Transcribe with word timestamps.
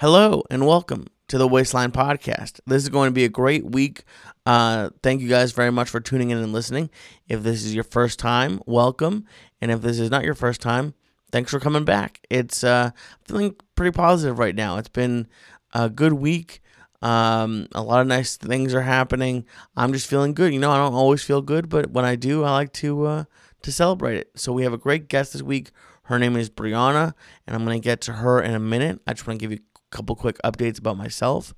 Hello 0.00 0.44
and 0.48 0.64
welcome 0.64 1.08
to 1.26 1.38
the 1.38 1.48
Waistline 1.48 1.90
Podcast. 1.90 2.60
This 2.68 2.84
is 2.84 2.88
going 2.88 3.08
to 3.08 3.12
be 3.12 3.24
a 3.24 3.28
great 3.28 3.64
week. 3.64 4.04
Uh, 4.46 4.90
thank 5.02 5.20
you 5.20 5.28
guys 5.28 5.50
very 5.50 5.72
much 5.72 5.90
for 5.90 5.98
tuning 5.98 6.30
in 6.30 6.38
and 6.38 6.52
listening. 6.52 6.88
If 7.26 7.42
this 7.42 7.64
is 7.64 7.74
your 7.74 7.82
first 7.82 8.20
time, 8.20 8.60
welcome. 8.64 9.24
And 9.60 9.72
if 9.72 9.82
this 9.82 9.98
is 9.98 10.08
not 10.08 10.22
your 10.22 10.36
first 10.36 10.60
time, 10.60 10.94
thanks 11.32 11.50
for 11.50 11.58
coming 11.58 11.84
back. 11.84 12.24
It's 12.30 12.62
uh, 12.62 12.92
feeling 13.24 13.56
pretty 13.74 13.90
positive 13.90 14.38
right 14.38 14.54
now. 14.54 14.76
It's 14.76 14.88
been 14.88 15.26
a 15.74 15.90
good 15.90 16.12
week. 16.12 16.60
Um, 17.02 17.66
a 17.74 17.82
lot 17.82 18.00
of 18.00 18.06
nice 18.06 18.36
things 18.36 18.74
are 18.74 18.82
happening. 18.82 19.46
I'm 19.76 19.92
just 19.92 20.06
feeling 20.06 20.32
good. 20.32 20.54
You 20.54 20.60
know, 20.60 20.70
I 20.70 20.76
don't 20.76 20.94
always 20.94 21.24
feel 21.24 21.42
good, 21.42 21.68
but 21.68 21.90
when 21.90 22.04
I 22.04 22.14
do, 22.14 22.44
I 22.44 22.52
like 22.52 22.72
to 22.74 23.04
uh, 23.04 23.24
to 23.62 23.72
celebrate 23.72 24.18
it. 24.18 24.30
So 24.36 24.52
we 24.52 24.62
have 24.62 24.72
a 24.72 24.78
great 24.78 25.08
guest 25.08 25.32
this 25.32 25.42
week. 25.42 25.72
Her 26.04 26.20
name 26.20 26.36
is 26.36 26.48
Breanna, 26.48 27.14
and 27.48 27.56
I'm 27.56 27.64
going 27.64 27.80
to 27.80 27.84
get 27.84 28.00
to 28.02 28.12
her 28.12 28.40
in 28.40 28.54
a 28.54 28.60
minute. 28.60 29.00
I 29.08 29.12
just 29.12 29.26
want 29.26 29.40
to 29.40 29.44
give 29.44 29.50
you 29.50 29.58
couple 29.90 30.14
quick 30.16 30.38
updates 30.44 30.78
about 30.78 30.96
myself. 30.96 31.54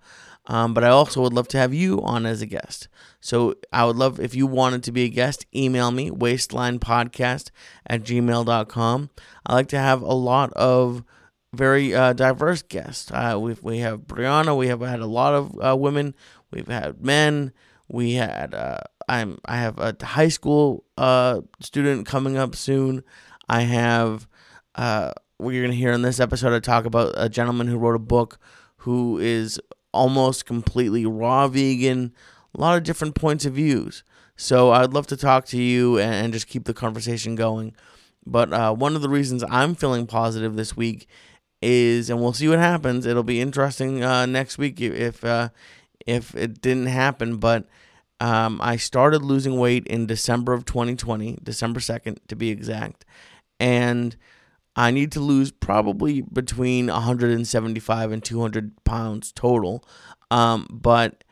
Um, 0.47 0.75
but 0.75 0.85
I 0.85 0.89
also 0.89 1.21
would 1.23 1.33
love 1.33 1.49
to 1.49 1.59
have 1.59 1.75
you 1.75 2.01
on 2.03 2.27
as 2.27 2.43
a 2.43 2.47
guest. 2.47 2.89
So 3.21 3.55
I 3.73 3.85
would 3.85 3.97
love 3.97 4.19
if 4.19 4.35
you 4.35 4.47
wanted 4.47 4.83
to 4.85 4.93
be 4.93 5.05
a 5.05 5.09
guest, 5.09 5.47
email 5.55 5.91
me, 5.91 6.11
waistlinepodcast 6.11 7.51
at 7.87 8.03
gmail.com. 8.03 9.11
I 9.47 9.55
like 9.55 9.69
to 9.69 9.79
have 9.79 10.03
a 10.03 10.15
lot 10.15 10.53
of 10.55 11.05
very 11.53 11.95
uh, 11.95 12.13
diverse 12.15 12.63
guests. 12.63 13.11
Uh, 13.11 13.39
we 13.41 13.57
we 13.61 13.79
have 13.79 14.03
Breanna. 14.03 14.57
We 14.57 14.69
have 14.69 14.81
had 14.81 15.01
a 15.01 15.07
lot 15.07 15.35
of 15.35 15.59
uh, 15.61 15.77
women. 15.77 16.15
We've 16.51 16.69
had 16.69 17.05
men. 17.05 17.53
We 17.89 18.15
had 18.15 18.55
uh, 18.55 18.79
I'm 19.09 19.39
I 19.45 19.57
have 19.57 19.79
a 19.79 19.95
high 20.01 20.29
school 20.29 20.85
uh, 20.97 21.43
student 21.61 22.07
coming 22.07 22.37
up 22.37 22.55
soon. 22.55 23.03
I 23.49 23.63
have 23.63 24.29
uh, 24.77 25.13
we're 25.41 25.63
going 25.63 25.73
to 25.73 25.77
hear 25.77 25.93
in 25.93 26.03
this 26.03 26.21
episode, 26.21 26.55
I 26.55 26.61
talk 26.61 26.85
about 26.85 27.15
a 27.17 27.29
gentleman 27.29 27.67
who 27.67 27.79
wrote 27.79 27.97
a 27.97 28.01
book 28.01 28.39
who 28.79 29.19
is 29.19 29.61
almost 29.93 30.47
completely 30.47 31.07
raw 31.07 31.49
vegan, 31.49 32.13
a 32.57 32.61
lot 32.61 32.77
of 32.77 32.85
different 32.85 33.15
points 33.15 33.45
of 33.45 33.55
views. 33.55 34.05
So 34.37 34.71
I'd 34.71 34.93
love 34.93 35.07
to 35.09 35.17
talk 35.17 35.45
to 35.47 35.61
you 35.61 35.99
and, 35.99 36.33
just 36.33 36.47
keep 36.47 36.65
the 36.65 36.75
conversation 36.75 37.35
going. 37.35 37.75
But 38.27 38.53
uh, 38.53 38.75
one 38.75 38.97
of 38.97 39.03
the 39.03 39.09
reasons 39.09 39.45
I'm 39.51 39.75
feeling 39.75 40.07
positive 40.07 40.57
this 40.57 40.77
week 40.77 41.09
is, 41.61 42.09
and 42.09 42.21
we'll 42.21 42.33
see 42.33 42.49
what 42.49 42.59
happens. 42.59 43.07
It'll 43.07 43.23
be 43.23 43.41
interesting 43.41 44.03
uh, 44.03 44.27
next 44.27 44.57
week 44.57 44.81
if 44.81 45.25
uh, 45.25 45.51
if 46.07 46.35
it 46.35 46.63
didn't 46.63 46.87
happen. 46.87 47.37
But 47.37 47.67
um, 48.19 48.61
I 48.63 48.77
started 48.77 49.23
losing 49.23 49.59
weight 49.59 49.87
in 49.87 50.07
December 50.07 50.53
of 50.53 50.65
2020, 50.65 51.39
December 51.43 51.81
2nd 51.81 52.19
to 52.29 52.37
be 52.37 52.51
exact, 52.51 53.05
and 53.59 54.17
I 54.77 54.91
need 54.91 55.13
to 55.13 55.21
lose 55.21 55.51
probably 55.51 56.23
between 56.23 56.87
175 56.87 58.13
and 58.13 58.25
200 58.25 58.85
pounds 58.85 59.33
total. 59.33 59.85
Um, 60.31 60.67
but 60.71 61.25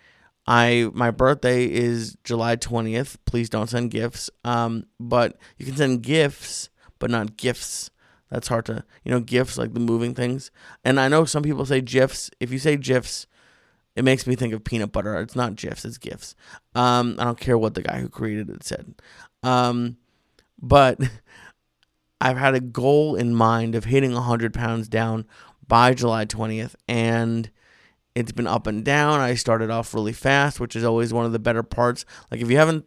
I 0.47 0.91
my 0.93 1.11
birthday 1.11 1.67
is 1.67 2.17
July 2.25 2.57
20th. 2.57 3.17
Please 3.27 3.49
don't 3.49 3.69
send 3.69 3.91
gifts. 3.91 4.31
Um, 4.45 4.87
but 4.99 5.37
you 5.57 5.67
can 5.67 5.77
send 5.77 6.03
gifts, 6.03 6.71
but 6.99 7.11
not 7.11 7.37
gifts. 7.37 7.91
That's 8.31 8.49
hard 8.49 8.67
to 8.67 8.85
you 9.05 9.11
know 9.11 9.21
gifts 9.21 9.57
like 9.57 9.75
the 9.75 9.81
moving 9.81 10.15
things. 10.15 10.51
And 10.85 10.99
I 10.99 11.09
know 11.09 11.25
some 11.25 11.43
people 11.43 11.65
say 11.65 11.81
gifs. 11.81 12.31
If 12.41 12.51
you 12.51 12.59
say 12.59 12.77
gifs, 12.77 13.27
it 13.95 14.05
makes 14.05 14.27
me 14.27 14.37
think 14.37 14.53
of 14.53 14.65
peanut 14.65 14.93
butter. 14.93 15.21
It's 15.21 15.37
not 15.37 15.57
gifs. 15.57 15.85
It's 15.85 15.99
gifts. 15.99 16.35
Um, 16.75 17.17
I 17.19 17.25
don't 17.25 17.41
care 17.41 17.59
what 17.59 17.75
the 17.75 17.83
guy 17.83 18.01
who 18.01 18.09
created 18.09 18.49
it 18.49 18.65
said. 18.65 18.95
Um, 19.43 19.97
but 20.61 20.99
I've 22.21 22.37
had 22.37 22.55
a 22.55 22.61
goal 22.61 23.15
in 23.15 23.35
mind 23.35 23.75
of 23.75 23.85
hitting 23.85 24.13
100 24.13 24.53
pounds 24.53 24.89
down 24.89 25.27
by 25.67 25.95
July 25.95 26.27
20th, 26.27 26.75
and 26.89 27.51
it's 28.15 28.33
been 28.33 28.47
up 28.47 28.67
and 28.67 28.85
down. 28.85 29.21
I 29.21 29.35
started 29.35 29.71
off 29.71 29.95
really 29.95 30.13
fast, 30.13 30.59
which 30.59 30.75
is 30.75 30.85
always 30.85 31.13
one 31.13 31.25
of 31.25 31.33
the 31.33 31.39
better 31.39 31.63
parts. 31.63 32.05
Like, 32.31 32.41
if 32.41 32.51
you 32.51 32.57
haven't 32.57 32.87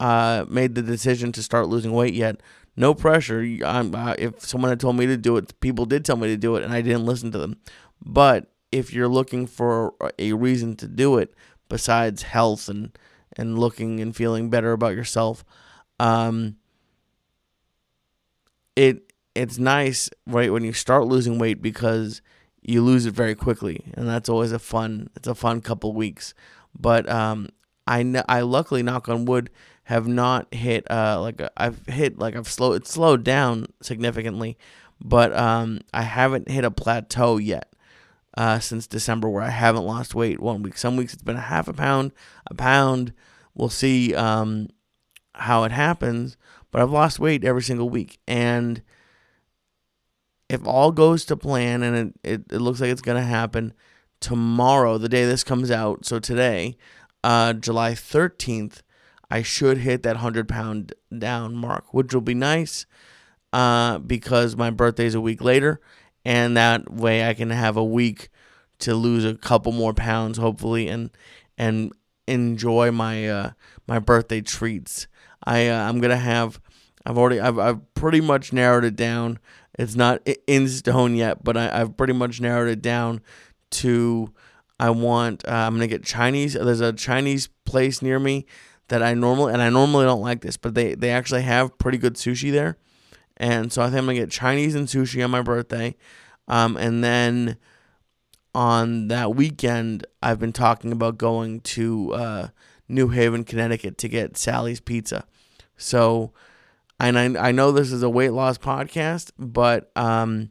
uh, 0.00 0.46
made 0.48 0.74
the 0.74 0.82
decision 0.82 1.30
to 1.32 1.42
start 1.42 1.68
losing 1.68 1.92
weight 1.92 2.14
yet, 2.14 2.40
no 2.76 2.94
pressure. 2.94 3.46
Uh, 3.64 4.14
if 4.18 4.40
someone 4.40 4.70
had 4.70 4.80
told 4.80 4.96
me 4.96 5.06
to 5.06 5.16
do 5.16 5.36
it, 5.36 5.58
people 5.60 5.84
did 5.84 6.04
tell 6.04 6.16
me 6.16 6.28
to 6.28 6.36
do 6.36 6.56
it, 6.56 6.64
and 6.64 6.72
I 6.72 6.80
didn't 6.80 7.06
listen 7.06 7.30
to 7.32 7.38
them. 7.38 7.58
But 8.04 8.50
if 8.72 8.92
you're 8.92 9.08
looking 9.08 9.46
for 9.46 9.94
a 10.18 10.32
reason 10.32 10.74
to 10.76 10.88
do 10.88 11.18
it 11.18 11.34
besides 11.68 12.22
health 12.22 12.68
and, 12.68 12.96
and 13.36 13.58
looking 13.58 14.00
and 14.00 14.16
feeling 14.16 14.50
better 14.50 14.72
about 14.72 14.96
yourself, 14.96 15.44
um, 16.00 16.56
it 18.76 19.12
it's 19.34 19.58
nice 19.58 20.10
right 20.26 20.52
when 20.52 20.64
you 20.64 20.72
start 20.72 21.06
losing 21.06 21.38
weight 21.38 21.62
because 21.62 22.20
you 22.60 22.82
lose 22.82 23.06
it 23.06 23.14
very 23.14 23.34
quickly 23.34 23.84
and 23.94 24.08
that's 24.08 24.28
always 24.28 24.52
a 24.52 24.58
fun 24.58 25.08
it's 25.16 25.28
a 25.28 25.34
fun 25.34 25.60
couple 25.60 25.92
weeks. 25.92 26.34
But 26.78 27.08
um 27.08 27.48
i 27.86 28.22
i 28.28 28.40
luckily 28.40 28.82
knock 28.82 29.08
on 29.08 29.24
wood 29.24 29.50
have 29.84 30.06
not 30.06 30.52
hit 30.54 30.88
uh 30.90 31.20
like 31.20 31.40
uh, 31.40 31.50
i've 31.56 31.84
hit 31.86 32.18
like 32.18 32.36
i've 32.36 32.48
slowed 32.48 32.76
it's 32.76 32.90
slowed 32.90 33.24
down 33.24 33.66
significantly 33.82 34.56
but 35.00 35.36
um 35.36 35.80
i 35.92 36.02
haven't 36.02 36.48
hit 36.48 36.64
a 36.64 36.70
plateau 36.70 37.36
yet 37.38 37.74
uh 38.36 38.60
since 38.60 38.86
december 38.86 39.28
where 39.28 39.42
i 39.42 39.50
haven't 39.50 39.84
lost 39.84 40.14
weight 40.14 40.40
one 40.40 40.62
week. 40.62 40.78
Some 40.78 40.96
weeks 40.96 41.12
it's 41.12 41.22
been 41.24 41.36
a 41.36 41.40
half 41.40 41.68
a 41.68 41.72
pound 41.72 42.12
a 42.46 42.54
pound. 42.54 43.12
We'll 43.54 43.68
see 43.68 44.14
um 44.14 44.68
how 45.34 45.64
it 45.64 45.72
happens 45.72 46.36
but 46.72 46.82
I've 46.82 46.90
lost 46.90 47.20
weight 47.20 47.44
every 47.44 47.62
single 47.62 47.88
week. 47.88 48.18
And 48.26 48.82
if 50.48 50.66
all 50.66 50.90
goes 50.90 51.24
to 51.26 51.36
plan 51.36 51.84
and 51.84 51.96
it, 51.96 52.14
it, 52.24 52.52
it 52.52 52.58
looks 52.58 52.80
like 52.80 52.90
it's 52.90 53.00
going 53.00 53.20
to 53.20 53.28
happen 53.28 53.72
tomorrow, 54.18 54.98
the 54.98 55.08
day 55.08 55.24
this 55.24 55.44
comes 55.44 55.70
out, 55.70 56.04
so 56.04 56.18
today, 56.18 56.76
uh, 57.22 57.52
July 57.52 57.92
13th, 57.92 58.82
I 59.30 59.42
should 59.42 59.78
hit 59.78 60.02
that 60.02 60.16
100 60.16 60.48
pound 60.48 60.94
down 61.16 61.54
mark, 61.54 61.94
which 61.94 62.12
will 62.12 62.20
be 62.20 62.34
nice 62.34 62.86
uh, 63.52 63.98
because 63.98 64.56
my 64.56 64.70
birthday 64.70 65.06
is 65.06 65.14
a 65.14 65.20
week 65.20 65.42
later. 65.42 65.80
And 66.24 66.56
that 66.56 66.90
way 66.90 67.28
I 67.28 67.34
can 67.34 67.50
have 67.50 67.76
a 67.76 67.84
week 67.84 68.28
to 68.80 68.94
lose 68.94 69.24
a 69.24 69.34
couple 69.34 69.72
more 69.72 69.94
pounds, 69.94 70.38
hopefully, 70.38 70.88
and 70.88 71.10
and 71.58 71.92
enjoy 72.26 72.90
my 72.90 73.28
uh, 73.28 73.50
my 73.86 73.98
birthday 73.98 74.40
treats. 74.40 75.06
I 75.44 75.68
uh, 75.68 75.88
I'm 75.88 76.00
gonna 76.00 76.16
have. 76.16 76.60
I've 77.04 77.18
already 77.18 77.40
I've 77.40 77.58
I've 77.58 77.94
pretty 77.94 78.20
much 78.20 78.52
narrowed 78.52 78.84
it 78.84 78.96
down. 78.96 79.38
It's 79.78 79.96
not 79.96 80.26
in 80.46 80.68
stone 80.68 81.14
yet, 81.14 81.42
but 81.42 81.56
I, 81.56 81.80
I've 81.80 81.96
pretty 81.96 82.12
much 82.12 82.40
narrowed 82.40 82.68
it 82.68 82.82
down 82.82 83.20
to. 83.70 84.32
I 84.80 84.90
want. 84.90 85.46
Uh, 85.46 85.52
I'm 85.52 85.74
gonna 85.74 85.86
get 85.86 86.04
Chinese. 86.04 86.54
There's 86.54 86.80
a 86.80 86.92
Chinese 86.92 87.48
place 87.64 88.02
near 88.02 88.18
me 88.18 88.46
that 88.88 89.02
I 89.02 89.14
normally 89.14 89.52
and 89.52 89.62
I 89.62 89.70
normally 89.70 90.04
don't 90.04 90.20
like 90.20 90.40
this, 90.40 90.56
but 90.56 90.74
they 90.74 90.94
they 90.94 91.10
actually 91.10 91.42
have 91.42 91.78
pretty 91.78 91.98
good 91.98 92.14
sushi 92.14 92.50
there, 92.50 92.76
and 93.36 93.72
so 93.72 93.80
I 93.82 93.86
think 93.86 93.98
I'm 93.98 94.06
gonna 94.06 94.18
get 94.18 94.30
Chinese 94.30 94.74
and 94.74 94.88
sushi 94.88 95.24
on 95.24 95.30
my 95.30 95.40
birthday, 95.40 95.96
um, 96.48 96.76
and 96.76 97.02
then 97.02 97.56
on 98.54 99.08
that 99.08 99.34
weekend 99.34 100.06
I've 100.22 100.38
been 100.38 100.52
talking 100.52 100.92
about 100.92 101.16
going 101.16 101.60
to 101.60 102.12
uh, 102.12 102.48
New 102.88 103.08
Haven, 103.08 103.44
Connecticut 103.44 103.96
to 103.98 104.08
get 104.08 104.36
Sally's 104.36 104.80
Pizza. 104.80 105.24
So, 105.82 106.32
and 106.98 107.18
I, 107.18 107.48
I 107.48 107.52
know 107.52 107.72
this 107.72 107.92
is 107.92 108.02
a 108.02 108.10
weight 108.10 108.30
loss 108.30 108.58
podcast, 108.58 109.32
but 109.38 109.90
um, 109.96 110.50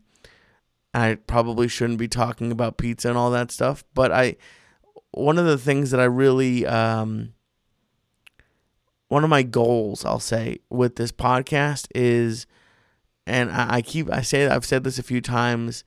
I 0.94 1.16
probably 1.16 1.68
shouldn't 1.68 2.00
be 2.00 2.08
talking 2.08 2.52
about 2.52 2.78
pizza 2.78 3.10
and 3.10 3.18
all 3.18 3.32
that 3.32 3.52
stuff. 3.52 3.84
But 3.94 4.12
I, 4.12 4.36
one 5.12 5.38
of 5.38 5.46
the 5.46 5.58
things 5.58 5.92
that 5.92 6.00
I 6.00 6.06
really, 6.06 6.66
um, 6.66 7.34
one 9.08 9.24
of 9.24 9.30
my 9.30 9.44
goals, 9.44 10.06
I'll 10.06 10.20
say, 10.20 10.60
with 10.70 10.96
this 10.96 11.12
podcast 11.12 11.88
is, 11.96 12.46
and 13.26 13.52
I, 13.52 13.76
I 13.76 13.82
keep, 13.82 14.12
I 14.12 14.22
say, 14.22 14.48
I've 14.48 14.66
said 14.66 14.84
this 14.84 15.00
a 15.00 15.04
few 15.04 15.22
times, 15.22 15.84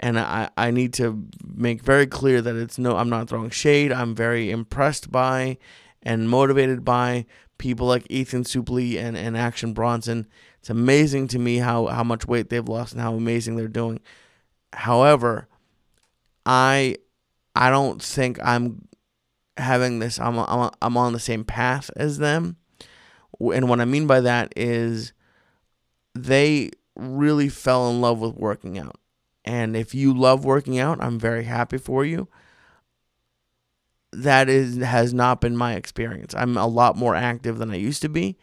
and 0.00 0.18
I, 0.18 0.48
I 0.56 0.70
need 0.70 0.94
to 0.94 1.26
make 1.44 1.82
very 1.82 2.06
clear 2.06 2.40
that 2.40 2.56
it's 2.56 2.78
no, 2.78 2.96
I'm 2.96 3.10
not 3.10 3.28
throwing 3.28 3.50
shade. 3.50 3.92
I'm 3.92 4.14
very 4.14 4.50
impressed 4.50 5.10
by 5.10 5.58
and 6.02 6.28
motivated 6.28 6.84
by 6.84 7.26
people 7.58 7.86
like 7.86 8.06
Ethan 8.08 8.44
Suplee 8.44 8.98
and, 8.98 9.16
and 9.16 9.36
Action 9.36 9.72
Bronson. 9.72 10.26
It's 10.58 10.70
amazing 10.70 11.28
to 11.28 11.38
me 11.38 11.58
how, 11.58 11.86
how 11.86 12.02
much 12.02 12.26
weight 12.26 12.48
they've 12.48 12.68
lost 12.68 12.92
and 12.92 13.00
how 13.00 13.14
amazing 13.14 13.56
they're 13.56 13.68
doing. 13.68 14.00
However, 14.72 15.48
I 16.46 16.96
I 17.54 17.70
don't 17.70 18.02
think 18.02 18.38
I'm 18.42 18.88
having 19.56 19.98
this 19.98 20.18
I'm 20.18 20.38
I'm, 20.38 20.70
I'm 20.80 20.96
on 20.96 21.12
the 21.12 21.18
same 21.18 21.44
path 21.44 21.90
as 21.96 22.18
them. 22.18 22.56
And 23.40 23.68
what 23.68 23.80
I 23.80 23.84
mean 23.84 24.06
by 24.06 24.20
that 24.20 24.52
is 24.56 25.12
they 26.14 26.70
really 26.96 27.48
fell 27.48 27.90
in 27.90 28.00
love 28.00 28.20
with 28.20 28.34
working 28.34 28.78
out. 28.78 28.96
And 29.44 29.74
if 29.74 29.94
you 29.94 30.14
love 30.14 30.44
working 30.44 30.78
out, 30.78 31.02
I'm 31.02 31.18
very 31.18 31.44
happy 31.44 31.78
for 31.78 32.04
you 32.04 32.28
that 34.12 34.48
is 34.48 34.78
has 34.78 35.14
not 35.14 35.40
been 35.40 35.56
my 35.56 35.74
experience. 35.74 36.34
I'm 36.34 36.56
a 36.56 36.66
lot 36.66 36.96
more 36.96 37.14
active 37.14 37.58
than 37.58 37.70
I 37.70 37.76
used 37.76 38.02
to 38.02 38.08
be, 38.08 38.36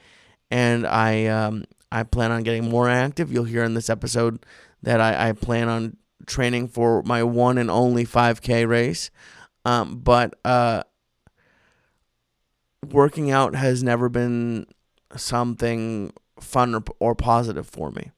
and 0.50 0.88
I 0.88 1.26
um, 1.26 1.66
I 1.92 2.04
plan 2.04 2.32
on 2.32 2.44
getting 2.44 2.70
more 2.70 2.90
active. 2.90 3.32
You'll 3.32 3.46
hear 3.46 3.64
in 3.64 3.74
this 3.74 3.90
episode 3.90 4.46
that 4.84 5.02
I, 5.02 5.30
I 5.30 5.32
plan 5.34 5.70
on 5.70 5.98
training 6.26 6.68
for 6.68 7.02
my 7.04 7.24
one 7.24 7.58
and 7.58 7.72
only 7.72 8.06
5K 8.06 8.68
race. 8.68 9.10
Um, 9.66 10.00
but 10.00 10.36
uh, 10.46 10.84
working 12.90 13.32
out 13.32 13.56
has 13.56 13.84
never 13.84 14.10
been 14.10 14.68
something 15.16 16.14
fun 16.40 16.76
or, 16.76 16.84
or 17.00 17.16
positive 17.16 17.68
for 17.68 17.92
me. 17.92 18.12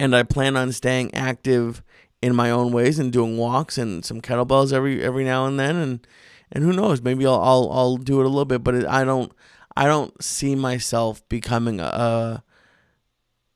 And 0.00 0.14
I 0.14 0.22
plan 0.22 0.56
on 0.56 0.72
staying 0.72 1.14
active 1.14 1.82
in 2.20 2.34
my 2.34 2.50
own 2.50 2.72
ways 2.72 2.98
and 2.98 3.12
doing 3.12 3.36
walks 3.36 3.78
and 3.78 4.04
some 4.04 4.20
kettlebells 4.20 4.72
every 4.72 5.02
every 5.02 5.24
now 5.24 5.46
and 5.46 5.58
then 5.58 5.76
and 5.76 6.06
and 6.50 6.64
who 6.64 6.72
knows 6.72 7.00
maybe 7.00 7.26
I'll 7.26 7.40
I'll, 7.40 7.70
I'll 7.72 7.96
do 7.96 8.20
it 8.20 8.26
a 8.26 8.28
little 8.28 8.44
bit 8.44 8.64
but 8.64 8.74
it, 8.74 8.86
I 8.86 9.04
don't 9.04 9.32
I 9.76 9.86
don't 9.86 10.20
see 10.22 10.56
myself 10.56 11.26
becoming 11.28 11.78
a 11.80 12.42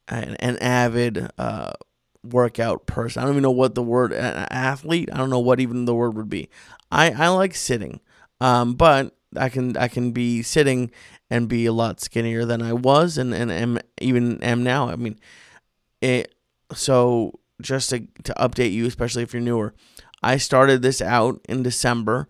an, 0.09 0.37
an 0.37 0.59
avid 0.59 1.29
uh, 1.38 1.73
workout 2.23 2.87
person. 2.87 3.20
I 3.20 3.25
don't 3.25 3.35
even 3.35 3.43
know 3.43 3.50
what 3.50 3.75
the 3.75 3.82
word 3.82 4.12
athlete. 4.12 5.09
I 5.12 5.17
don't 5.17 5.31
know 5.31 5.41
what 5.41 5.61
even 5.61 5.85
the 5.85 5.94
word 5.94 6.14
would 6.14 6.29
be. 6.29 6.49
I 6.91 7.11
I 7.11 7.29
like 7.29 7.55
sitting, 7.55 8.00
um, 8.41 8.75
but 8.75 9.17
I 9.37 9.49
can 9.49 9.76
I 9.76 9.88
can 9.88 10.12
be 10.12 10.43
sitting 10.43 10.91
and 11.31 11.49
be 11.49 11.67
a 11.67 11.73
lot 11.73 12.00
skinnier 12.00 12.44
than 12.44 12.62
I 12.62 12.73
was 12.73 13.19
and 13.19 13.35
and 13.35 13.50
am 13.50 13.79
even 14.00 14.43
am 14.43 14.62
now. 14.62 14.88
I 14.88 14.97
mean, 14.97 15.19
it. 16.00 16.35
So 16.73 17.41
just 17.62 17.91
to 17.91 18.00
to 18.25 18.35
update 18.35 18.73
you, 18.73 18.87
especially 18.87 19.23
if 19.23 19.32
you're 19.32 19.43
newer, 19.43 19.75
I 20.23 20.37
started 20.37 20.82
this 20.82 21.00
out 21.00 21.41
in 21.49 21.62
December 21.62 22.29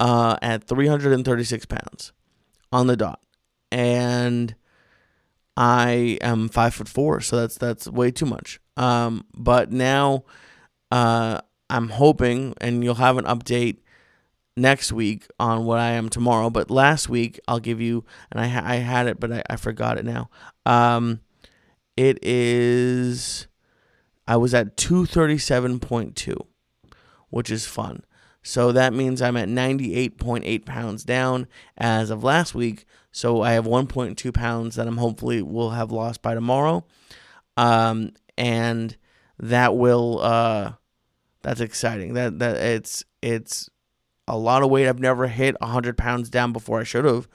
uh, 0.00 0.36
at 0.42 0.64
336 0.64 1.66
pounds 1.66 2.12
on 2.72 2.86
the 2.86 2.96
dot, 2.96 3.20
and 3.70 4.54
I 5.56 6.18
am 6.20 6.48
five 6.48 6.74
foot 6.74 6.88
four, 6.88 7.20
so 7.20 7.36
that's 7.36 7.56
that's 7.56 7.88
way 7.88 8.10
too 8.10 8.26
much. 8.26 8.60
Um, 8.76 9.24
but 9.36 9.70
now, 9.70 10.24
uh, 10.90 11.40
I'm 11.70 11.90
hoping, 11.90 12.54
and 12.60 12.82
you'll 12.82 12.96
have 12.96 13.18
an 13.18 13.24
update 13.24 13.78
next 14.56 14.92
week 14.92 15.26
on 15.38 15.64
what 15.64 15.78
I 15.78 15.90
am 15.90 16.08
tomorrow. 16.08 16.50
But 16.50 16.70
last 16.70 17.08
week, 17.08 17.38
I'll 17.46 17.60
give 17.60 17.80
you, 17.80 18.04
and 18.32 18.40
I 18.40 18.44
I 18.44 18.76
had 18.76 19.06
it, 19.06 19.20
but 19.20 19.32
I, 19.32 19.42
I 19.48 19.56
forgot 19.56 19.98
it 19.98 20.04
now. 20.04 20.28
Um, 20.66 21.20
it 21.96 22.18
is, 22.22 23.46
I 24.26 24.36
was 24.36 24.54
at 24.54 24.76
two 24.76 25.06
thirty 25.06 25.38
seven 25.38 25.80
point 25.80 26.16
two, 26.16 26.46
which 27.30 27.50
is 27.50 27.66
fun. 27.66 28.04
So 28.46 28.72
that 28.72 28.92
means 28.92 29.22
I'm 29.22 29.38
at 29.38 29.48
98.8 29.48 30.66
pounds 30.66 31.02
down 31.02 31.48
as 31.78 32.10
of 32.10 32.22
last 32.22 32.54
week. 32.54 32.84
So 33.10 33.40
I 33.40 33.52
have 33.52 33.64
1.2 33.64 34.34
pounds 34.34 34.76
that 34.76 34.86
I'm 34.86 34.98
hopefully 34.98 35.40
will 35.40 35.70
have 35.70 35.90
lost 35.90 36.20
by 36.20 36.34
tomorrow. 36.34 36.84
Um, 37.56 38.10
and 38.36 38.94
that 39.38 39.76
will 39.76 40.20
uh, 40.20 40.72
that's 41.42 41.60
exciting. 41.60 42.14
That 42.14 42.38
that 42.40 42.56
it's 42.56 43.04
it's 43.22 43.70
a 44.28 44.36
lot 44.36 44.62
of 44.62 44.70
weight. 44.70 44.88
I've 44.88 45.00
never 45.00 45.26
hit 45.26 45.58
100 45.60 45.96
pounds 45.96 46.28
down 46.28 46.52
before. 46.52 46.80
I 46.80 46.84
should 46.84 47.04
have, 47.04 47.28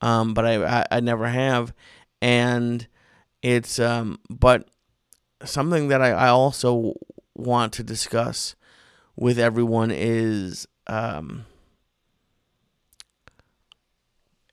um, 0.00 0.34
but 0.34 0.44
I, 0.44 0.80
I, 0.80 0.86
I 0.90 1.00
never 1.00 1.28
have. 1.28 1.74
And 2.20 2.86
it's 3.42 3.78
um, 3.78 4.18
but 4.28 4.68
something 5.44 5.88
that 5.88 6.00
I, 6.00 6.10
I 6.10 6.28
also 6.28 6.94
want 7.34 7.72
to 7.74 7.82
discuss 7.82 8.56
with 9.16 9.38
everyone 9.38 9.90
is 9.90 10.66
um, 10.86 11.46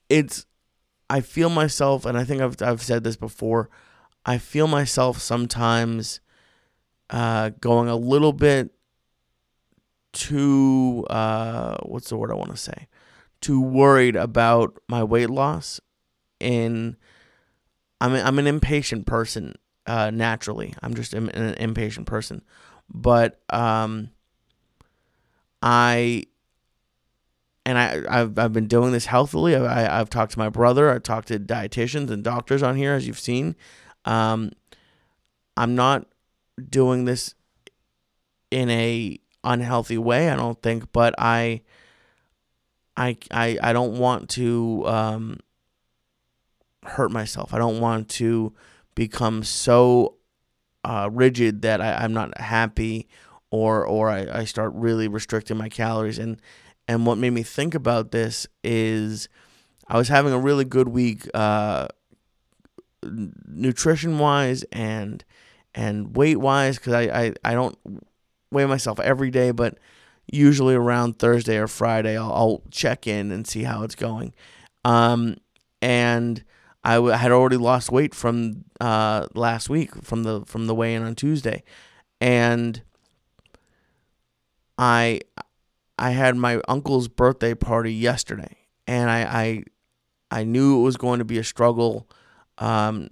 it's 0.09 0.45
I 1.09 1.21
feel 1.21 1.49
myself, 1.49 2.05
and 2.05 2.17
I 2.17 2.23
think 2.23 2.41
I've 2.41 2.61
I've 2.61 2.81
said 2.81 3.03
this 3.03 3.15
before. 3.15 3.69
I 4.25 4.37
feel 4.37 4.67
myself 4.67 5.19
sometimes 5.19 6.21
uh, 7.09 7.51
going 7.59 7.89
a 7.89 7.95
little 7.95 8.33
bit 8.33 8.71
too 10.13 11.05
uh, 11.09 11.77
what's 11.83 12.09
the 12.09 12.17
word 12.17 12.31
I 12.31 12.35
want 12.35 12.51
to 12.51 12.57
say? 12.57 12.87
Too 13.41 13.61
worried 13.61 14.15
about 14.15 14.77
my 14.87 15.03
weight 15.03 15.29
loss. 15.29 15.79
In 16.39 16.97
I'm 17.99 18.13
I'm 18.13 18.39
an 18.39 18.47
impatient 18.47 19.05
person 19.05 19.55
uh, 19.85 20.11
naturally. 20.11 20.73
I'm 20.81 20.93
just 20.93 21.13
an, 21.13 21.29
impatient 21.29 22.07
person, 22.07 22.41
but 22.89 23.41
um, 23.49 24.09
I 25.61 26.25
and 27.65 27.77
I 27.77 28.03
I've 28.09 28.37
I've 28.37 28.53
been 28.53 28.67
doing 28.67 28.91
this 28.91 29.05
healthily. 29.05 29.55
I 29.55 29.99
I've 29.99 30.09
talked 30.09 30.33
to 30.33 30.39
my 30.39 30.49
brother. 30.49 30.89
I've 30.89 31.03
talked 31.03 31.29
to 31.29 31.39
dietitians 31.39 32.09
and 32.09 32.23
doctors 32.23 32.63
on 32.63 32.75
here, 32.75 32.93
as 32.93 33.07
you've 33.07 33.19
seen. 33.19 33.55
Um, 34.05 34.51
I'm 35.55 35.75
not 35.75 36.07
doing 36.69 37.05
this 37.05 37.35
in 38.51 38.69
a 38.69 39.19
unhealthy 39.43 39.97
way. 39.97 40.29
I 40.29 40.35
don't 40.35 40.61
think, 40.61 40.91
but 40.91 41.15
I 41.17 41.61
I 42.97 43.17
I 43.31 43.57
I 43.61 43.73
don't 43.73 43.97
want 43.97 44.29
to 44.31 44.83
um, 44.85 45.39
hurt 46.83 47.11
myself. 47.11 47.53
I 47.53 47.57
don't 47.57 47.79
want 47.79 48.09
to 48.09 48.53
become 48.95 49.43
so 49.43 50.15
uh, 50.83 51.09
rigid 51.11 51.61
that 51.61 51.81
I, 51.81 52.03
I'm 52.03 52.13
not 52.13 52.37
happy 52.37 53.07
or 53.49 53.85
or 53.85 54.09
I, 54.09 54.39
I 54.39 54.45
start 54.45 54.73
really 54.73 55.07
restricting 55.07 55.57
my 55.57 55.69
calories. 55.69 56.19
And 56.19 56.41
and 56.87 57.05
what 57.05 57.17
made 57.17 57.31
me 57.31 57.43
think 57.43 57.75
about 57.75 58.11
this 58.11 58.47
is 58.63 59.29
I 59.87 59.97
was 59.97 60.09
having 60.09 60.33
a 60.33 60.39
really 60.39 60.65
good 60.65 60.87
week 60.89 61.29
uh, 61.33 61.87
nutrition 63.47 64.19
wise 64.19 64.63
and 64.71 65.23
and 65.75 66.15
weight 66.15 66.37
wise 66.37 66.77
because 66.77 66.93
I, 66.93 67.01
I, 67.03 67.33
I 67.43 67.53
don't 67.53 67.77
weigh 68.51 68.65
myself 68.65 68.99
every 68.99 69.31
day 69.31 69.51
but 69.51 69.79
usually 70.31 70.75
around 70.75 71.17
Thursday 71.17 71.57
or 71.57 71.67
Friday 71.67 72.17
I'll, 72.17 72.33
I'll 72.33 72.63
check 72.69 73.07
in 73.07 73.31
and 73.31 73.47
see 73.47 73.63
how 73.63 73.83
it's 73.83 73.95
going. 73.95 74.33
Um, 74.85 75.37
and 75.81 76.43
I 76.83 76.95
w- 76.95 77.15
had 77.15 77.31
already 77.31 77.57
lost 77.57 77.91
weight 77.91 78.13
from 78.13 78.65
uh, 78.81 79.27
last 79.33 79.69
week 79.69 80.03
from 80.03 80.23
the 80.23 80.43
from 80.45 80.67
the 80.67 80.75
weigh 80.75 80.95
in 80.95 81.03
on 81.03 81.15
Tuesday. 81.15 81.63
And 82.19 82.81
I 84.77 85.21
I 85.97 86.11
had 86.11 86.35
my 86.35 86.61
uncle's 86.67 87.07
birthday 87.07 87.53
party 87.53 87.93
yesterday, 87.93 88.57
and 88.87 89.09
I 89.09 89.21
I, 89.21 89.63
I 90.39 90.43
knew 90.43 90.79
it 90.79 90.83
was 90.83 90.97
going 90.97 91.19
to 91.19 91.25
be 91.25 91.37
a 91.37 91.43
struggle, 91.43 92.09
um, 92.57 93.09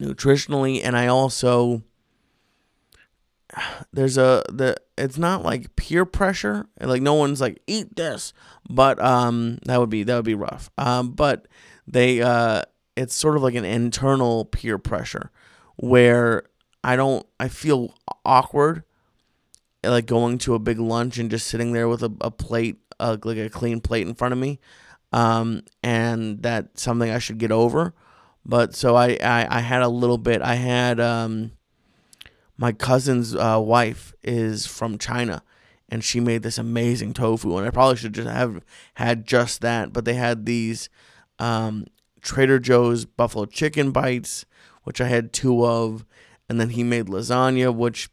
nutritionally, 0.00 0.80
and 0.84 0.96
I 0.96 1.06
also 1.06 1.82
there's 3.92 4.18
a 4.18 4.44
the 4.48 4.76
it's 4.96 5.18
not 5.18 5.42
like 5.42 5.74
peer 5.76 6.04
pressure. 6.04 6.66
Like 6.80 7.02
no 7.02 7.14
one's 7.14 7.40
like 7.40 7.60
eat 7.66 7.96
this. 7.96 8.32
But 8.68 9.02
um 9.02 9.58
that 9.64 9.80
would 9.80 9.90
be 9.90 10.02
that 10.04 10.14
would 10.16 10.24
be 10.24 10.34
rough. 10.34 10.70
Um 10.78 11.12
but 11.12 11.48
they 11.86 12.20
uh 12.22 12.62
it's 12.96 13.14
sort 13.14 13.36
of 13.36 13.42
like 13.42 13.54
an 13.54 13.64
internal 13.64 14.44
peer 14.44 14.78
pressure 14.78 15.30
where 15.76 16.44
i 16.82 16.96
don't 16.96 17.26
i 17.40 17.48
feel 17.48 17.94
awkward 18.24 18.84
like 19.90 20.06
going 20.06 20.38
to 20.38 20.54
a 20.54 20.58
big 20.58 20.78
lunch 20.78 21.18
and 21.18 21.30
just 21.30 21.46
sitting 21.46 21.72
there 21.72 21.88
with 21.88 22.02
a, 22.02 22.12
a 22.20 22.30
plate, 22.30 22.78
uh, 22.98 23.16
like 23.24 23.38
a 23.38 23.48
clean 23.48 23.80
plate 23.80 24.06
in 24.06 24.14
front 24.14 24.32
of 24.32 24.38
me. 24.38 24.60
Um, 25.12 25.62
and 25.82 26.42
that's 26.42 26.82
something 26.82 27.10
I 27.10 27.18
should 27.18 27.38
get 27.38 27.52
over. 27.52 27.94
But 28.44 28.74
so 28.74 28.94
I, 28.94 29.18
I, 29.22 29.58
I 29.58 29.60
had 29.60 29.82
a 29.82 29.88
little 29.88 30.18
bit, 30.18 30.42
I 30.42 30.56
had, 30.56 31.00
um, 31.00 31.52
my 32.56 32.72
cousin's 32.72 33.34
uh, 33.34 33.60
wife 33.62 34.14
is 34.22 34.66
from 34.66 34.98
China 34.98 35.42
and 35.88 36.04
she 36.04 36.20
made 36.20 36.42
this 36.42 36.58
amazing 36.58 37.14
tofu 37.14 37.56
and 37.56 37.66
I 37.66 37.70
probably 37.70 37.96
should 37.96 38.14
just 38.14 38.28
have 38.28 38.62
had 38.94 39.26
just 39.26 39.60
that, 39.62 39.92
but 39.92 40.04
they 40.04 40.14
had 40.14 40.46
these, 40.46 40.88
um, 41.38 41.86
Trader 42.20 42.58
Joe's 42.58 43.04
buffalo 43.04 43.44
chicken 43.46 43.90
bites, 43.90 44.44
which 44.84 45.00
I 45.00 45.08
had 45.08 45.32
two 45.32 45.64
of, 45.64 46.04
and 46.48 46.60
then 46.60 46.70
he 46.70 46.84
made 46.84 47.06
lasagna, 47.06 47.74
which 47.74 48.10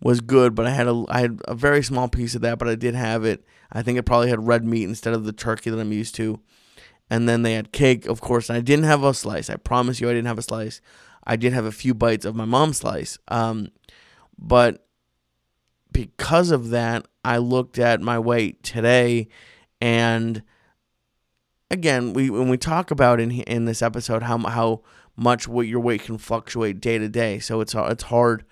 was 0.00 0.20
good, 0.20 0.54
but 0.54 0.66
I 0.66 0.70
had 0.70 0.86
a 0.86 1.04
I 1.08 1.20
had 1.20 1.40
a 1.46 1.54
very 1.54 1.82
small 1.82 2.08
piece 2.08 2.34
of 2.34 2.42
that, 2.42 2.58
but 2.58 2.68
I 2.68 2.74
did 2.74 2.94
have 2.94 3.24
it. 3.24 3.44
I 3.72 3.82
think 3.82 3.98
it 3.98 4.04
probably 4.04 4.30
had 4.30 4.46
red 4.46 4.64
meat 4.64 4.84
instead 4.84 5.14
of 5.14 5.24
the 5.24 5.32
turkey 5.32 5.70
that 5.70 5.80
I'm 5.80 5.92
used 5.92 6.14
to. 6.16 6.40
And 7.10 7.28
then 7.28 7.42
they 7.42 7.54
had 7.54 7.72
cake, 7.72 8.06
of 8.06 8.20
course. 8.20 8.48
And 8.48 8.56
I 8.56 8.60
didn't 8.60 8.84
have 8.84 9.02
a 9.02 9.14
slice. 9.14 9.48
I 9.48 9.56
promise 9.56 10.00
you, 10.00 10.08
I 10.08 10.12
didn't 10.12 10.26
have 10.26 10.38
a 10.38 10.42
slice. 10.42 10.80
I 11.24 11.36
did 11.36 11.52
have 11.52 11.64
a 11.64 11.72
few 11.72 11.94
bites 11.94 12.24
of 12.24 12.36
my 12.36 12.44
mom's 12.44 12.78
slice. 12.78 13.18
Um, 13.28 13.68
but 14.38 14.86
because 15.90 16.50
of 16.50 16.70
that, 16.70 17.06
I 17.24 17.38
looked 17.38 17.78
at 17.78 18.00
my 18.00 18.18
weight 18.18 18.62
today, 18.62 19.28
and 19.80 20.42
again, 21.70 22.12
we 22.12 22.30
when 22.30 22.48
we 22.48 22.56
talk 22.56 22.90
about 22.90 23.20
in 23.20 23.30
in 23.30 23.64
this 23.64 23.82
episode 23.82 24.22
how 24.22 24.38
how 24.38 24.80
much 25.16 25.48
what 25.48 25.66
your 25.66 25.80
weight 25.80 26.02
can 26.02 26.18
fluctuate 26.18 26.80
day 26.80 26.98
to 26.98 27.08
day, 27.08 27.38
so 27.38 27.60
it's 27.60 27.74
it's 27.74 28.04
hard 28.04 28.44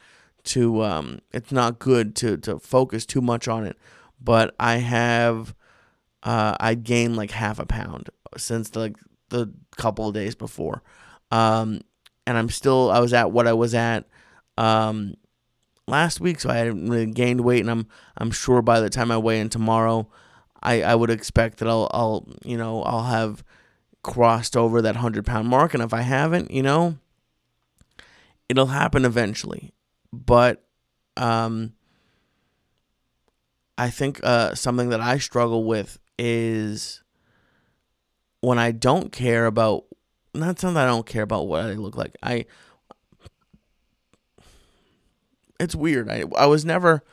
to 0.44 0.82
um, 0.82 1.20
it's 1.32 1.52
not 1.52 1.78
good 1.78 2.14
to 2.16 2.37
to 2.38 2.58
focus 2.58 3.06
too 3.06 3.20
much 3.20 3.49
on 3.49 3.66
it. 3.66 3.76
But 4.20 4.54
I 4.58 4.76
have 4.76 5.54
uh, 6.23 6.56
I 6.58 6.75
gained 6.75 7.16
like 7.16 7.30
half 7.30 7.58
a 7.58 7.66
pound 7.66 8.11
since 8.37 8.70
the, 8.70 8.80
like 8.80 8.96
the 9.28 9.52
couple 9.76 10.08
of 10.08 10.14
days 10.14 10.35
before, 10.35 10.82
um, 11.30 11.80
and 12.26 12.37
I'm 12.37 12.50
still 12.50 12.90
I 12.90 13.00
was 13.00 13.12
at 13.12 13.32
what 13.32 13.46
I 13.46 13.52
was 13.52 13.75
at 13.75 14.06
um, 14.58 15.14
last 15.87 16.20
week, 16.20 16.40
so 16.40 16.50
I 16.50 16.56
hadn't 16.56 16.88
really 16.88 17.06
gained 17.06 17.42
weight, 17.42 17.61
and 17.61 17.70
I'm 17.70 17.87
I'm 18.18 18.30
sure 18.30 18.62
by 18.62 18.80
the 18.80 18.90
time 18.90 19.11
I 19.11 19.18
weigh 19.18 19.40
in 19.40 19.49
tomorrow, 19.49 20.08
I 20.66 20.82
I 20.82 20.94
would 20.94 21.11
expect 21.11 21.58
that 21.58 21.68
I'll 21.68 21.88
I'll 21.92 22.28
you 22.44 22.58
know 22.58 22.82
I'll 22.82 23.04
have 23.04 23.44
crossed 24.02 24.56
over 24.56 24.82
that 24.82 24.96
hundred 24.96 25.25
pound 25.25 25.49
mark, 25.49 25.73
and 25.73 25.82
if 25.82 25.94
I 25.94 26.02
haven't, 26.02 26.50
you 26.50 26.62
know, 26.62 26.99
it'll 28.49 28.66
happen 28.66 29.04
eventually. 29.04 29.73
But 30.12 30.64
um, 31.16 31.73
I 33.78 33.90
think 33.90 34.20
uh, 34.23 34.54
something 34.54 34.88
that 34.90 35.00
I 35.00 35.18
struggle 35.18 35.64
with 35.64 35.99
is 36.18 37.02
when 38.40 38.58
I 38.58 38.73
don't 38.73 39.12
care 39.12 39.46
about 39.46 39.85
not 40.35 40.58
something 40.58 40.76
I 40.76 40.87
don't 40.87 41.06
care 41.06 41.23
about 41.23 41.46
what 41.46 41.64
I 41.64 41.75
look 41.75 41.96
like. 41.96 42.16
I 42.23 42.46
it's 45.61 45.76
weird. 45.76 46.11
I 46.11 46.25
I 46.37 46.46
was 46.46 46.64
never 46.64 47.04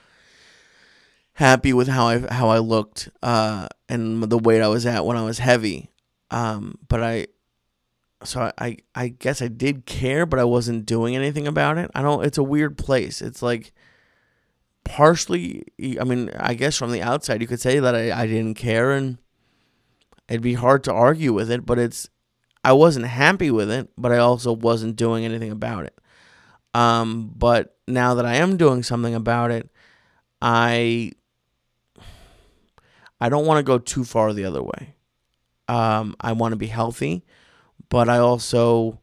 happy 1.33 1.73
with 1.73 1.87
how 1.87 2.07
I 2.07 2.33
how 2.33 2.49
I 2.49 2.59
looked 2.59 3.09
uh, 3.21 3.67
and 3.89 4.23
the 4.23 4.37
weight 4.37 4.61
I 4.61 4.67
was 4.67 4.85
at 4.85 5.05
when 5.05 5.17
I 5.17 5.23
was 5.23 5.39
heavy. 5.39 5.91
Um, 6.31 6.77
but 6.87 7.03
I 7.03 7.27
so 8.23 8.51
I, 8.57 8.77
I 8.95 9.09
guess 9.09 9.41
I 9.41 9.47
did 9.47 9.85
care, 9.85 10.25
but 10.25 10.39
I 10.39 10.43
wasn't 10.43 10.85
doing 10.85 11.15
anything 11.15 11.47
about 11.47 11.77
it. 11.77 11.91
I 11.93 12.01
don't. 12.01 12.25
It's 12.25 12.37
a 12.37 12.43
weird 12.43 12.77
place. 12.77 13.21
It's 13.21 13.41
like 13.41 13.73
partially. 14.83 15.63
I 15.99 16.03
mean, 16.03 16.31
I 16.37 16.53
guess 16.53 16.77
from 16.77 16.91
the 16.91 17.01
outside, 17.01 17.41
you 17.41 17.47
could 17.47 17.61
say 17.61 17.79
that 17.79 17.95
I, 17.95 18.11
I 18.23 18.27
didn't 18.27 18.55
care, 18.55 18.91
and 18.91 19.17
it'd 20.29 20.41
be 20.41 20.53
hard 20.53 20.83
to 20.85 20.93
argue 20.93 21.33
with 21.33 21.51
it. 21.51 21.65
But 21.65 21.79
it's 21.79 22.09
I 22.63 22.73
wasn't 22.73 23.05
happy 23.07 23.51
with 23.51 23.69
it, 23.69 23.89
but 23.97 24.11
I 24.11 24.17
also 24.17 24.53
wasn't 24.53 24.95
doing 24.95 25.25
anything 25.25 25.51
about 25.51 25.85
it. 25.85 25.97
Um, 26.73 27.31
but 27.35 27.77
now 27.87 28.15
that 28.15 28.25
I 28.25 28.35
am 28.35 28.57
doing 28.57 28.83
something 28.83 29.13
about 29.13 29.51
it, 29.51 29.69
I 30.41 31.11
I 33.23 33.29
don't 33.29 33.45
want 33.45 33.59
to 33.59 33.63
go 33.63 33.77
too 33.77 34.03
far 34.03 34.33
the 34.33 34.43
other 34.43 34.61
way. 34.61 34.95
Um, 35.69 36.17
I 36.19 36.33
want 36.33 36.51
to 36.51 36.57
be 36.57 36.67
healthy, 36.67 37.23
but 37.87 38.09
I 38.09 38.17
also 38.17 38.99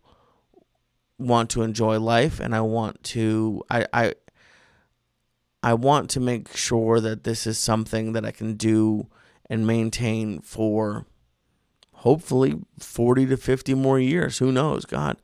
want 1.18 1.48
to 1.50 1.62
enjoy 1.62 1.98
life, 1.98 2.38
and 2.38 2.54
I 2.54 2.60
want 2.60 3.02
to 3.14 3.62
I 3.70 3.86
I 3.94 4.12
I 5.62 5.72
want 5.72 6.10
to 6.10 6.20
make 6.20 6.54
sure 6.54 7.00
that 7.00 7.24
this 7.24 7.46
is 7.46 7.58
something 7.58 8.12
that 8.12 8.26
I 8.26 8.30
can 8.30 8.56
do 8.56 9.08
and 9.48 9.66
maintain 9.66 10.42
for 10.42 11.06
hopefully 11.94 12.60
40 12.78 13.24
to 13.24 13.38
50 13.38 13.72
more 13.72 13.98
years. 13.98 14.36
Who 14.36 14.52
knows? 14.52 14.84
God. 14.84 15.16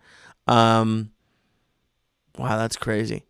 Um, 0.47 1.11
wow, 2.39 2.57
that's 2.57 2.77
crazy. 2.77 3.25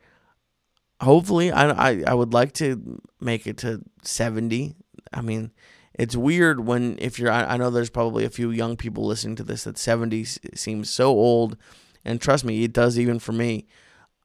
Hopefully, 1.01 1.51
I, 1.51 1.71
I, 1.71 2.05
I 2.07 2.15
would 2.15 2.33
like 2.33 2.53
to 2.55 3.03
make 3.21 3.49
it 3.49 3.57
to 3.59 3.83
70. 4.05 4.77
I 5.13 5.21
mean, 5.21 5.53
it's 5.95 6.17
weird 6.17 6.61
when, 6.61 6.99
if 7.01 7.19
you're, 7.19 7.31
I, 7.31 7.57
know 7.57 7.71
there's 7.71 7.91
probably 7.91 8.25
a 8.25 8.31
few 8.31 8.51
young 8.51 8.77
people 8.77 9.05
listening 9.05 9.37
to 9.37 9.43
this 9.43 9.65
that 9.65 9.79
70 9.79 10.25
seems 10.25 10.91
so 10.91 11.09
old. 11.09 11.57
And 12.05 12.21
trust 12.21 12.45
me, 12.45 12.63
it 12.65 12.73
does 12.73 12.99
even 12.99 13.19
for 13.19 13.33
me. 13.33 13.67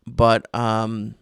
But, 0.06 0.54
um, 0.54 1.16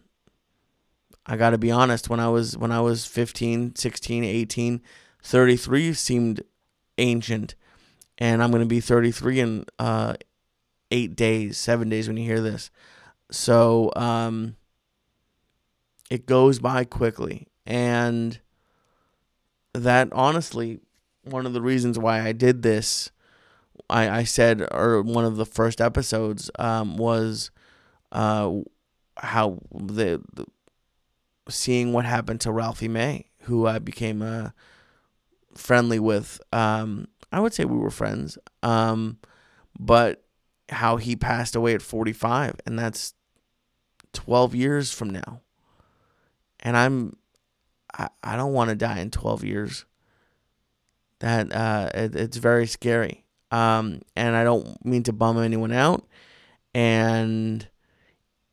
I 1.26 1.38
got 1.38 1.52
to 1.52 1.58
be 1.58 1.70
honest, 1.70 2.10
when 2.10 2.20
I 2.20 2.30
was, 2.30 2.58
when 2.58 2.72
I 2.72 2.82
was 2.82 3.06
15, 3.06 3.76
16, 3.76 4.24
18, 4.24 4.82
33 5.22 5.94
seemed 5.94 6.44
ancient 6.98 7.56
and 8.20 8.44
I'm 8.44 8.52
going 8.52 8.62
to 8.62 8.68
be 8.68 8.82
33 8.82 9.40
in 9.40 9.66
uh, 9.80 10.16
eight 10.92 11.16
days, 11.16 11.58
seven 11.58 11.90
days 11.90 12.08
when 12.08 12.18
you 12.18 12.26
hear 12.26 12.42
this. 12.42 12.70
So 13.32 13.92
um, 13.96 14.58
it 16.10 16.26
goes 16.26 16.60
by 16.60 16.84
quickly, 16.84 17.48
and 17.66 18.40
that 19.74 20.10
honestly, 20.12 20.80
one 21.24 21.46
of 21.46 21.54
the 21.54 21.62
reasons 21.62 21.98
why 21.98 22.22
I 22.22 22.32
did 22.32 22.62
this, 22.62 23.12
I, 23.90 24.10
I 24.10 24.24
said, 24.24 24.66
or 24.72 25.02
one 25.02 25.26
of 25.26 25.38
the 25.38 25.46
first 25.46 25.82
episodes 25.82 26.50
um, 26.60 26.98
was 26.98 27.52
uh, 28.12 28.52
how 29.18 29.60
the, 29.74 30.22
the 30.34 30.46
seeing 31.50 31.94
what 31.94 32.06
happened 32.06 32.42
to 32.42 32.52
Ralphie 32.52 32.88
May, 32.88 33.26
who 33.42 33.68
I 33.68 33.80
became 33.80 34.22
uh, 34.22 34.50
friendly 35.56 36.00
with. 36.00 36.42
Um, 36.52 37.08
I 37.32 37.40
would 37.40 37.54
say 37.54 37.66
we 37.66 37.78
were 37.78 37.92
friends. 37.92 38.38
Um, 38.64 39.18
but 39.78 40.24
how 40.70 40.98
he 40.98 41.16
passed 41.16 41.56
away 41.56 41.74
at 41.74 41.82
45, 41.82 42.56
and 42.66 42.78
that's 42.78 43.14
12 44.14 44.56
years 44.56 44.92
from 44.92 45.10
now. 45.10 45.42
And 46.60 46.76
I'm, 46.76 47.16
I, 47.94 48.10
I 48.24 48.36
don't 48.36 48.54
want 48.54 48.70
to 48.70 48.76
die 48.76 49.00
in 49.00 49.12
12 49.12 49.44
years. 49.44 49.86
That 51.20 51.54
uh, 51.54 51.90
it, 51.94 52.16
it's 52.16 52.38
very 52.38 52.68
scary. 52.68 53.26
Um, 53.52 54.02
and 54.16 54.36
I 54.36 54.44
don't 54.44 54.84
mean 54.86 55.04
to 55.04 55.14
bum 55.14 55.38
anyone 55.42 55.74
out. 55.74 56.08
And 56.74 57.68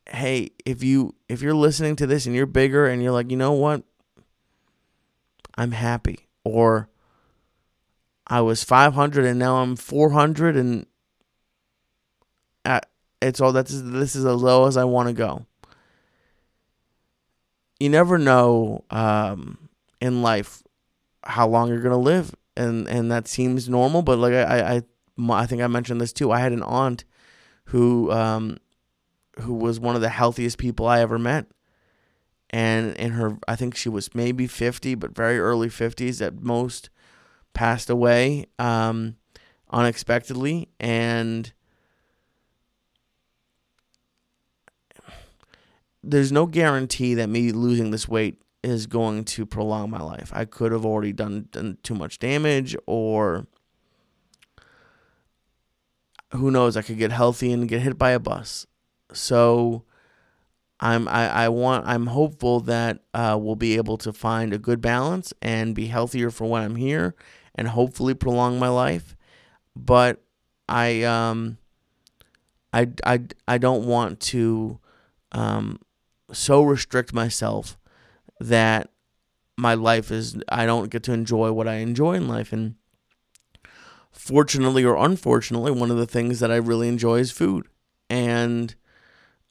hey, 0.07 0.51
if 0.65 0.83
you 0.83 1.15
if 1.29 1.43
you're 1.43 1.55
listening 1.55 1.97
to 1.97 2.07
this 2.07 2.27
and 2.27 2.35
you're 2.35 2.47
bigger 2.47 2.87
and 2.87 3.03
you're 3.03 3.13
like, 3.13 3.31
you 3.31 3.37
know 3.37 3.53
what, 3.53 3.83
I'm 5.55 5.73
happy, 5.73 6.27
or 6.45 6.89
I 8.27 8.41
was 8.41 8.65
500 8.65 9.25
and 9.25 9.39
now 9.39 9.57
I'm 9.57 9.77
400 9.77 10.57
and 10.57 10.87
it's 13.23 13.41
all 13.41 13.53
that's 13.53 13.71
this 13.71 14.15
is 14.15 14.25
as 14.25 14.43
low 14.43 14.67
as 14.67 14.77
I 14.77 14.85
want 14.85 15.09
to 15.09 15.13
go. 15.13 15.47
You 17.79 17.91
never 17.91 18.19
know 18.19 18.85
um, 18.91 19.69
in 20.01 20.23
life 20.23 20.63
how 21.25 21.49
long 21.49 21.69
you're 21.69 21.83
gonna 21.83 21.97
live, 21.99 22.35
and 22.57 22.89
and 22.89 23.11
that 23.11 23.29
seems 23.29 23.69
normal. 23.69 24.03
But 24.03 24.19
like 24.19 24.33
I 24.33 24.77
I 24.77 24.83
I 25.31 25.47
think 25.47 25.63
I 25.63 25.67
mentioned 25.67 26.01
this 26.01 26.13
too. 26.13 26.33
I 26.33 26.41
had 26.41 26.53
an 26.53 26.63
aunt 26.63 27.05
who 27.67 28.11
um 28.13 28.59
who 29.41 29.55
was 29.55 29.79
one 29.79 29.95
of 29.95 30.01
the 30.01 30.09
healthiest 30.09 30.59
people 30.59 30.87
I 30.87 31.01
ever 31.01 31.19
met, 31.19 31.47
and 32.51 32.95
in 32.97 33.13
her 33.13 33.37
I 33.47 33.57
think 33.57 33.77
she 33.77 33.89
was 33.89 34.15
maybe 34.15 34.47
50, 34.47 34.95
but 34.95 35.15
very 35.15 35.39
early 35.39 35.69
50s 35.69 36.25
at 36.25 36.41
most 36.41 36.91
passed 37.53 37.91
away 37.91 38.47
um, 38.59 39.17
unexpectedly, 39.71 40.69
and 40.79 41.53
there's 46.11 46.33
no 46.33 46.47
guarantee 46.47 47.15
that 47.15 47.29
me 47.29 47.53
losing 47.53 47.91
this 47.91 48.09
weight 48.09 48.41
is 48.63 48.87
going 48.87 49.25
to 49.25 49.47
prolong 49.47 49.91
my 49.91 50.01
life. 50.01 50.31
I 50.35 50.45
could 50.45 50.73
have 50.73 50.85
already 50.85 51.13
done, 51.13 51.49
done 51.51 51.79
too 51.83 51.95
much 51.95 52.19
damage, 52.19 52.77
or 52.87 53.47
who 56.33 56.51
knows? 56.51 56.77
I 56.77 56.83
could 56.83 56.99
get 56.99 57.13
healthy 57.13 57.53
and 57.53 57.69
get 57.69 57.83
hit 57.83 57.99
by 57.99 58.11
a 58.11 58.19
bus. 58.19 58.67
So. 59.13 59.85
I'm 60.79 61.09
I, 61.09 61.29
I 61.29 61.49
want 61.49 61.87
I'm 61.87 62.09
hopeful 62.09 62.61
that 62.61 63.01
uh, 63.15 63.39
we'll 63.41 63.57
be 63.57 63.77
able 63.77 63.97
to 63.97 64.13
find 64.13 64.53
a 64.53 64.59
good 64.59 64.83
balance 64.83 65.33
and 65.41 65.75
be 65.75 65.87
healthier 65.87 66.31
for 66.31 66.45
when 66.45 66.63
I'm 66.63 66.77
here 66.77 67.15
and 67.55 67.69
hopefully 67.69 68.13
prolong 68.13 68.59
my 68.59 68.69
life. 68.69 69.17
But 69.75 70.23
I 70.69 71.03
um 71.05 71.57
I 72.73 72.89
I 73.05 73.23
I 73.49 73.59
don't 73.59 73.87
want 73.87 74.21
to 74.21 74.79
um 75.33 75.79
so 76.33 76.63
restrict 76.63 77.13
myself 77.13 77.79
that 78.41 78.91
my 79.57 79.75
life 79.75 80.11
is 80.11 80.37
I 80.49 80.67
don't 80.67 80.91
get 80.91 81.03
to 81.05 81.13
enjoy 81.13 81.53
what 81.53 81.69
I 81.69 81.77
enjoy 81.77 82.15
in 82.15 82.29
life. 82.29 82.53
And 82.53 82.75
fortunately 84.13 84.85
or 84.85 84.97
unfortunately 84.97 85.73
one 85.73 85.91
of 85.91 85.97
the 85.97 86.07
things 86.07 86.41
that 86.41 86.51
I 86.51 86.57
really 86.57 86.89
enjoy 86.89 87.21
is 87.21 87.31
food. 87.31 87.69
And 88.11 88.75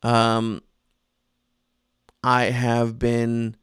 um 0.04 0.62
I 2.24 2.46
have 2.46 2.98
been 3.00 3.56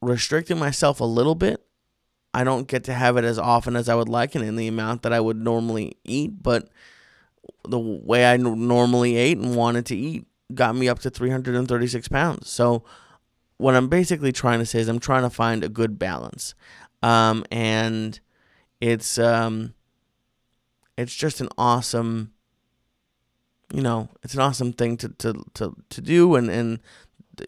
restricting 0.00 0.58
myself 0.58 1.00
a 1.00 1.04
little 1.04 1.34
bit. 1.34 1.64
I 2.34 2.44
don't 2.44 2.68
get 2.68 2.84
to 2.84 2.94
have 2.94 3.16
it 3.16 3.24
as 3.24 3.38
often 3.38 3.74
as 3.74 3.88
I 3.88 3.94
would 3.94 4.08
like 4.08 4.34
and 4.34 4.44
in 4.44 4.56
the 4.56 4.68
amount 4.68 5.02
that 5.02 5.12
I 5.12 5.20
would 5.20 5.36
normally 5.36 5.96
eat, 6.04 6.42
but 6.42 6.68
the 7.66 7.78
way 7.78 8.30
I 8.30 8.36
normally 8.36 9.16
ate 9.16 9.38
and 9.38 9.56
wanted 9.56 9.86
to 9.86 9.96
eat 9.96 10.27
got 10.54 10.76
me 10.76 10.88
up 10.88 10.98
to 11.00 11.10
336 11.10 12.08
pounds. 12.08 12.48
So, 12.48 12.84
what 13.56 13.74
I'm 13.74 13.88
basically 13.88 14.32
trying 14.32 14.60
to 14.60 14.66
say 14.66 14.80
is 14.80 14.88
I'm 14.88 15.00
trying 15.00 15.22
to 15.22 15.30
find 15.30 15.64
a 15.64 15.68
good 15.68 15.98
balance. 15.98 16.54
Um, 17.02 17.44
and 17.50 18.18
it's 18.80 19.18
um, 19.18 19.74
it's 20.96 21.14
just 21.14 21.40
an 21.40 21.48
awesome 21.58 22.32
you 23.72 23.82
know, 23.82 24.08
it's 24.22 24.34
an 24.34 24.40
awesome 24.40 24.72
thing 24.72 24.96
to, 24.96 25.08
to, 25.10 25.44
to, 25.54 25.76
to 25.90 26.00
do 26.00 26.34
and, 26.36 26.50
and 26.50 26.80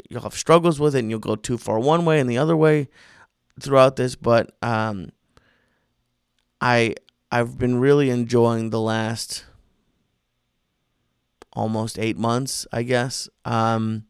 you'll 0.09 0.23
have 0.23 0.35
struggles 0.35 0.79
with 0.79 0.95
it 0.95 1.01
and 1.01 1.11
you'll 1.11 1.19
go 1.19 1.37
too 1.37 1.57
far 1.57 1.79
one 1.79 2.05
way 2.05 2.21
and 2.21 2.29
the 2.29 2.39
other 2.39 2.57
way 2.57 2.89
throughout 3.61 3.97
this, 3.97 4.17
but 4.17 4.55
um, 4.63 5.11
I 6.61 6.95
I've 7.33 7.59
been 7.59 7.79
really 7.79 8.11
enjoying 8.11 8.71
the 8.71 8.81
last 8.81 9.45
almost 11.53 11.99
eight 11.99 12.17
months, 12.17 12.67
I 12.73 12.83
guess. 12.83 13.29
Um, 13.45 14.05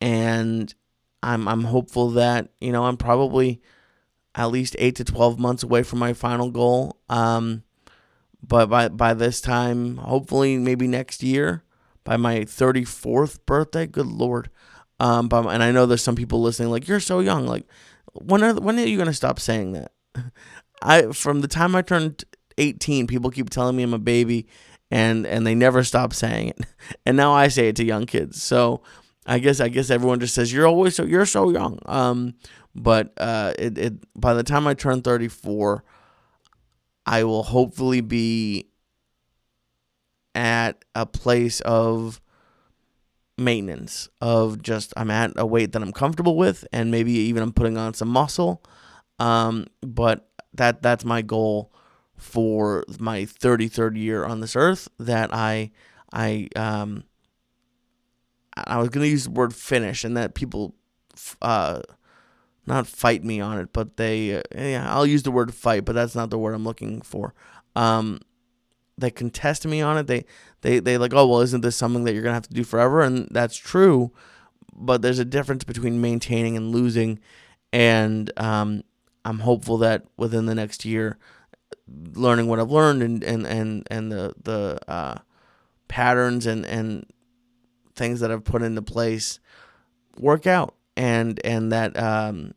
and 0.00 0.74
I'm 1.22 1.46
I'm 1.46 1.64
hopeful 1.64 2.10
that 2.10 2.48
you 2.60 2.72
know 2.72 2.84
I'm 2.84 2.96
probably 2.96 3.60
at 4.34 4.50
least 4.50 4.76
eight 4.78 4.96
to 4.96 5.04
twelve 5.04 5.38
months 5.38 5.62
away 5.62 5.82
from 5.82 5.98
my 5.98 6.12
final 6.12 6.50
goal. 6.50 6.98
Um, 7.08 7.62
but 8.42 8.66
by 8.66 8.88
by 8.88 9.14
this 9.14 9.40
time, 9.40 9.98
hopefully 9.98 10.56
maybe 10.56 10.86
next 10.86 11.22
year, 11.22 11.64
by 12.04 12.16
my 12.16 12.44
thirty 12.44 12.84
fourth 12.84 13.44
birthday. 13.46 13.86
Good 13.86 14.06
lord. 14.06 14.50
Um, 14.98 15.28
but, 15.28 15.46
and 15.46 15.62
I 15.62 15.72
know 15.72 15.86
there's 15.86 16.02
some 16.02 16.14
people 16.14 16.42
listening 16.42 16.70
like 16.70 16.86
you're 16.86 17.00
so 17.00 17.20
young. 17.20 17.46
Like, 17.46 17.66
when 18.12 18.42
are 18.42 18.54
when 18.54 18.78
are 18.78 18.84
you 18.84 18.98
gonna 18.98 19.12
stop 19.12 19.38
saying 19.40 19.72
that? 19.72 19.92
I 20.82 21.08
from 21.12 21.40
the 21.42 21.48
time 21.48 21.74
I 21.74 21.82
turned 21.82 22.24
18, 22.58 23.06
people 23.06 23.30
keep 23.30 23.50
telling 23.50 23.76
me 23.76 23.82
I'm 23.82 23.94
a 23.94 23.98
baby, 23.98 24.46
and 24.90 25.26
and 25.26 25.46
they 25.46 25.54
never 25.54 25.84
stop 25.84 26.12
saying 26.12 26.48
it. 26.48 26.58
And 27.06 27.16
now 27.16 27.32
I 27.32 27.48
say 27.48 27.68
it 27.68 27.76
to 27.76 27.84
young 27.84 28.06
kids. 28.06 28.42
So 28.42 28.82
I 29.24 29.38
guess 29.38 29.60
I 29.60 29.68
guess 29.68 29.90
everyone 29.90 30.18
just 30.18 30.34
says 30.34 30.52
you're 30.52 30.66
always 30.66 30.96
so 30.96 31.04
you're 31.04 31.26
so 31.26 31.50
young. 31.50 31.78
Um, 31.86 32.34
but 32.74 33.12
uh, 33.16 33.52
it 33.58 33.78
it 33.78 34.20
by 34.20 34.34
the 34.34 34.42
time 34.42 34.66
I 34.66 34.74
turn 34.74 35.02
34, 35.02 35.84
I 37.06 37.24
will 37.24 37.44
hopefully 37.44 38.00
be 38.00 38.70
at 40.34 40.84
a 40.94 41.06
place 41.06 41.60
of 41.60 42.20
maintenance 43.36 44.08
of 44.20 44.62
just 44.62 44.92
I'm 44.96 45.10
at 45.10 45.32
a 45.36 45.46
weight 45.46 45.72
that 45.72 45.82
I'm 45.82 45.92
comfortable 45.92 46.36
with 46.36 46.66
and 46.72 46.90
maybe 46.90 47.12
even 47.12 47.42
I'm 47.42 47.52
putting 47.52 47.76
on 47.76 47.94
some 47.94 48.08
muscle. 48.08 48.62
Um, 49.18 49.66
but 49.80 50.28
that 50.54 50.82
that's 50.82 51.04
my 51.04 51.22
goal 51.22 51.72
for 52.20 52.84
my 52.98 53.22
33rd 53.22 53.96
year 53.96 54.24
on 54.24 54.40
this 54.40 54.54
earth 54.54 54.88
that 54.98 55.32
I 55.32 55.70
I 56.12 56.48
um 56.54 57.04
I 58.54 58.78
was 58.78 58.90
going 58.90 59.04
to 59.04 59.10
use 59.10 59.24
the 59.24 59.30
word 59.30 59.54
finish 59.54 60.04
and 60.04 60.16
that 60.16 60.34
people 60.34 60.74
uh 61.40 61.80
not 62.66 62.86
fight 62.86 63.24
me 63.24 63.40
on 63.40 63.58
it, 63.58 63.72
but 63.72 63.96
they 63.96 64.36
uh, 64.36 64.42
yeah, 64.54 64.92
I'll 64.92 65.06
use 65.06 65.22
the 65.22 65.30
word 65.30 65.54
fight, 65.54 65.84
but 65.84 65.94
that's 65.94 66.14
not 66.14 66.30
the 66.30 66.38
word 66.38 66.54
I'm 66.54 66.64
looking 66.64 67.00
for. 67.02 67.34
Um 67.74 68.20
they 68.98 69.10
contest 69.10 69.66
me 69.66 69.80
on 69.80 69.96
it. 69.96 70.06
They 70.06 70.26
they 70.60 70.78
they 70.78 70.98
like, 70.98 71.14
"Oh, 71.14 71.26
well, 71.26 71.40
isn't 71.40 71.62
this 71.62 71.76
something 71.76 72.04
that 72.04 72.12
you're 72.12 72.22
going 72.22 72.32
to 72.32 72.36
have 72.36 72.48
to 72.48 72.54
do 72.54 72.64
forever?" 72.64 73.00
And 73.00 73.28
that's 73.30 73.56
true, 73.56 74.12
but 74.74 75.00
there's 75.00 75.18
a 75.18 75.24
difference 75.24 75.64
between 75.64 76.02
maintaining 76.02 76.56
and 76.56 76.70
losing 76.70 77.18
and 77.72 78.30
um 78.38 78.82
I'm 79.24 79.40
hopeful 79.40 79.78
that 79.78 80.04
within 80.16 80.46
the 80.46 80.54
next 80.54 80.84
year 80.84 81.18
learning 82.14 82.46
what 82.46 82.60
I've 82.60 82.70
learned 82.70 83.02
and 83.02 83.22
and 83.24 83.46
and 83.46 83.86
and 83.90 84.12
the 84.12 84.34
the 84.42 84.78
uh, 84.88 85.18
patterns 85.88 86.46
and 86.46 86.64
and 86.66 87.06
things 87.94 88.20
that 88.20 88.30
I've 88.30 88.44
put 88.44 88.62
into 88.62 88.82
place 88.82 89.40
work 90.18 90.46
out. 90.46 90.74
And 90.96 91.40
and 91.44 91.72
that 91.72 91.98
um 91.98 92.52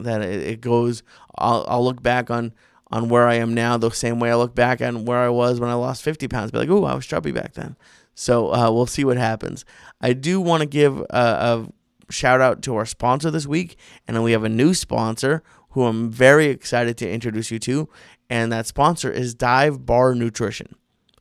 that 0.00 0.22
it, 0.22 0.60
goes 0.60 1.02
I'll 1.36 1.64
I'll 1.68 1.84
look 1.84 2.02
back 2.02 2.30
on 2.30 2.52
on 2.90 3.08
where 3.08 3.26
I 3.26 3.34
am 3.34 3.54
now 3.54 3.76
the 3.76 3.90
same 3.90 4.20
way 4.20 4.30
I 4.30 4.36
look 4.36 4.54
back 4.54 4.80
on 4.80 5.04
where 5.04 5.18
I 5.18 5.28
was 5.28 5.60
when 5.60 5.70
I 5.70 5.74
lost 5.74 6.02
50 6.02 6.28
pounds. 6.28 6.50
Be 6.50 6.58
like 6.58 6.70
oh 6.70 6.84
I 6.84 6.94
was 6.94 7.06
chubby 7.06 7.32
back 7.32 7.54
then. 7.54 7.76
So 8.14 8.54
uh, 8.54 8.70
we'll 8.70 8.86
see 8.86 9.04
what 9.04 9.16
happens. 9.16 9.64
I 10.00 10.12
do 10.12 10.40
want 10.40 10.60
to 10.60 10.66
give 10.66 11.00
a, 11.00 11.06
a 11.10 11.68
shout 12.10 12.40
out 12.40 12.62
to 12.62 12.76
our 12.76 12.86
sponsor 12.86 13.30
this 13.30 13.46
week 13.46 13.76
and 14.06 14.22
we 14.22 14.32
have 14.32 14.44
a 14.44 14.48
new 14.48 14.72
sponsor 14.74 15.42
who 15.70 15.84
I'm 15.84 16.08
very 16.08 16.46
excited 16.46 16.96
to 16.98 17.10
introduce 17.10 17.50
you 17.50 17.58
to 17.60 17.88
and 18.30 18.52
that 18.52 18.66
sponsor 18.66 19.10
is 19.10 19.34
Dive 19.34 19.84
Bar 19.84 20.14
Nutrition. 20.14 20.74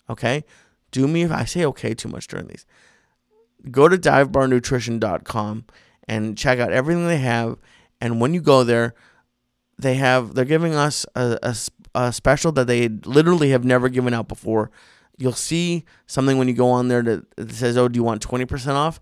Okay? 0.09 0.43
Do 0.91 1.07
me 1.07 1.23
if 1.23 1.31
I 1.31 1.45
say 1.45 1.65
okay 1.65 1.93
too 1.93 2.09
much 2.09 2.27
during 2.27 2.47
these. 2.47 2.65
Go 3.71 3.87
to 3.87 3.97
divebarnutrition.com 3.97 5.65
and 6.07 6.37
check 6.37 6.59
out 6.59 6.71
everything 6.71 7.07
they 7.07 7.17
have. 7.17 7.57
And 8.01 8.19
when 8.19 8.33
you 8.33 8.41
go 8.41 8.63
there, 8.63 8.93
they 9.77 9.95
have 9.95 10.35
they're 10.35 10.45
giving 10.45 10.75
us 10.75 11.05
a, 11.15 11.39
a, 11.41 11.55
a 11.95 12.13
special 12.13 12.51
that 12.53 12.67
they 12.67 12.89
literally 12.89 13.49
have 13.51 13.63
never 13.63 13.89
given 13.89 14.13
out 14.13 14.27
before. 14.27 14.71
You'll 15.17 15.33
see 15.33 15.85
something 16.05 16.37
when 16.37 16.47
you 16.47 16.53
go 16.53 16.69
on 16.69 16.87
there 16.87 17.01
that 17.03 17.51
says, 17.51 17.77
"Oh, 17.77 17.87
do 17.87 17.97
you 17.97 18.03
want 18.03 18.21
twenty 18.21 18.45
percent 18.45 18.77
off?" 18.77 18.99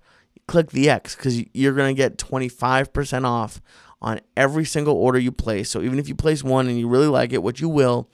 Click 0.48 0.72
the 0.72 0.90
X 0.90 1.16
because 1.16 1.44
you're 1.54 1.74
gonna 1.74 1.94
get 1.94 2.18
twenty 2.18 2.50
five 2.50 2.94
percent 2.94 3.26
off 3.26 3.62
on 4.02 4.20
every 4.36 4.66
single 4.66 4.96
order 4.96 5.20
you 5.20 5.32
place. 5.32 5.70
So 5.70 5.82
even 5.82 6.00
if 6.00 6.10
you 6.10 6.16
place 6.16 6.44
one 6.44 6.68
and 6.68 6.80
you 6.80 6.88
really 6.88 7.08
like 7.08 7.34
it, 7.34 7.44
which 7.44 7.62
you 7.62 7.70
will, 7.70 8.10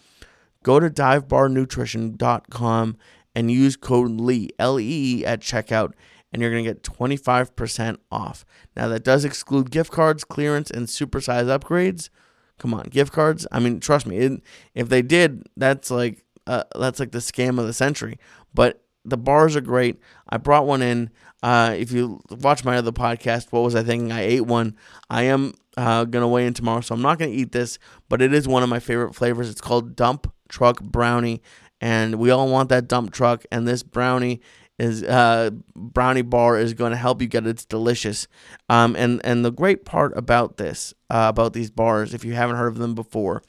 go 0.64 0.80
to 0.80 0.90
divebarnutrition.com 0.90 2.98
and 3.36 3.52
use 3.52 3.76
code 3.76 4.20
LEE, 4.20 4.50
L 4.60 4.80
E 4.80 5.20
E, 5.20 5.26
at 5.26 5.42
checkout, 5.42 5.94
and 6.32 6.42
you're 6.42 6.52
going 6.52 6.64
to 6.64 6.70
get 6.70 6.84
25% 6.84 7.98
off. 8.12 8.46
Now, 8.76 8.88
that 8.90 9.04
does 9.04 9.24
exclude 9.24 9.72
gift 9.72 9.92
cards, 9.92 10.24
clearance, 10.24 10.72
and 10.72 10.88
supersize 10.88 11.46
upgrades. 11.46 12.10
Come 12.58 12.74
on, 12.74 12.86
gift 12.86 13.14
cards. 13.14 13.46
I 13.52 13.60
mean, 13.60 13.80
trust 13.80 14.08
me, 14.08 14.18
it, 14.18 14.42
if 14.74 14.90
they 14.90 15.04
did, 15.04 15.44
that's 15.56 15.92
like 15.92 16.26
uh, 16.48 16.64
that's 16.76 17.00
like 17.00 17.12
the 17.12 17.20
scam 17.20 17.60
of 17.60 17.68
the 17.68 17.74
century. 17.74 18.18
But 18.54 18.84
the 19.08 19.18
bars 19.18 19.56
are 19.56 19.62
great. 19.62 20.00
I 20.30 20.38
brought 20.38 20.68
one 20.68 20.82
in. 20.82 21.10
Uh, 21.42 21.76
if 21.78 21.92
you 21.92 22.20
watch 22.30 22.66
my 22.66 22.78
other 22.78 22.92
podcast, 22.92 23.52
what 23.52 23.64
was 23.64 23.76
I 23.76 23.84
thinking? 23.84 24.12
I 24.12 24.22
ate 24.22 24.42
one. 24.42 24.76
I 25.10 25.24
am 25.24 25.54
uh, 25.78 26.06
gonna 26.06 26.28
weigh 26.28 26.46
in 26.46 26.54
tomorrow, 26.54 26.82
so 26.82 26.96
I'm 26.96 27.02
not 27.02 27.20
gonna 27.20 27.32
eat 27.32 27.52
this, 27.52 27.80
but 28.10 28.22
it 28.22 28.34
is 28.34 28.48
one 28.48 28.64
of 28.64 28.70
my 28.70 28.80
favorite 28.80 29.16
flavors. 29.16 29.50
It's 29.50 29.62
called 29.62 29.96
Dump 29.96 30.32
Truck 30.50 30.82
Brownie, 30.82 31.42
and 31.80 32.16
we 32.16 32.32
all 32.32 32.50
want 32.50 32.70
that 32.70 32.88
dump 32.88 33.12
truck. 33.12 33.46
And 33.52 33.68
this 33.68 33.84
brownie 33.84 34.42
is 34.80 35.04
uh, 35.04 35.52
brownie 35.76 36.22
bar 36.22 36.58
is 36.58 36.74
going 36.74 36.92
to 36.92 36.98
help 36.98 37.22
you 37.22 37.28
get 37.28 37.46
it. 37.46 37.50
It's 37.52 37.66
delicious. 37.66 38.28
Um, 38.70 38.96
and 38.96 39.22
and 39.24 39.46
the 39.46 39.52
great 39.52 39.86
part 39.86 40.18
about 40.18 40.58
this, 40.58 40.94
uh, 41.10 41.28
about 41.30 41.54
these 41.54 41.72
bars, 41.72 42.14
if 42.14 42.26
you 42.26 42.34
haven't 42.34 42.58
heard 42.58 42.68
of 42.68 42.78
them 42.78 42.96
before, 42.96 43.44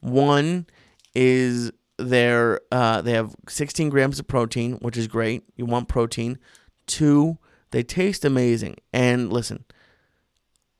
one 0.00 0.66
is 1.14 1.72
they're 1.98 2.60
uh, 2.70 3.00
they 3.02 3.12
have 3.12 3.34
16 3.48 3.88
grams 3.88 4.18
of 4.18 4.26
protein, 4.26 4.74
which 4.74 4.96
is 4.96 5.08
great. 5.08 5.44
You 5.56 5.66
want 5.66 5.88
protein. 5.88 6.38
Two, 6.86 7.38
they 7.70 7.82
taste 7.82 8.24
amazing. 8.24 8.76
And 8.92 9.32
listen, 9.32 9.64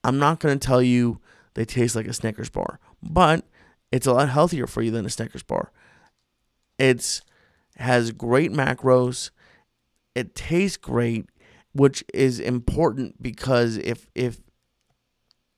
I'm 0.04 0.18
not 0.18 0.40
to 0.40 0.66
tell 0.66 0.82
you 0.82 1.20
they 1.54 1.64
taste 1.64 1.96
like 1.96 2.06
a 2.06 2.12
Snickers 2.12 2.50
bar, 2.50 2.78
but 3.02 3.44
it's 3.90 4.06
a 4.06 4.12
lot 4.12 4.28
healthier 4.28 4.66
for 4.66 4.82
you 4.82 4.90
than 4.90 5.06
a 5.06 5.10
Snickers 5.10 5.42
bar. 5.42 5.72
It's 6.78 7.22
has 7.76 8.12
great 8.12 8.52
macros. 8.52 9.30
It 10.14 10.34
tastes 10.34 10.76
great, 10.76 11.26
which 11.72 12.04
is 12.12 12.40
important 12.40 13.22
because 13.22 13.76
if 13.78 14.06
if 14.14 14.40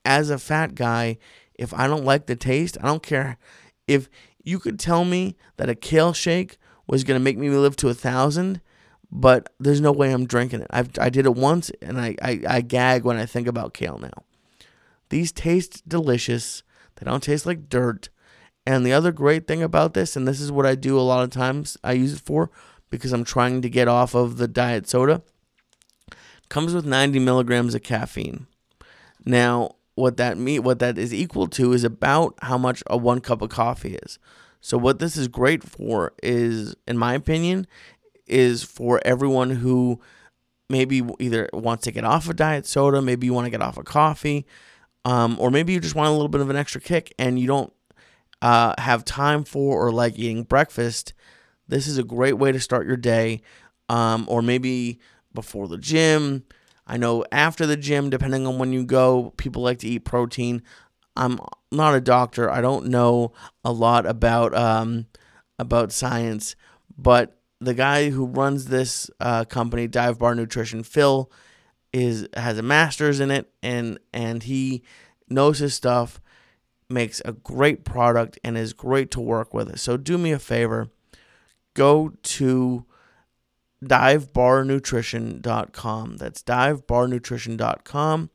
as 0.05 0.29
a 0.29 0.39
fat 0.39 0.75
guy, 0.75 1.17
if 1.53 1.73
I 1.73 1.87
don't 1.87 2.05
like 2.05 2.25
the 2.25 2.35
taste, 2.35 2.77
I 2.81 2.87
don't 2.87 3.03
care 3.03 3.37
if 3.87 4.09
you 4.43 4.59
could 4.59 4.79
tell 4.79 5.05
me 5.05 5.35
that 5.57 5.69
a 5.69 5.75
kale 5.75 6.13
shake 6.13 6.57
was 6.87 7.03
going 7.03 7.19
to 7.19 7.23
make 7.23 7.37
me 7.37 7.49
live 7.49 7.75
to 7.77 7.89
a 7.89 7.93
thousand, 7.93 8.61
but 9.11 9.53
there's 9.59 9.81
no 9.81 9.91
way 9.91 10.11
I'm 10.11 10.25
drinking 10.25 10.61
it. 10.61 10.67
I've, 10.69 10.89
I 10.99 11.09
did 11.09 11.25
it 11.25 11.35
once 11.35 11.71
and 11.81 11.99
I, 11.99 12.15
I, 12.21 12.41
I 12.47 12.61
gag 12.61 13.03
when 13.03 13.17
I 13.17 13.25
think 13.25 13.47
about 13.47 13.73
kale 13.73 13.99
now. 13.99 14.23
These 15.09 15.31
taste 15.31 15.87
delicious. 15.87 16.63
They 16.95 17.05
don't 17.05 17.23
taste 17.23 17.45
like 17.45 17.69
dirt. 17.69 18.09
And 18.65 18.85
the 18.85 18.93
other 18.93 19.11
great 19.11 19.47
thing 19.47 19.63
about 19.63 19.93
this, 19.93 20.15
and 20.15 20.27
this 20.27 20.39
is 20.39 20.51
what 20.51 20.65
I 20.65 20.75
do 20.75 20.99
a 20.99 21.01
lot 21.01 21.23
of 21.23 21.31
times, 21.31 21.77
I 21.83 21.93
use 21.93 22.13
it 22.13 22.21
for 22.21 22.51
because 22.89 23.13
I'm 23.13 23.23
trying 23.23 23.61
to 23.61 23.69
get 23.69 23.87
off 23.87 24.13
of 24.13 24.37
the 24.37 24.47
diet 24.47 24.87
soda, 24.87 25.21
comes 26.49 26.73
with 26.73 26.85
90 26.85 27.19
milligrams 27.19 27.73
of 27.73 27.83
caffeine. 27.83 28.47
Now, 29.25 29.75
what 29.99 30.17
that 30.17 30.37
mean, 30.37 30.63
what 30.63 30.79
that 30.79 30.97
is 30.97 31.13
equal 31.13 31.47
to 31.47 31.73
is 31.73 31.83
about 31.83 32.35
how 32.41 32.57
much 32.57 32.83
a 32.87 32.97
one 32.97 33.19
cup 33.19 33.41
of 33.41 33.49
coffee 33.49 33.95
is. 33.95 34.19
So 34.61 34.77
what 34.77 34.99
this 34.99 35.15
is 35.15 35.27
great 35.27 35.63
for 35.63 36.13
is, 36.21 36.75
in 36.87 36.97
my 36.97 37.13
opinion, 37.13 37.67
is 38.27 38.63
for 38.63 39.01
everyone 39.05 39.51
who 39.51 39.99
maybe 40.69 41.01
either 41.19 41.49
wants 41.53 41.85
to 41.85 41.91
get 41.91 42.03
off 42.03 42.29
of 42.29 42.35
diet 42.35 42.65
soda, 42.65 43.01
maybe 43.01 43.25
you 43.25 43.33
want 43.33 43.45
to 43.45 43.51
get 43.51 43.61
off 43.61 43.77
of 43.77 43.85
coffee, 43.85 44.45
um, 45.05 45.37
or 45.39 45.49
maybe 45.49 45.73
you 45.73 45.79
just 45.79 45.95
want 45.95 46.09
a 46.09 46.11
little 46.11 46.27
bit 46.27 46.41
of 46.41 46.49
an 46.49 46.55
extra 46.55 46.81
kick 46.81 47.13
and 47.17 47.39
you 47.39 47.47
don't 47.47 47.73
uh, 48.41 48.73
have 48.77 49.05
time 49.05 49.43
for 49.43 49.85
or 49.85 49.91
like 49.91 50.17
eating 50.19 50.43
breakfast, 50.43 51.13
this 51.67 51.87
is 51.87 51.97
a 51.97 52.03
great 52.03 52.33
way 52.33 52.51
to 52.51 52.59
start 52.59 52.87
your 52.87 52.97
day. 52.97 53.41
Um, 53.89 54.25
or 54.29 54.43
maybe 54.43 54.99
before 55.33 55.67
the 55.67 55.77
gym. 55.77 56.43
I 56.89 56.97
know 56.97 57.23
after 57.31 57.65
the 57.65 57.77
gym, 57.77 58.09
depending 58.09 58.47
on 58.47 58.57
when 58.57 58.73
you 58.73 58.83
go, 58.83 59.33
people 59.37 59.61
like 59.61 59.79
to 59.79 59.87
eat 59.87 59.99
protein. 59.99 60.63
I'm 61.15 61.39
not 61.71 61.93
a 61.93 62.01
doctor. 62.01 62.49
I 62.49 62.61
don't 62.61 62.87
know 62.87 63.31
a 63.63 63.71
lot 63.71 64.05
about 64.05 64.55
um, 64.55 65.05
about 65.59 65.91
science, 65.91 66.55
but 66.97 67.37
the 67.61 67.73
guy 67.73 68.09
who 68.09 68.25
runs 68.25 68.65
this 68.65 69.09
uh, 69.19 69.45
company, 69.45 69.87
Dive 69.87 70.17
Bar 70.17 70.33
Nutrition, 70.33 70.81
Phil, 70.81 71.29
is 71.93 72.27
has 72.35 72.57
a 72.57 72.63
master's 72.63 73.19
in 73.19 73.31
it 73.31 73.51
and 73.63 73.99
and 74.13 74.43
he 74.43 74.83
knows 75.29 75.59
his 75.59 75.73
stuff 75.73 76.21
makes 76.89 77.21
a 77.25 77.33
great 77.33 77.83
product 77.83 78.39
and 78.43 78.57
is 78.57 78.73
great 78.73 79.11
to 79.11 79.19
work 79.19 79.53
with 79.53 79.79
so 79.79 79.97
do 79.97 80.17
me 80.17 80.31
a 80.31 80.39
favor 80.39 80.89
go 81.73 82.13
to 82.23 82.85
divebarnutrition.com. 83.83 86.17
That's 86.17 86.43
divebarnutrition.com 86.43 88.29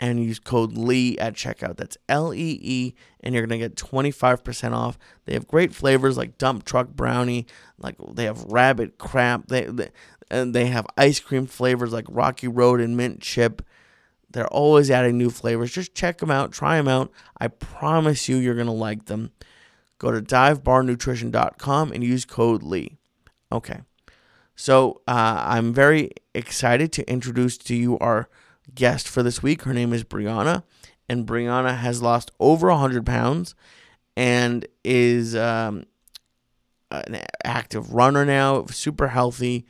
and 0.00 0.22
use 0.22 0.38
code 0.38 0.76
Lee 0.76 1.18
at 1.18 1.34
checkout. 1.34 1.76
That's 1.76 1.96
L 2.08 2.32
E 2.32 2.58
E, 2.62 2.94
and 3.20 3.34
you're 3.34 3.46
gonna 3.46 3.58
get 3.58 3.76
25% 3.76 4.72
off. 4.72 4.98
They 5.24 5.34
have 5.34 5.46
great 5.46 5.74
flavors 5.74 6.16
like 6.16 6.38
dump 6.38 6.64
truck 6.64 6.88
brownie, 6.88 7.46
like 7.78 7.96
they 8.12 8.24
have 8.24 8.44
rabbit 8.44 8.98
crap. 8.98 9.48
They, 9.48 9.64
they 9.64 9.90
and 10.30 10.54
they 10.54 10.66
have 10.66 10.86
ice 10.96 11.20
cream 11.20 11.46
flavors 11.46 11.92
like 11.92 12.06
Rocky 12.08 12.48
Road 12.48 12.80
and 12.80 12.96
mint 12.96 13.20
chip. 13.20 13.62
They're 14.30 14.48
always 14.48 14.90
adding 14.90 15.16
new 15.16 15.30
flavors. 15.30 15.72
Just 15.72 15.94
check 15.94 16.18
them 16.18 16.30
out, 16.30 16.52
try 16.52 16.76
them 16.76 16.88
out. 16.88 17.10
I 17.40 17.48
promise 17.48 18.28
you, 18.28 18.36
you're 18.36 18.54
gonna 18.54 18.74
like 18.74 19.06
them. 19.06 19.32
Go 19.98 20.12
to 20.12 20.20
divebarnutrition.com 20.20 21.92
and 21.92 22.04
use 22.04 22.24
code 22.24 22.62
Lee. 22.62 22.98
Okay. 23.50 23.80
So 24.60 25.02
uh, 25.06 25.44
I'm 25.46 25.72
very 25.72 26.10
excited 26.34 26.90
to 26.94 27.08
introduce 27.08 27.56
to 27.58 27.76
you 27.76 27.96
our 28.00 28.28
guest 28.74 29.06
for 29.06 29.22
this 29.22 29.40
week. 29.40 29.62
Her 29.62 29.72
name 29.72 29.92
is 29.92 30.02
Breanna, 30.02 30.64
and 31.08 31.24
Breanna 31.24 31.78
has 31.78 32.02
lost 32.02 32.32
over 32.40 32.68
100 32.68 33.06
pounds 33.06 33.54
and 34.16 34.66
is 34.82 35.36
um, 35.36 35.84
an 36.90 37.20
active 37.44 37.94
runner 37.94 38.24
now, 38.24 38.66
super 38.66 39.06
healthy, 39.06 39.64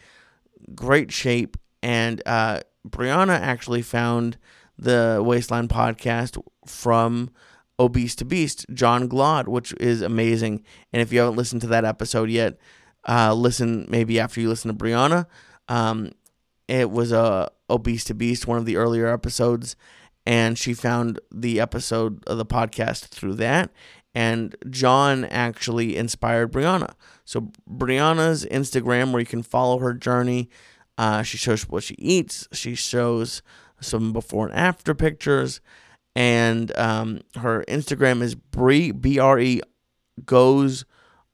great 0.75 1.13
shape. 1.13 1.59
And 1.83 2.23
uh, 2.25 2.61
Breanna 2.89 3.39
actually 3.39 3.83
found 3.83 4.39
the 4.79 5.23
Waistline 5.23 5.69
podcast 5.69 6.43
from 6.67 7.29
Obese 7.79 8.17
to 8.17 8.25
Beast, 8.25 8.65
John 8.73 9.07
Glod, 9.07 9.49
which 9.49 9.75
is 9.79 10.01
amazing. 10.01 10.65
And 10.95 11.03
if 11.03 11.13
you 11.13 11.21
haven't 11.21 11.37
listened 11.37 11.61
to 11.61 11.67
that 11.67 11.85
episode 11.85 12.31
yet, 12.31 12.57
uh, 13.07 13.35
listen 13.35 13.87
maybe 13.89 14.19
after 14.19 14.41
you 14.41 14.49
listen 14.49 14.71
to 14.71 14.85
Breanna. 14.85 15.27
Um, 15.69 16.13
it 16.67 16.91
was 16.91 17.13
a 17.13 17.51
Obese 17.69 18.05
to 18.05 18.15
Beast, 18.15 18.47
one 18.47 18.59
of 18.59 18.65
the 18.65 18.77
earlier 18.77 19.07
episodes, 19.07 19.77
and 20.27 20.59
she 20.59 20.75
found 20.75 21.21
the 21.31 21.61
episode 21.61 22.25
of 22.27 22.39
the 22.39 22.47
podcast 22.47 23.07
through 23.07 23.35
that. 23.35 23.71
And 24.15 24.57
John 24.71 25.27
actually 25.27 25.97
inspired 25.97 26.53
Breanna. 26.53 26.95
So 27.25 27.53
Breanna's 27.71 28.47
Instagram, 28.51 29.13
where 29.13 29.21
you 29.21 29.27
can 29.27 29.43
follow 29.43 29.79
her 29.79 29.95
journey, 29.95 30.49
uh, 30.97 31.23
she 31.23 31.37
shows 31.37 31.69
what 31.69 31.85
she 31.85 31.95
eats. 31.99 32.49
She 32.53 32.75
shows 32.75 33.43
some 33.81 34.13
before 34.13 34.49
and 34.49 34.57
after 34.57 34.95
pictures, 34.95 35.61
and 36.17 36.77
um, 36.77 37.21
her 37.37 37.65
Instagram 37.69 38.23
is 38.23 38.35
Bre 38.35 38.93
B 38.93 39.19
R 39.21 39.39
E 39.39 39.61
goes 40.25 40.85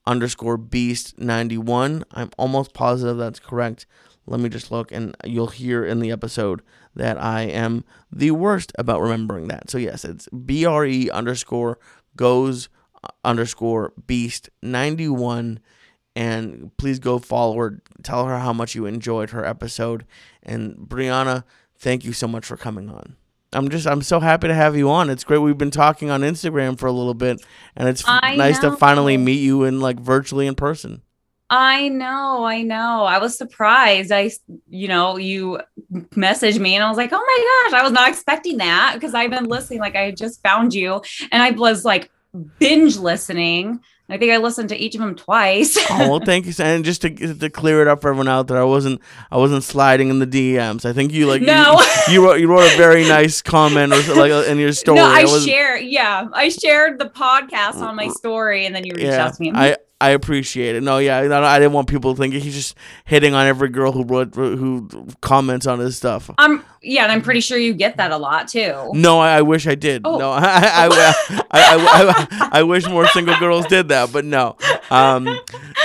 underscore 0.07 0.57
beast 0.57 1.19
ninety 1.19 1.59
one. 1.59 2.05
I'm 2.13 2.31
almost 2.39 2.75
positive 2.75 3.17
that's 3.17 3.41
correct. 3.41 3.87
Let 4.27 4.41
me 4.41 4.49
just 4.49 4.71
look, 4.71 4.91
and 4.91 5.15
you'll 5.25 5.49
hear 5.49 5.85
in 5.85 6.01
the 6.01 6.11
episode 6.11 6.63
that 6.95 7.21
I 7.23 7.43
am 7.43 7.85
the 8.11 8.31
worst 8.31 8.73
about 8.79 9.03
remembering 9.03 9.49
that. 9.49 9.69
So, 9.71 9.77
yes, 9.77 10.05
it's 10.05 10.29
B 10.29 10.65
R 10.65 10.87
E 10.87 11.11
underscore 11.11 11.79
goes 12.17 12.69
uh, 13.03 13.09
underscore 13.25 13.93
beast 14.07 14.49
91. 14.63 15.61
And 16.17 16.71
please 16.77 17.01
go 17.01 17.19
follow 17.19 17.57
her. 17.57 17.83
Tell 18.05 18.27
her 18.27 18.39
how 18.39 18.53
much 18.53 18.75
you 18.77 18.87
enjoyed 18.87 19.31
her 19.31 19.45
episode. 19.45 20.07
And 20.43 20.77
Breanna, 20.77 21.43
thank 21.77 22.05
you 22.05 22.13
so 22.13 22.29
much 22.29 22.47
for 22.47 22.57
coming 22.57 22.89
on. 22.89 23.17
I'm 23.55 23.69
just 23.69 23.87
I'm 23.87 24.03
so 24.03 24.21
happy 24.21 24.49
to 24.49 24.55
have 24.55 24.77
you 24.77 24.91
on. 24.91 25.11
It's 25.11 25.25
great. 25.25 25.39
We've 25.39 25.59
been 25.59 25.71
talking 25.71 26.11
on 26.11 26.23
Instagram 26.23 26.79
for 26.79 26.87
a 26.87 26.93
little 26.93 27.15
bit, 27.15 27.45
and 27.77 27.89
it's 27.89 28.05
I 28.07 28.37
nice 28.37 28.63
know. 28.63 28.71
to 28.71 28.77
finally 28.77 29.17
meet 29.17 29.41
you 29.41 29.65
in 29.65 29.81
like 29.81 29.99
virtually 29.99 30.47
in 30.47 30.55
person. 30.55 31.03
I 31.51 31.89
know, 31.89 32.45
I 32.45 32.63
know. 32.63 33.05
I 33.05 33.19
was 33.19 33.37
surprised. 33.37 34.11
I, 34.11 34.31
you 34.69 34.89
know, 34.89 35.19
you 35.19 35.61
messaged 35.93 36.59
me 36.59 36.75
and 36.75 36.83
I 36.83 36.89
was 36.89 36.97
like, 36.97 37.11
oh 37.13 37.17
my 37.17 37.71
gosh, 37.71 37.81
I 37.81 37.85
was 37.85 37.93
not 37.93 38.09
expecting 38.09 38.57
that 38.57 38.95
because 38.95 39.15
I've 39.15 39.31
been 39.31 39.45
listening. 39.45 39.79
Like, 39.79 39.95
I 39.95 40.11
just 40.11 40.43
found 40.43 40.73
you 40.73 41.03
and 41.31 41.43
I 41.43 41.51
was 41.51 41.85
like 41.85 42.11
binge 42.59 42.97
listening. 42.97 43.81
I 44.09 44.19
think 44.19 44.33
I 44.33 44.37
listened 44.37 44.69
to 44.69 44.77
each 44.77 44.95
of 44.95 45.01
them 45.01 45.15
twice. 45.15 45.79
oh 45.91 46.11
well, 46.11 46.21
thank 46.25 46.45
you. 46.47 46.53
And 46.59 46.85
just 46.85 47.01
to 47.03 47.11
to 47.11 47.49
clear 47.49 47.81
it 47.81 47.89
up 47.89 48.03
for 48.03 48.11
everyone 48.11 48.29
out 48.29 48.49
there, 48.49 48.59
I 48.61 48.65
wasn't 48.65 49.01
I 49.31 49.39
wasn't 49.39 49.65
sliding 49.65 50.11
in 50.11 50.19
the 50.19 50.27
DMs. 50.27 50.85
I 50.85 50.93
think 50.93 51.13
you 51.13 51.27
like 51.27 51.41
No. 51.43 51.81
you, 52.09 52.13
you 52.15 52.25
wrote 52.25 52.41
you 52.41 52.49
wrote 52.49 52.71
a 52.73 52.77
very 52.77 53.05
nice 53.09 53.41
comment 53.41 53.93
or 53.95 54.15
like 54.15 54.31
uh, 54.31 54.45
in 54.47 54.59
your 54.59 54.73
story. 54.73 54.97
no, 54.99 55.07
I 55.07 55.23
wasn't- 55.23 55.45
share. 55.51 55.79
Yeah, 55.79 56.29
I 56.33 56.51
shared 56.51 56.99
the 56.99 57.07
podcast 57.07 57.77
on 57.77 57.97
my 57.97 58.09
story 58.09 58.67
and 58.67 58.75
then 58.75 58.85
you 58.85 58.93
reached 58.95 59.07
Yeah, 59.07 59.25
out 59.27 59.35
to 59.35 59.41
me. 59.43 59.53
I 59.55 59.77
I 60.01 60.11
appreciate 60.11 60.75
it. 60.77 60.83
No, 60.83 60.99
yeah, 60.99 61.19
I, 61.19 61.55
I 61.57 61.59
didn't 61.59 61.73
want 61.73 61.89
people 61.89 62.15
to 62.15 62.21
think 62.21 62.35
he's 62.35 62.53
just 62.55 62.77
hitting 63.07 63.33
on 63.33 63.47
every 63.47 63.71
girl 63.71 63.91
who 63.93 64.05
wrote 64.05 64.35
who 64.35 64.87
comments 65.23 65.67
on 65.67 65.79
his 65.79 65.97
stuff. 65.97 66.29
I'm, 66.37 66.63
yeah, 66.85 67.03
and 67.03 67.13
I'm 67.13 67.23
pretty 67.23 67.41
sure 67.41 67.59
you 67.59 67.75
get 67.75 67.97
that 67.97 68.11
a 68.11 68.17
lot 68.17 68.49
too. 68.49 68.91
No, 68.93 69.19
I, 69.19 69.39
I 69.39 69.43
wish 69.43 69.67
I 69.67 69.75
did. 69.75 70.03
Oh. 70.05 70.19
No, 70.19 70.31
I 70.33 70.41
I, 70.41 71.49
I, 71.51 72.49
I, 72.53 72.63
wish 72.63 72.87
more 72.89 73.07
single 73.09 73.37
girls 73.39 73.67
did 73.67 73.89
that, 73.89 74.13
but 74.13 74.25
no, 74.25 74.57
um, 74.91 75.25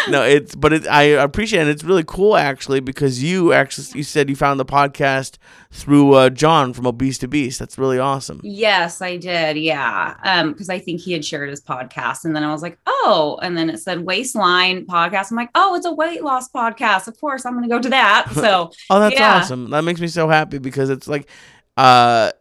no. 0.09 0.23
It's 0.23 0.55
but 0.55 0.73
it, 0.73 0.87
I 0.87 1.03
appreciate 1.03 1.59
it. 1.59 1.61
And 1.63 1.69
it's 1.69 1.83
really 1.83 2.03
cool 2.05 2.35
actually 2.35 2.79
because 2.79 3.23
you 3.23 3.53
actually 3.53 3.87
you 3.97 4.03
said 4.03 4.29
you 4.29 4.35
found 4.35 4.59
the 4.59 4.65
podcast 4.65 5.37
through 5.71 6.13
uh, 6.13 6.29
John 6.29 6.73
from 6.73 6.87
Obese 6.87 7.19
to 7.19 7.27
Beast. 7.27 7.59
That's 7.59 7.77
really 7.77 7.99
awesome. 7.99 8.41
Yes, 8.43 9.01
I 9.01 9.17
did. 9.17 9.57
Yeah. 9.57 10.15
Um, 10.23 10.51
because 10.51 10.69
I 10.69 10.79
think 10.79 11.01
he 11.01 11.13
had 11.13 11.23
shared 11.23 11.49
his 11.49 11.61
podcast. 11.61 12.25
And 12.25 12.35
then 12.35 12.43
I 12.43 12.51
was 12.51 12.63
like, 12.63 12.79
oh, 12.87 13.39
and 13.43 13.55
then 13.55 13.69
it 13.69 13.77
said 13.79 14.05
waistline 14.05 14.85
podcast. 14.87 15.29
I'm 15.29 15.37
like, 15.37 15.51
oh, 15.53 15.75
it's 15.75 15.85
a 15.85 15.93
weight 15.93 16.23
loss 16.23 16.49
podcast. 16.49 17.07
Of 17.07 17.19
course, 17.19 17.45
I'm 17.45 17.53
gonna 17.53 17.67
go 17.67 17.79
to 17.79 17.89
that. 17.89 18.31
So 18.33 18.71
Oh, 18.89 18.99
that's 18.99 19.15
Yeah. 19.15 19.37
awesome. 19.37 19.69
That 19.69 19.83
makes 19.83 20.01
me 20.01 20.07
so 20.07 20.27
happy 20.27 20.57
because 20.57 20.88
it's 20.89 21.07
like, 21.07 21.29
uh, 21.77 22.31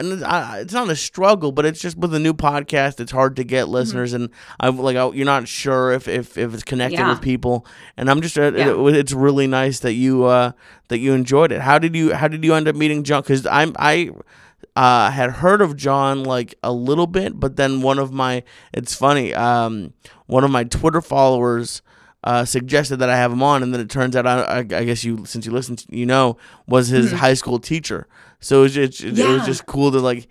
it's 0.00 0.72
not 0.72 0.88
a 0.90 0.94
struggle, 0.96 1.50
but 1.50 1.66
it's 1.66 1.80
just 1.80 1.96
with 1.98 2.14
a 2.14 2.20
new 2.20 2.32
podcast, 2.32 3.00
it's 3.00 3.10
hard 3.10 3.34
to 3.36 3.42
Mm-hmm. 3.42 3.48
get 3.48 3.68
listeners, 3.68 4.12
and 4.12 4.30
I'm 4.60 4.78
like, 4.78 4.96
I, 4.96 5.10
you're 5.10 5.24
not 5.26 5.48
sure 5.48 5.90
if, 5.92 6.06
if, 6.06 6.38
if 6.38 6.54
it's 6.54 6.62
connected 6.62 7.00
Yeah. 7.00 7.10
with 7.10 7.20
people, 7.20 7.66
and 7.96 8.08
I'm 8.08 8.20
just, 8.20 8.38
uh, 8.38 8.52
Yeah. 8.54 8.70
it, 8.88 8.94
it's 8.94 9.12
really 9.12 9.48
nice 9.48 9.80
that 9.80 9.94
you, 9.94 10.24
uh, 10.24 10.52
that 10.86 10.98
you 10.98 11.14
enjoyed 11.14 11.50
it. 11.50 11.62
How 11.62 11.78
did 11.80 11.96
you, 11.96 12.14
how 12.14 12.28
did 12.28 12.44
you 12.44 12.54
end 12.54 12.68
up 12.68 12.76
meeting 12.76 13.02
John? 13.02 13.22
Because 13.22 13.44
I'm, 13.46 13.74
I, 13.78 14.10
uh, 14.76 15.10
had 15.10 15.30
heard 15.32 15.60
of 15.60 15.74
John 15.76 16.22
like 16.22 16.54
a 16.62 16.72
little 16.72 17.08
bit, 17.08 17.40
but 17.40 17.56
then 17.56 17.82
one 17.82 17.98
of 17.98 18.12
my, 18.12 18.44
it's 18.72 18.94
funny, 18.94 19.34
um, 19.34 19.94
one 20.26 20.44
of 20.44 20.50
my 20.52 20.62
Twitter 20.62 21.00
followers, 21.00 21.82
uh, 22.24 22.44
suggested 22.44 22.96
that 22.98 23.08
I 23.08 23.16
have 23.16 23.32
him 23.32 23.42
on, 23.42 23.62
and 23.62 23.72
then 23.72 23.80
it 23.80 23.88
turns 23.90 24.16
out 24.16 24.26
I, 24.26 24.40
I, 24.42 24.58
I 24.58 24.64
guess 24.64 25.04
you 25.04 25.24
since 25.24 25.46
you 25.46 25.52
listened, 25.52 25.84
you 25.88 26.04
know, 26.06 26.36
was 26.66 26.88
his 26.88 27.12
Mhm. 27.12 27.16
high 27.16 27.34
school 27.34 27.58
teacher. 27.58 28.06
So 28.40 28.60
it 28.60 28.62
was 28.62 28.74
just, 28.74 29.02
it, 29.04 29.16
was 29.18 29.44
just 29.46 29.66
cool 29.66 29.90
to 29.92 29.98
like 30.00 30.28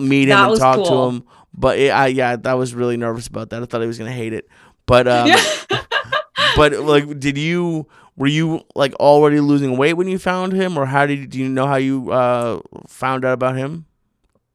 meet 0.00 0.22
him 0.28 0.28
That 0.30 0.50
and 0.50 0.58
talk 0.58 0.76
to 0.86 0.94
him. 1.08 1.24
But 1.54 1.78
it, 1.78 1.90
I 1.90 2.06
yeah, 2.08 2.36
I 2.44 2.54
was 2.54 2.74
really 2.74 2.96
nervous 2.96 3.26
about 3.26 3.50
that. 3.50 3.62
I 3.62 3.66
thought 3.66 3.80
he 3.80 3.86
was 3.86 3.98
gonna 3.98 4.10
hate 4.12 4.32
it. 4.32 4.48
But 4.86 5.06
um, 5.08 5.30
but 6.56 6.72
like, 6.80 7.18
did 7.18 7.36
you 7.38 7.86
were 8.16 8.26
you 8.26 8.62
like 8.74 8.94
already 8.94 9.40
losing 9.40 9.76
weight 9.76 9.94
when 9.94 10.08
you 10.08 10.18
found 10.18 10.52
him, 10.52 10.78
or 10.78 10.86
how 10.86 11.06
did 11.06 11.30
do 11.30 11.38
you 11.38 11.48
know 11.48 11.66
how 11.66 11.76
you 11.76 12.10
uh 12.10 12.60
found 12.88 13.24
out 13.24 13.32
about 13.34 13.56
him? 13.56 13.86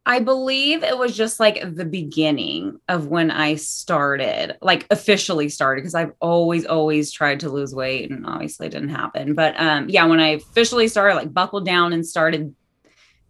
I 0.08 0.20
believe 0.20 0.84
it 0.84 0.98
was 0.98 1.18
just 1.18 1.38
like 1.38 1.76
the 1.76 1.84
beginning 1.84 2.80
of 2.88 3.08
when 3.08 3.30
I 3.30 3.56
started, 3.56 4.56
like 4.62 4.88
officially 4.90 5.50
started, 5.50 5.82
because 5.82 5.96
I've 5.96 6.14
always, 6.22 6.66
always 6.66 7.12
tried 7.12 7.42
to 7.42 7.50
lose 7.50 7.76
weight 7.76 8.10
and 8.10 8.26
obviously 8.26 8.68
it 8.68 8.70
didn't 8.70 8.88
happen. 8.88 9.34
But 9.34 9.60
um, 9.60 9.90
yeah, 9.90 10.06
when 10.06 10.22
I 10.22 10.30
officially 10.30 10.88
started, 10.88 11.16
like 11.16 11.34
buckled 11.34 11.66
down 11.66 11.92
and 11.92 12.08
started 12.08 12.56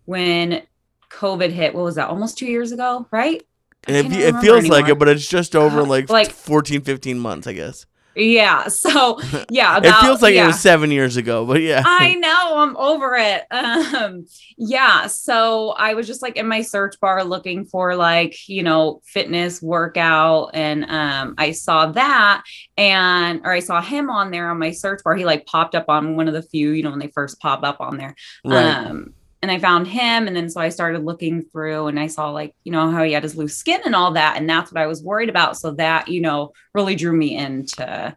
when 0.05 0.61
COVID 1.09 1.49
hit, 1.49 1.73
what 1.73 1.83
was 1.83 1.95
that? 1.95 2.09
Almost 2.09 2.37
two 2.37 2.45
years 2.45 2.71
ago, 2.71 3.07
right? 3.09 3.41
And 3.87 3.97
it, 3.97 4.11
it 4.11 4.39
feels 4.39 4.67
like 4.67 4.87
it, 4.87 4.99
but 4.99 5.09
it's 5.09 5.27
just 5.27 5.55
over 5.55 5.81
like, 5.83 6.11
Like- 6.11 6.29
14, 6.29 6.81
15 6.81 7.17
months, 7.17 7.47
I 7.47 7.53
guess. 7.53 7.87
Yeah. 8.17 8.67
So 8.67 9.19
yeah, 9.49 9.79
it 9.81 9.93
feels 10.01 10.21
like 10.21 10.33
yeah. 10.33 10.45
it 10.45 10.47
was 10.47 10.59
seven 10.59 10.91
years 10.91 11.17
ago, 11.17 11.45
but 11.45 11.61
yeah. 11.61 11.83
I 11.85 12.15
know 12.15 12.57
I'm 12.57 12.75
over 12.77 13.15
it. 13.15 13.45
Um, 13.67 14.25
yeah. 14.57 15.07
So 15.07 15.71
I 15.71 15.93
was 15.93 16.07
just 16.07 16.21
like 16.21 16.37
in 16.37 16.47
my 16.47 16.61
search 16.61 16.99
bar 16.99 17.23
looking 17.23 17.65
for 17.65 17.95
like, 17.95 18.47
you 18.47 18.63
know, 18.63 19.01
fitness 19.05 19.61
workout. 19.61 20.51
And 20.53 20.85
um, 20.85 21.35
I 21.37 21.51
saw 21.51 21.87
that 21.87 22.43
and 22.77 23.41
or 23.43 23.51
I 23.51 23.59
saw 23.59 23.81
him 23.81 24.09
on 24.09 24.31
there 24.31 24.49
on 24.49 24.59
my 24.59 24.71
search 24.71 25.03
bar. 25.03 25.15
He 25.15 25.25
like 25.25 25.45
popped 25.45 25.75
up 25.75 25.85
on 25.89 26.15
one 26.15 26.27
of 26.27 26.33
the 26.33 26.41
few, 26.41 26.71
you 26.71 26.83
know, 26.83 26.91
when 26.91 26.99
they 26.99 27.07
first 27.07 27.39
pop 27.39 27.63
up 27.63 27.77
on 27.79 27.97
there. 27.97 28.15
right. 28.45 28.87
Um, 28.87 29.13
and 29.41 29.51
I 29.51 29.59
found 29.59 29.87
him. 29.87 30.27
And 30.27 30.35
then 30.35 30.49
so 30.49 30.59
I 30.61 30.69
started 30.69 31.05
looking 31.05 31.43
through 31.51 31.87
and 31.87 31.99
I 31.99 32.07
saw 32.07 32.31
like, 32.31 32.55
you 32.63 32.71
know, 32.71 32.89
how 32.91 33.03
he 33.03 33.13
had 33.13 33.23
his 33.23 33.35
loose 33.35 33.55
skin 33.55 33.81
and 33.85 33.95
all 33.95 34.13
that. 34.13 34.37
And 34.37 34.49
that's 34.49 34.71
what 34.71 34.81
I 34.81 34.87
was 34.87 35.03
worried 35.03 35.29
about. 35.29 35.57
So 35.57 35.71
that, 35.71 36.07
you 36.07 36.21
know, 36.21 36.53
really 36.73 36.95
drew 36.95 37.15
me 37.15 37.35
into, 37.35 38.15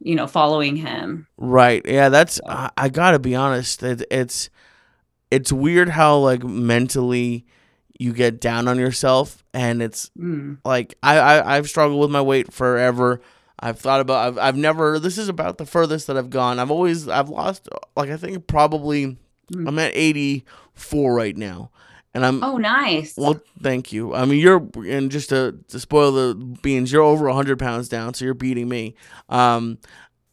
you 0.00 0.14
know, 0.14 0.26
following 0.26 0.76
him. 0.76 1.26
Right. 1.36 1.82
Yeah, 1.84 2.08
that's 2.08 2.40
I, 2.46 2.70
I 2.76 2.88
got 2.88 3.12
to 3.12 3.18
be 3.18 3.34
honest. 3.34 3.82
It, 3.82 4.04
it's 4.10 4.48
it's 5.30 5.52
weird 5.52 5.88
how 5.90 6.18
like 6.18 6.42
mentally 6.44 7.46
you 7.98 8.12
get 8.12 8.40
down 8.40 8.66
on 8.66 8.78
yourself 8.78 9.44
and 9.52 9.82
it's 9.82 10.10
Mm. 10.18 10.58
like 10.64 10.94
I, 11.02 11.18
I 11.18 11.56
I've 11.56 11.68
struggled 11.68 12.00
with 12.00 12.10
my 12.10 12.22
weight 12.22 12.52
forever. 12.52 13.20
I've 13.62 13.78
thought 13.78 14.00
about. 14.00 14.26
I've 14.26 14.38
I've 14.38 14.56
never. 14.56 14.98
This 14.98 15.18
is 15.18 15.28
about 15.28 15.58
the 15.58 15.66
furthest 15.66 16.06
that 16.06 16.16
I've 16.16 16.30
gone. 16.30 16.58
I've 16.58 16.70
always. 16.70 17.08
I've 17.08 17.28
lost. 17.28 17.68
Like 17.94 18.08
I 18.08 18.16
think 18.16 18.46
probably. 18.46 19.18
Mm. 19.52 19.68
I'm 19.68 19.78
at 19.78 19.92
84 19.94 21.14
right 21.14 21.36
now, 21.36 21.70
and 22.14 22.24
I'm. 22.24 22.42
Oh, 22.42 22.56
nice. 22.56 23.14
Well, 23.16 23.40
thank 23.62 23.92
you. 23.92 24.14
I 24.14 24.24
mean, 24.24 24.38
you're 24.40 24.66
and 24.88 25.10
just 25.10 25.28
to, 25.30 25.58
to 25.68 25.80
spoil 25.80 26.12
the 26.12 26.34
beans, 26.62 26.92
you're 26.92 27.02
over 27.02 27.26
100 27.26 27.58
pounds 27.58 27.88
down, 27.88 28.14
so 28.14 28.24
you're 28.24 28.34
beating 28.34 28.68
me. 28.68 28.94
Um, 29.28 29.78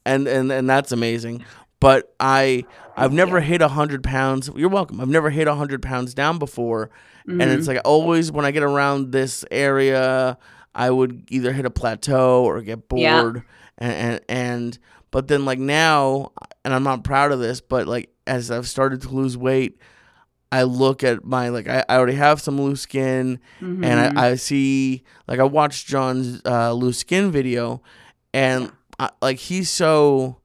and 0.06 0.28
and 0.28 0.52
and 0.52 0.70
that's 0.70 0.92
amazing. 0.92 1.44
But 1.80 2.14
I 2.20 2.66
I've 2.96 3.14
never 3.14 3.40
hit 3.40 3.62
100 3.62 4.04
pounds. 4.04 4.50
You're 4.56 4.70
welcome. 4.70 5.00
I've 5.00 5.10
never 5.10 5.30
hit 5.30 5.48
100 5.48 5.82
pounds 5.82 6.14
down 6.14 6.40
before, 6.40 6.90
and 7.28 7.42
Mhm. 7.42 7.58
it's 7.58 7.68
like 7.68 7.80
always 7.86 8.32
when 8.32 8.46
I 8.46 8.52
get 8.52 8.64
around 8.64 9.12
this 9.12 9.46
area, 9.52 10.38
I 10.78 10.90
would 10.92 11.26
either 11.30 11.52
hit 11.52 11.66
a 11.66 11.70
plateau 11.70 12.44
or 12.46 12.62
get 12.62 12.88
bored, 12.88 13.02
Yeah. 13.02 13.42
and, 13.80 13.94
and 13.94 14.22
and 14.30 14.80
but 15.12 15.28
then 15.28 15.44
like 15.44 15.60
now, 15.60 16.32
and 16.64 16.74
I'm 16.74 16.84
not 16.84 17.04
proud 17.04 17.32
of 17.34 17.40
this, 17.40 17.60
but 17.62 17.88
like 17.88 18.10
as 18.26 18.50
I've 18.52 18.68
started 18.68 19.02
to 19.02 19.10
lose 19.10 19.36
weight. 19.38 19.80
I 20.50 20.64
look 20.64 21.04
at 21.04 21.26
my 21.26 21.50
like 21.50 21.68
I, 21.68 21.84
I 21.90 21.98
already 21.98 22.16
have 22.16 22.40
some 22.40 22.62
loose 22.62 22.80
skin 22.80 23.40
Mhm. 23.60 23.84
and 23.86 24.18
I, 24.18 24.30
I 24.30 24.36
see 24.36 25.04
like 25.28 25.40
I 25.40 25.44
watched 25.44 25.88
John's 25.88 26.42
uh, 26.46 26.72
loose 26.72 27.00
skin 27.00 27.32
video, 27.32 27.82
and 28.34 28.72
I, 28.98 29.10
like 29.22 29.40
he's 29.40 29.70
so 29.70 30.38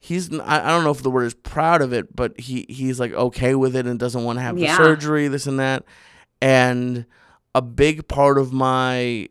he's 0.00 0.28
I 0.40 0.68
don't 0.68 0.82
know 0.84 0.90
if 0.90 1.02
the 1.02 1.10
word 1.10 1.24
is 1.26 1.34
proud 1.34 1.82
of 1.82 1.92
it, 1.92 2.14
but 2.16 2.38
he 2.40 2.66
he's 2.68 2.98
like 2.98 3.12
okay 3.12 3.54
with 3.54 3.76
it 3.76 3.86
and 3.86 3.98
doesn't 3.98 4.24
want 4.24 4.38
to 4.38 4.42
have 4.42 4.58
Yeah. 4.58 4.76
the 4.76 4.82
surgery, 4.82 5.28
this 5.28 5.46
and 5.46 5.60
that, 5.60 5.84
and 6.40 7.06
a 7.54 7.62
big 7.62 8.06
part 8.08 8.38
of 8.38 8.52
my 8.52 9.28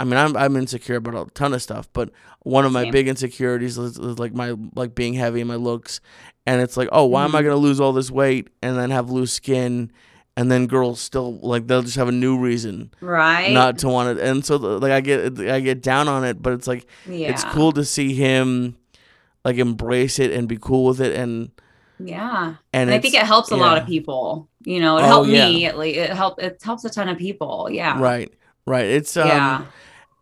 I 0.00 0.04
mean 0.04 0.16
I'm 0.16 0.36
I'm 0.36 0.56
insecure 0.56 0.96
about 0.96 1.14
a 1.28 1.30
ton 1.32 1.54
of 1.54 1.62
stuff, 1.62 1.88
but 1.92 2.10
one 2.40 2.64
of 2.64 2.72
my 2.72 2.82
Same. 2.84 2.92
big 2.92 3.08
insecurities 3.08 3.78
is, 3.78 3.98
is 3.98 4.18
like 4.18 4.34
my 4.34 4.54
like 4.74 4.94
being 4.94 5.14
heavy 5.14 5.40
in 5.40 5.46
my 5.46 5.54
looks, 5.56 6.00
and 6.46 6.60
it's 6.60 6.76
like 6.76 6.88
oh 6.92 7.06
why 7.06 7.24
am 7.24 7.34
I 7.34 7.40
Mhm. 7.40 7.44
gonna 7.44 7.56
lose 7.56 7.80
all 7.80 7.92
this 7.92 8.10
weight 8.10 8.48
and 8.62 8.76
then 8.76 8.90
have 8.90 9.10
loose 9.10 9.32
skin. 9.32 9.90
And 10.34 10.50
then 10.50 10.66
girls 10.66 10.98
still 10.98 11.38
like 11.40 11.66
they'll 11.66 11.82
just 11.82 11.96
have 11.96 12.08
a 12.08 12.12
new 12.12 12.38
reason 12.38 12.90
right. 13.02 13.52
not 13.52 13.76
to 13.80 13.88
want 13.90 14.18
it 14.18 14.24
and 14.26 14.42
so 14.42 14.56
like 14.56 14.90
i 14.90 15.02
get 15.02 15.38
i 15.40 15.60
get 15.60 15.82
down 15.82 16.08
on 16.08 16.24
it 16.24 16.40
but 16.40 16.54
it's 16.54 16.66
like 16.66 16.86
yeah. 17.06 17.28
it's 17.28 17.44
cool 17.44 17.70
to 17.72 17.84
see 17.84 18.14
him 18.14 18.74
like 19.44 19.56
embrace 19.58 20.18
it 20.18 20.30
and 20.32 20.48
be 20.48 20.56
cool 20.58 20.86
with 20.86 21.02
it 21.02 21.14
and 21.14 21.50
Yeah. 21.98 22.54
and, 22.72 22.88
And 22.88 22.90
I 22.90 22.98
think 22.98 23.12
it 23.14 23.24
helps 23.24 23.50
a 23.50 23.56
lot 23.56 23.76
of 23.76 23.86
people. 23.86 24.48
You 24.64 24.80
know, 24.80 24.98
it 24.98 25.02
Oh, 25.02 25.06
helped 25.06 25.28
yeah. 25.30 25.48
me 25.48 25.66
at 25.66 25.78
least. 25.78 25.98
It 25.98 26.10
helped. 26.10 26.42
It 26.42 26.62
helps 26.62 26.84
a 26.84 26.90
ton 26.90 27.08
of 27.08 27.18
people. 27.18 27.68
Yeah. 27.70 27.98
right 28.00 28.32
right 28.64 28.84
it's 28.86 29.16
um 29.16 29.26
yeah. 29.26 29.64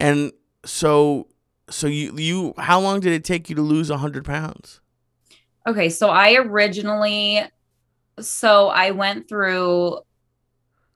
and 0.01 0.33
so 0.65 1.27
so 1.69 1.87
you 1.87 2.17
you 2.17 2.55
how 2.57 2.81
long 2.81 3.01
did 3.01 3.13
it 3.13 3.23
take 3.23 3.51
you 3.51 3.55
to 3.55 3.61
lose 3.63 3.91
100 3.91 4.25
pounds 4.25 4.81
Okay. 5.67 5.91
So 5.91 6.09
I 6.09 6.37
originally, 6.37 7.43
so 8.19 8.69
I 8.69 8.93
went 8.93 9.29
through 9.29 9.99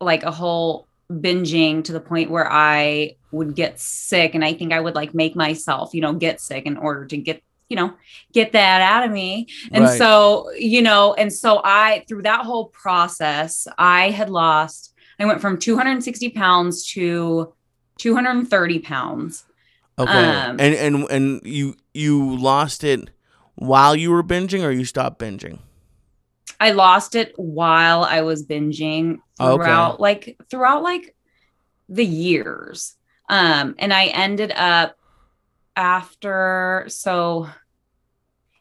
like 0.01 0.23
a 0.23 0.31
whole 0.31 0.89
binging 1.11 1.85
to 1.85 1.93
the 1.93 2.01
point 2.01 2.31
where 2.31 2.51
I 2.51 3.17
would 3.31 3.55
get 3.55 3.79
sick, 3.79 4.35
and 4.35 4.43
I 4.43 4.55
think 4.55 4.73
I 4.73 4.81
would 4.81 4.95
like 4.95 5.15
make 5.15 5.37
myself, 5.37 5.93
you 5.93 6.01
know, 6.01 6.15
get 6.15 6.41
sick 6.41 6.65
in 6.65 6.79
order 6.79 7.05
to 7.07 7.17
get. 7.19 7.43
You 7.69 7.77
know, 7.77 7.95
get 8.33 8.53
that 8.53 8.83
out 8.83 9.05
of 9.05 9.11
me. 9.13 9.49
And 9.73 9.85
Right. 9.85 9.99
so, 9.99 10.51
you 10.53 10.83
know, 10.83 11.15
and 11.15 11.33
so 11.33 11.61
I, 11.65 12.05
through 12.09 12.23
that 12.23 12.45
whole 12.45 12.67
process, 12.67 13.67
I 13.79 14.11
had 14.11 14.31
lost, 14.31 14.93
I 15.19 15.25
went 15.25 15.41
from 15.41 15.59
260 15.59 16.31
pounds 16.31 16.87
to 16.93 17.53
230 17.99 18.79
pounds. 18.81 19.45
okay 19.99 20.45
Um, 20.51 20.57
and 20.59 20.75
and 20.75 21.11
and 21.11 21.41
you 21.45 21.75
you 21.93 22.37
lost 22.37 22.85
it 22.85 23.11
while 23.55 23.95
you 23.95 24.11
were 24.11 24.23
binging 24.23 24.63
or 24.65 24.71
you 24.71 24.85
stopped 24.85 25.19
binging 25.21 25.61
I 26.61 26.71
lost 26.73 27.15
it 27.15 27.33
while 27.37 28.05
I 28.05 28.23
was 28.23 28.47
binging 28.47 29.19
Okay. 29.41 29.55
throughout 29.57 30.01
like 30.01 30.37
throughout 30.51 30.83
like 30.83 31.15
the 31.89 32.05
years. 32.05 32.95
Um 33.29 33.75
and 33.79 33.93
I 33.93 34.07
ended 34.07 34.53
up 34.55 34.97
after 35.77 36.85
so 36.89 37.49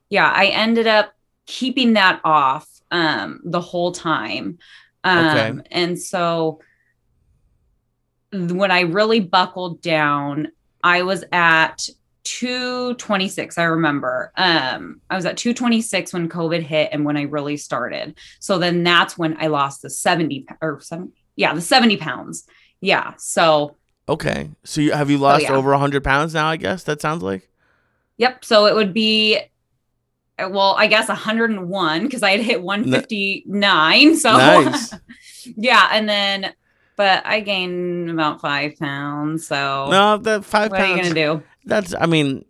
yeah, 0.09 0.29
I 0.29 0.47
ended 0.47 0.87
up 0.87 1.13
keeping 1.45 1.93
that 1.93 2.21
off 2.23 2.67
um 2.91 3.41
the 3.43 3.61
whole 3.61 3.91
time. 3.91 4.59
Um 5.03 5.25
Okay. 5.27 5.67
and 5.71 5.99
so 5.99 6.59
when 8.31 8.71
I 8.71 8.81
really 8.81 9.19
buckled 9.19 9.81
down, 9.81 10.49
I 10.83 11.03
was 11.03 11.23
at 11.31 11.87
226 12.25 13.57
i 13.57 13.63
remember 13.63 14.31
um 14.37 15.01
i 15.09 15.15
was 15.17 15.25
at 15.25 15.35
226 15.35 16.13
when 16.13 16.29
covid 16.29 16.61
hit 16.61 16.87
and 16.93 17.03
when 17.03 17.17
i 17.17 17.23
really 17.23 17.57
started 17.57 18.17
so 18.39 18.57
then 18.57 18.81
that's 18.81 19.17
when 19.17 19.35
i 19.41 19.47
lost 19.47 19.81
the 19.81 19.89
70 19.89 20.45
or 20.61 20.79
70 20.79 21.11
yeah 21.35 21.53
the 21.53 21.59
70 21.59 21.97
pounds 21.97 22.45
yeah 22.79 23.13
so 23.17 23.75
okay 24.09 24.49
so 24.63 24.81
you 24.81 24.91
have 24.91 25.09
you 25.09 25.17
lost 25.17 25.43
yeah. 25.43 25.53
over 25.53 25.71
100 25.71 26.03
pounds 26.03 26.33
now 26.33 26.47
i 26.47 26.57
guess 26.57 26.83
that 26.83 27.01
sounds 27.01 27.23
like 27.23 27.49
yep 28.17 28.43
so 28.43 28.65
it 28.65 28.75
would 28.75 28.93
be 28.93 29.39
well 30.49 30.75
i 30.77 30.87
guess 30.87 31.07
101 31.07 32.03
because 32.03 32.23
i 32.23 32.31
had 32.31 32.41
hit 32.41 32.61
159 32.61 34.15
so 34.15 34.31
Nice. 34.31 34.93
yeah 35.55 35.89
and 35.91 36.09
then 36.09 36.53
but 36.95 37.25
i 37.25 37.39
gained 37.39 38.09
about 38.09 38.41
five 38.41 38.77
pounds 38.77 39.47
so 39.47 39.87
no 39.89 40.17
that 40.17 40.43
five 40.43 40.71
what 40.71 40.81
are 40.81 40.87
you 40.87 41.01
gonna 41.01 41.13
do 41.13 41.43
That's 41.65 41.93
I 41.97 42.05
mean, 42.05 42.45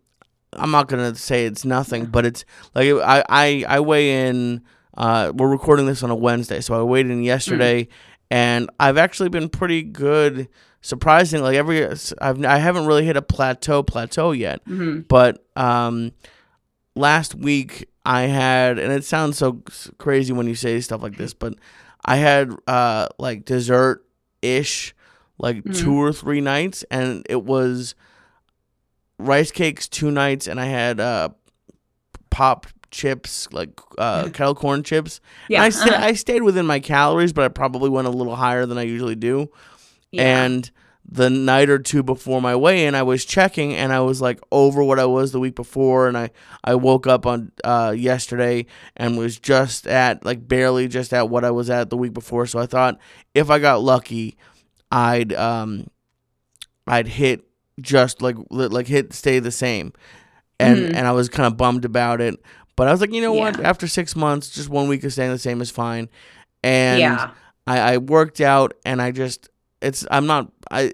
I'm 0.54 0.72
not 0.72 0.88
gonna 0.88 1.16
say 1.16 1.46
it's 1.46 1.66
nothing, 1.66 2.06
but 2.06 2.26
it's 2.26 2.46
like 2.76 2.88
I 2.90 3.24
I, 3.30 3.66
I 3.68 3.80
weigh 3.80 4.28
in. 4.28 4.62
Uh, 4.96 5.32
we're 5.36 5.50
recording 5.50 5.88
this 5.88 6.04
on 6.04 6.12
a 6.12 6.16
Wednesday, 6.16 6.62
so 6.62 6.80
I 6.80 6.84
weighed 6.84 7.08
in 7.08 7.24
yesterday, 7.24 7.88
and 8.30 8.70
I've 8.80 8.98
actually 8.98 9.30
been 9.30 9.50
pretty 9.50 9.82
good. 9.82 10.48
Surprisingly, 10.86 11.46
like 11.46 11.56
every 11.58 11.88
I've 12.22 12.44
I 12.46 12.58
haven't 12.58 12.86
really 12.86 13.06
hit 13.06 13.16
a 13.18 13.22
plateau 13.22 13.82
plateau 13.84 14.32
yet, 14.34 14.64
Mhm. 14.66 15.08
but 15.08 15.44
um, 15.56 16.12
last 16.94 17.34
week 17.36 17.88
I 18.06 18.24
had, 18.24 18.78
and 18.78 18.92
it 18.92 19.06
sounds 19.06 19.38
so 19.38 19.64
crazy 19.98 20.34
when 20.34 20.46
you 20.46 20.56
say 20.56 20.80
stuff 20.82 21.02
like 21.02 21.16
this, 21.18 21.34
but 21.34 21.54
I 22.04 22.18
had 22.18 22.52
uh 22.68 23.08
like 23.18 23.46
dessert 23.46 24.04
ish, 24.42 24.94
like 25.40 25.64
Mhm. 25.64 25.74
two 25.80 25.96
or 25.96 26.12
three 26.12 26.42
nights, 26.42 26.84
and 26.92 27.26
it 27.30 27.44
was 27.46 27.96
rice 29.18 29.52
cakes 29.52 29.88
two 29.88 30.12
nights, 30.12 30.48
and 30.48 30.60
I 30.60 30.66
had 30.66 31.00
uh 31.00 31.30
pop 32.30 32.68
chips 32.92 33.48
like 33.54 33.80
uh 33.98 34.30
kettle 34.34 34.54
corn 34.56 34.84
chips. 34.84 35.22
And 35.44 35.50
yeah 35.50 35.64
I 35.64 35.70
sta- 35.70 35.94
uh-huh. 35.94 36.06
I 36.08 36.14
stayed 36.14 36.44
within 36.44 36.66
my 36.66 36.80
calories, 36.82 37.32
but 37.32 37.46
I 37.46 37.48
probably 37.48 37.90
went 37.90 38.08
a 38.08 38.12
little 38.12 38.36
higher 38.36 38.66
than 38.66 38.78
I 38.78 38.84
usually 38.84 39.16
do. 39.16 39.50
Yeah. 40.14 40.44
And 40.46 40.72
the 41.06 41.30
night 41.30 41.70
or 41.70 41.78
two 41.80 42.02
before 42.02 42.42
my 42.42 42.56
weigh 42.56 42.86
in, 42.86 42.96
I 42.96 43.04
was 43.04 43.26
checking 43.26 43.74
and 43.76 43.92
I 43.92 44.00
was 44.00 44.22
like 44.22 44.40
over 44.52 44.82
what 44.84 45.00
I 45.00 45.06
was 45.06 45.32
the 45.34 45.40
week 45.40 45.54
before. 45.56 46.08
And 46.08 46.18
I, 46.18 46.30
I 46.64 46.76
woke 46.76 47.06
up 47.08 47.26
on 47.26 47.52
uh, 47.64 47.94
yesterday 47.96 48.66
and 48.96 49.18
was 49.18 49.38
just 49.38 49.86
at 49.86 50.24
like 50.26 50.48
barely 50.48 50.88
just 50.88 51.14
at 51.14 51.30
what 51.30 51.44
I 51.44 51.52
was 51.52 51.70
at 51.70 51.90
the 51.90 51.98
week 51.98 52.14
before. 52.14 52.46
So 52.48 52.58
I 52.60 52.66
thought 52.66 53.00
if 53.36 53.50
I 53.50 53.60
got 53.60 53.82
lucky, 53.82 54.38
I'd 54.92 55.34
um, 55.34 55.88
I'd 56.88 57.08
hit 57.08 57.44
just 57.82 58.22
like 58.22 58.38
like 58.50 58.88
hit 58.88 59.14
stay 59.14 59.40
the 59.40 59.52
same. 59.52 59.94
And 60.60 60.78
Mhm. 60.80 60.94
and 60.96 61.08
I 61.08 61.12
was 61.12 61.28
kind 61.30 61.48
of 61.48 61.58
bummed 61.58 61.84
about 61.86 62.22
it. 62.22 62.40
But 62.76 62.88
I 62.88 62.92
was 62.92 63.02
like, 63.02 63.12
you 63.14 63.22
know 63.22 63.34
what? 63.34 63.60
After 63.60 63.88
six 63.88 64.16
months, 64.16 64.50
just 64.50 64.70
one 64.70 64.88
week 64.88 65.04
of 65.04 65.12
staying 65.12 65.32
the 65.32 65.38
same 65.38 65.62
is 65.62 65.70
fine. 65.70 66.10
And 66.64 67.00
yeah 67.00 67.32
I, 67.68 67.94
I 67.94 67.98
worked 67.98 68.40
out 68.42 68.74
and 68.86 69.02
I 69.02 69.12
just 69.12 69.50
it's 69.84 70.06
I'm 70.10 70.26
not 70.26 70.52
I 70.72 70.94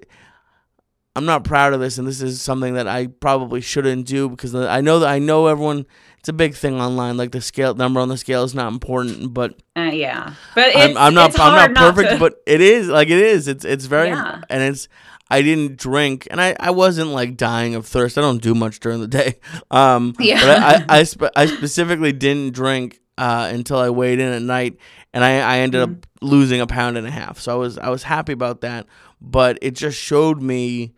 I'm 1.15 1.25
not 1.25 1.43
proud 1.43 1.73
of 1.73 1.80
this 1.80 1.97
and 1.97 2.08
this 2.08 2.21
is 2.21 2.41
something 2.41 2.75
that 2.75 2.88
I 2.88 3.08
probably 3.08 3.62
shouldn't 3.62 4.06
do 4.06 4.30
because 4.30 4.54
I 4.56 4.82
know 4.82 4.99
that 4.99 5.10
I 5.10 5.19
know 5.19 5.47
everyone 5.47 5.86
it's 6.19 6.30
a 6.30 6.34
big 6.34 6.54
thing 6.56 6.80
online 6.80 7.17
like 7.17 7.32
the 7.32 7.41
scale 7.41 7.73
number 7.73 7.99
on 7.99 8.10
the 8.10 8.17
scale 8.17 8.43
is 8.43 8.54
not 8.56 8.71
important 8.71 9.34
but 9.34 9.56
Uh, 9.75 9.91
yeah, 9.93 10.34
but 10.56 10.75
I'm, 10.75 10.95
I'm 10.97 11.13
not 11.13 11.38
I'm 11.39 11.73
not 11.73 11.75
perfect 11.75 12.12
to- 12.12 12.19
but 12.19 12.36
it 12.45 12.62
is 12.62 12.88
like 12.88 13.10
it 13.10 13.19
is 13.19 13.47
it's 13.47 13.65
it's 13.65 13.86
very 13.86 14.10
Yeah. 14.10 14.41
and 14.49 14.62
it's 14.63 14.88
I 15.32 15.41
didn't 15.41 15.78
drink 15.78 16.28
and 16.32 16.41
I, 16.41 16.56
I 16.60 16.71
wasn't 16.71 17.12
like 17.12 17.38
dying 17.38 17.75
of 17.75 17.86
thirst 17.86 18.17
I 18.17 18.21
don't 18.21 18.41
do 18.41 18.56
much 18.56 18.80
during 18.80 18.99
the 19.02 19.08
day 19.08 19.39
um 19.71 20.13
Yeah. 20.19 20.39
but 20.41 20.49
I 20.60 20.73
I, 20.97 20.99
I, 20.99 21.04
spe- 21.12 21.34
I 21.36 21.45
specifically 21.47 22.12
didn't 22.13 22.54
drink 22.54 22.99
uh, 23.19 23.49
until 23.51 23.77
I 23.77 23.89
weighed 23.89 24.19
in 24.19 24.32
at 24.32 24.41
night 24.41 24.77
and 25.13 25.25
I, 25.25 25.39
I 25.39 25.60
ended 25.60 25.82
up 25.82 26.08
losing 26.21 26.62
a 26.62 26.67
pound 26.67 26.97
and 26.97 27.05
a 27.05 27.12
half. 27.12 27.38
So 27.38 27.51
I 27.51 27.55
was 27.55 27.77
I 27.77 27.89
was 27.89 28.03
happy 28.03 28.32
about 28.32 28.62
that. 28.62 28.88
But 29.19 29.60
it 29.62 29.75
just 29.75 29.99
showed 29.99 30.41
me 30.41 30.93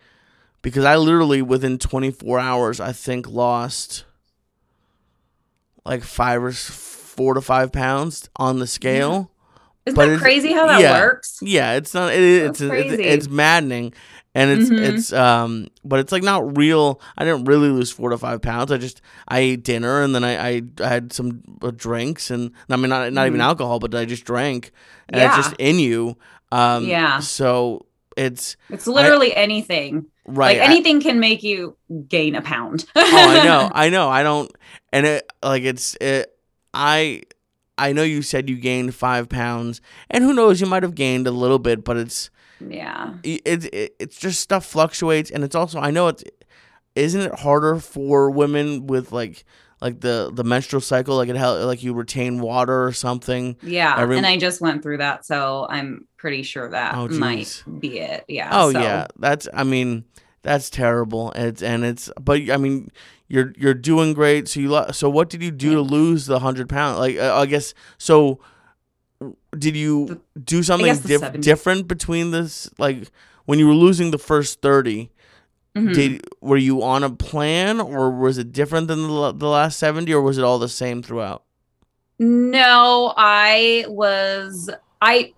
because 0.61 0.85
I 0.85 0.97
literally 0.97 1.41
within 1.41 1.79
24 1.79 2.39
hours 2.39 2.79
I 2.79 2.91
think 2.91 3.27
lost 3.27 4.05
like 5.83 6.03
five 6.03 6.43
or 6.43 6.51
four 6.51 7.33
to 7.33 7.41
five 7.41 7.71
pounds 7.71 8.29
on 8.35 8.59
the 8.59 8.67
scale 8.67 9.30
Isn't 9.85 9.95
But 9.95 10.07
that 10.09 10.19
crazy 10.19 10.51
how 10.53 10.67
that 10.67 10.79
yeah. 10.81 10.99
works? 11.01 11.39
Yeah, 11.41 11.73
it's 11.73 11.93
not. 11.93 12.13
It, 12.13 12.19
it's, 12.21 12.61
it's 12.61 12.69
crazy. 12.69 13.03
it's 13.03 13.27
maddening, 13.27 13.93
and 14.35 14.51
it's 14.51 14.69
Mhm. 14.69 14.79
it's 14.79 15.11
um, 15.13 15.67
but 15.83 15.99
it's 15.99 16.11
like 16.11 16.21
not 16.23 16.55
real. 16.55 17.01
I 17.17 17.25
didn't 17.25 17.45
really 17.45 17.69
lose 17.69 17.91
four 17.91 18.11
to 18.11 18.17
five 18.17 18.41
pounds. 18.43 18.71
I 18.71 18.77
just 18.77 19.01
I 19.27 19.39
ate 19.39 19.63
dinner 19.63 20.03
and 20.03 20.13
then 20.13 20.23
I 20.23 20.49
I, 20.49 20.61
I 20.81 20.87
had 20.87 21.11
some 21.13 21.41
uh, 21.63 21.71
drinks 21.75 22.29
and 22.29 22.51
I 22.69 22.75
mean 22.75 22.89
not 22.89 23.11
not 23.11 23.25
even 23.25 23.39
Mhm. 23.39 23.43
alcohol, 23.43 23.79
but 23.79 23.95
I 23.95 24.05
just 24.05 24.23
drank, 24.23 24.71
and 25.09 25.19
Yeah. 25.19 25.35
it's 25.35 25.47
just 25.47 25.55
in 25.59 25.79
you. 25.79 26.15
Um, 26.51 26.85
Yeah. 26.85 27.19
So 27.19 27.85
it's 28.15 28.57
It's 28.69 28.85
literally 28.85 29.35
anything. 29.35 30.05
right. 30.27 30.59
like 30.59 30.69
I- 30.69 30.71
anything 30.71 31.01
can 31.01 31.19
make 31.19 31.41
you 31.41 31.75
gain 32.07 32.35
a 32.35 32.41
pound. 32.43 32.85
oh, 32.95 33.01
I 33.03 33.43
know, 33.43 33.71
I 33.73 33.89
know. 33.89 34.09
I 34.09 34.21
don't, 34.21 34.51
and 34.93 35.07
it 35.07 35.27
like 35.41 35.63
it's 35.63 35.95
it. 35.99 36.27
I 36.73 37.23
I 37.89 37.93
know 37.93 38.03
you 38.03 38.21
said 38.21 38.49
you 38.49 38.55
gained 38.57 38.93
five 38.95 39.29
pounds, 39.29 39.81
and 40.09 40.23
who 40.23 40.33
knows, 40.33 40.61
you 40.61 40.67
might 40.67 40.83
have 40.83 40.95
gained 40.95 41.27
a 41.27 41.31
little 41.31 41.59
bit, 41.59 41.83
but 41.83 41.97
it's 41.97 42.29
yeah. 42.59 43.13
it, 43.23 43.41
it 43.73 43.95
it's 43.99 44.17
just 44.17 44.39
stuff 44.39 44.63
fluctuates 44.65 45.31
and 45.31 45.43
it's 45.43 45.55
also 45.55 45.79
i 45.79 45.89
know 45.89 46.07
it's 46.09 46.23
isn't 46.93 47.21
it 47.21 47.33
harder 47.39 47.77
for 47.79 48.29
women 48.29 48.85
with 48.85 49.11
like 49.11 49.43
like 49.81 50.01
the 50.01 50.29
the 50.31 50.43
menstrual 50.43 50.79
cycle 50.79 51.15
like 51.17 51.27
it 51.29 51.35
hel- 51.35 51.65
like 51.65 51.81
you 51.81 51.91
retain 51.93 52.39
water 52.39 52.83
or 52.85 52.91
something 52.93 53.57
Yeah. 53.63 53.99
Rem- 53.99 54.11
and 54.11 54.27
I 54.27 54.37
just 54.37 54.61
went 54.61 54.83
through 54.83 54.97
that. 54.99 55.25
So 55.25 55.65
I'm 55.71 56.07
pretty 56.17 56.43
sure 56.43 56.69
that 56.69 56.93
Oh, 56.93 57.07
might 57.07 57.63
be 57.79 57.97
it. 57.97 58.25
Yeah. 58.27 58.49
oh 58.51 58.71
so- 58.71 58.79
yeah 58.79 59.07
that's 59.17 59.47
i 59.55 59.63
mean 59.63 60.05
that's 60.43 60.69
terrible 60.69 61.31
it's 61.35 61.63
and 61.63 61.83
it's 61.83 62.11
but 62.21 62.47
i 62.51 62.57
mean 62.57 62.91
you're 63.31 63.53
you're 63.57 63.73
doing 63.73 64.13
great. 64.13 64.47
So 64.47 64.59
you 64.59 64.69
lo- 64.69 64.91
so 64.91 65.09
what 65.09 65.29
did 65.29 65.41
you 65.41 65.51
do 65.51 65.73
to 65.75 65.81
lose 65.81 66.25
the 66.25 66.33
100 66.35 66.67
pounds? 66.69 66.99
Like 66.99 67.17
uh, 67.17 67.35
i 67.35 67.45
guess 67.45 67.73
so 67.97 68.39
did 69.57 69.75
you 69.75 70.21
do 70.43 70.63
something 70.63 70.87
diff- 71.07 71.41
different 71.41 71.87
between 71.87 72.31
this? 72.31 72.69
Like 72.77 73.09
when 73.45 73.59
you 73.59 73.67
were 73.67 73.73
losing 73.73 74.11
the 74.11 74.17
first 74.19 74.61
30 74.61 75.09
Mhm. 75.73 75.93
Did 75.93 76.27
were 76.41 76.57
you 76.57 76.83
on 76.83 77.01
a 77.01 77.09
plan, 77.09 77.79
or 77.79 78.11
was 78.11 78.37
it 78.37 78.51
different 78.51 78.89
than 78.89 79.03
the, 79.07 79.31
the 79.31 79.47
last 79.47 79.79
seventy, 79.79 80.13
or 80.13 80.21
was 80.21 80.37
it 80.37 80.43
all 80.43 80.59
the 80.59 80.67
same 80.67 81.01
throughout? 81.01 81.43
No, 82.19 83.13
I 83.15 83.85
was 83.87 84.69
I 85.01 85.31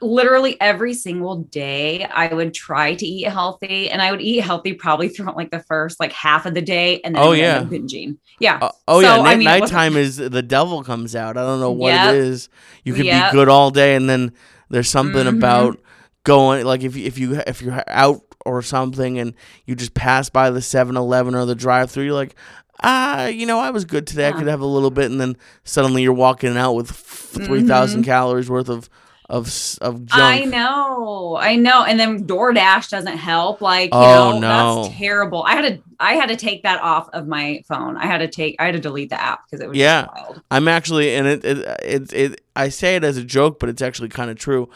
literally 0.00 0.60
every 0.60 0.94
single 0.94 1.36
day 1.44 2.04
I 2.04 2.32
would 2.32 2.54
try 2.54 2.94
to 2.94 3.06
eat 3.06 3.28
healthy 3.28 3.90
and 3.90 4.00
I 4.02 4.10
would 4.10 4.20
eat 4.20 4.40
healthy 4.40 4.74
probably 4.74 5.08
throughout 5.10 5.36
like 5.36 5.50
the 5.50 5.62
first 5.62 5.98
like 6.00 6.12
half 6.12 6.46
of 6.46 6.54
the 6.54 6.62
day 6.62 7.00
and 7.02 7.14
then 7.14 7.22
Oh, 7.22 7.26
I 7.26 7.30
would 7.30 7.38
end 7.40 7.70
yeah. 7.70 7.78
binging. 7.78 8.18
Yeah. 8.40 8.58
Uh, 8.60 8.70
oh 8.88 9.00
So, 9.00 9.06
yeah, 9.16 9.22
I 9.22 9.36
mean, 9.36 9.44
nighttime 9.44 9.96
is 9.96 10.16
the 10.16 10.42
devil 10.42 10.82
comes 10.84 11.16
out. 11.16 11.36
I 11.36 11.42
don't 11.42 11.60
know 11.60 11.72
what 11.72 11.94
Yep. 11.94 12.14
it 12.14 12.16
is. 12.16 12.48
You 12.84 12.94
could 12.94 13.06
Yep. 13.06 13.30
be 13.32 13.36
good 13.36 13.48
all 13.48 13.70
day, 13.70 13.94
and 13.94 14.08
then 14.08 14.32
there's 14.68 14.88
something 14.90 15.24
Mhm. 15.24 15.36
about 15.38 15.80
going 16.24 16.64
like 16.64 16.82
if 16.82 16.96
you, 16.96 17.06
if 17.06 17.18
you 17.18 17.40
if 17.46 17.62
you're 17.62 17.82
out 17.88 18.22
or 18.44 18.62
something, 18.62 19.18
and 19.18 19.34
you 19.64 19.74
just 19.74 19.94
pass 19.94 20.28
by 20.30 20.50
the 20.50 20.60
7-Eleven 20.60 21.34
or 21.34 21.44
the 21.46 21.54
drive-through, 21.54 22.04
you're 22.04 22.14
like. 22.14 22.34
Ah, 22.82 23.24
you 23.28 23.46
know, 23.46 23.58
I 23.58 23.70
was 23.70 23.86
good 23.86 24.06
today. 24.06 24.28
I 24.28 24.32
could 24.32 24.48
have 24.48 24.60
a 24.60 24.66
little 24.66 24.90
bit, 24.90 25.10
and 25.10 25.18
then 25.18 25.38
suddenly 25.64 26.02
you're 26.02 26.12
walking 26.12 26.58
out 26.58 26.74
with 26.74 26.90
three 26.90 27.62
thousand 27.62 28.02
calories 28.04 28.50
worth 28.50 28.68
of 28.68 28.90
of 29.28 29.46
s- 29.48 29.76
of 29.78 30.06
junk. 30.06 30.44
Mm-hmm. 30.44 30.54
I 30.54 30.56
know, 30.58 31.36
I 31.36 31.56
know, 31.56 31.84
and 31.84 31.98
then 31.98 32.26
DoorDash 32.26 32.90
doesn't 32.90 33.16
help. 33.16 33.60
Like, 33.60 33.86
you 33.92 33.98
Oh, 33.98 34.32
know, 34.32 34.38
no. 34.38 34.82
that's 34.84 34.96
terrible. 34.96 35.42
I 35.42 35.54
had 35.56 35.62
to, 35.76 35.82
I 35.98 36.12
had 36.14 36.28
to 36.28 36.36
take 36.36 36.62
that 36.62 36.80
off 36.82 37.08
of 37.12 37.26
my 37.26 37.62
phone. 37.66 37.96
I 37.96 38.06
had 38.06 38.18
to 38.18 38.28
take, 38.28 38.56
I 38.60 38.66
had 38.66 38.74
to 38.74 38.80
delete 38.80 39.10
the 39.10 39.20
app 39.20 39.40
because 39.50 39.62
it 39.64 39.68
was 39.68 39.76
Yeah. 39.76 40.06
wild. 40.14 40.42
I'm 40.50 40.68
actually, 40.68 41.14
and 41.16 41.26
it, 41.26 41.44
it, 41.44 41.58
it, 41.82 42.12
it, 42.12 42.40
I 42.54 42.68
say 42.68 42.94
it 42.96 43.02
as 43.04 43.16
a 43.16 43.24
joke, 43.24 43.58
but 43.58 43.68
it's 43.68 43.82
actually 43.82 44.10
kind 44.10 44.30
of 44.30 44.36
true. 44.38 44.68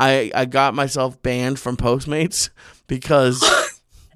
I, 0.00 0.30
I 0.34 0.44
got 0.46 0.74
myself 0.74 1.20
banned 1.22 1.58
from 1.58 1.76
Postmates 1.76 2.50
because 2.86 3.44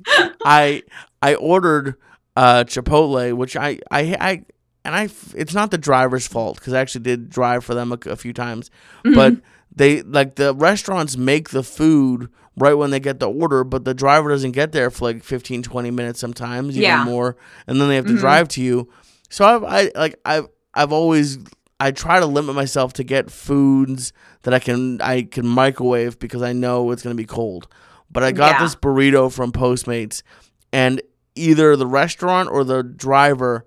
I, 0.44 0.82
I 1.20 1.34
ordered 1.34 1.96
uh, 2.36 2.64
Chipotle, 2.64 3.34
which 3.34 3.56
I, 3.56 3.78
I, 3.90 4.16
I, 4.20 4.44
and 4.84 4.94
I, 4.96 5.08
it's 5.34 5.54
not 5.54 5.70
the 5.70 5.78
driver's 5.78 6.26
fault 6.26 6.58
because 6.58 6.72
I 6.72 6.80
actually 6.80 7.02
did 7.02 7.28
drive 7.30 7.64
for 7.64 7.74
them 7.74 7.92
a, 7.92 7.98
a 8.10 8.16
few 8.16 8.32
times, 8.32 8.70
but 9.04 9.34
Mhm. 9.34 9.42
They 9.74 10.02
like 10.02 10.36
the 10.36 10.54
restaurants 10.54 11.16
make 11.16 11.50
the 11.50 11.62
food 11.62 12.28
right 12.56 12.74
when 12.74 12.90
they 12.90 13.00
get 13.00 13.18
the 13.20 13.30
order, 13.30 13.64
but 13.64 13.84
the 13.84 13.94
driver 13.94 14.28
doesn't 14.28 14.52
get 14.52 14.72
there 14.72 14.90
for 14.90 15.06
like 15.06 15.24
15, 15.24 15.62
20 15.62 15.90
minutes 15.90 16.20
sometimes, 16.20 16.70
even 16.76 16.82
Yeah. 16.82 17.04
more, 17.04 17.36
and 17.66 17.80
then 17.80 17.88
they 17.88 17.96
have 17.96 18.06
to 18.06 18.12
Mhm. 18.12 18.18
drive 18.18 18.48
to 18.48 18.62
you. 18.62 18.88
So 19.30 19.44
I've 19.44 19.64
I 19.64 19.90
like 19.94 20.16
I've 20.24 20.48
I've 20.74 20.92
always 20.92 21.38
I 21.80 21.90
try 21.90 22.20
to 22.20 22.26
limit 22.26 22.54
myself 22.54 22.92
to 22.94 23.04
get 23.04 23.30
foods 23.30 24.12
that 24.42 24.52
I 24.54 24.58
can 24.58 25.00
I 25.00 25.22
can 25.22 25.46
microwave 25.46 26.18
because 26.18 26.42
I 26.42 26.52
know 26.52 26.90
it's 26.90 27.02
gonna 27.02 27.14
be 27.14 27.24
cold. 27.24 27.66
But 28.10 28.22
I 28.22 28.32
got 28.32 28.56
Yeah. 28.56 28.58
this 28.64 28.76
burrito 28.76 29.32
from 29.32 29.52
Postmates, 29.52 30.22
and 30.72 31.00
either 31.34 31.74
the 31.76 31.86
restaurant 31.86 32.50
or 32.50 32.62
the 32.62 32.82
driver 32.82 33.64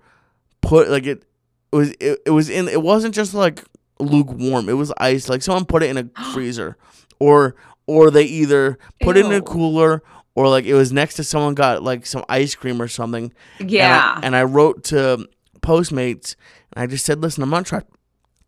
put 0.60 0.88
like 0.88 1.04
it, 1.06 1.24
it 1.72 1.76
was 1.76 1.90
it, 1.98 2.20
it 2.26 2.30
was 2.30 2.48
in 2.48 2.68
it 2.68 2.80
wasn't 2.82 3.12
just 3.14 3.34
like 3.34 3.64
lukewarm. 3.98 4.68
It 4.68 4.74
was 4.74 4.92
ice. 4.98 5.28
Like 5.28 5.42
someone 5.42 5.64
put 5.64 5.82
it 5.82 5.96
in 5.96 6.10
a 6.14 6.22
freezer, 6.32 6.76
or 7.18 7.56
or 7.86 8.10
they 8.10 8.24
either 8.24 8.78
put 9.02 9.16
it 9.16 9.24
in 9.26 9.32
a 9.32 9.40
cooler, 9.42 10.02
or 10.34 10.48
like 10.48 10.64
it 10.64 10.74
was 10.74 10.92
next 10.92 11.14
to 11.14 11.24
someone 11.24 11.54
got 11.54 11.82
like 11.82 12.06
some 12.06 12.24
ice 12.28 12.54
cream 12.54 12.80
or 12.82 12.88
something. 12.88 13.32
yeah. 13.60 14.14
And 14.16 14.24
I, 14.24 14.26
and 14.26 14.36
I 14.36 14.42
wrote 14.44 14.84
to 14.84 15.28
Postmates, 15.60 16.36
and 16.72 16.82
I 16.82 16.86
just 16.86 17.04
said, 17.04 17.20
"Listen, 17.20 17.42
I'm 17.42 17.50
not 17.50 17.66
trying. 17.66 17.84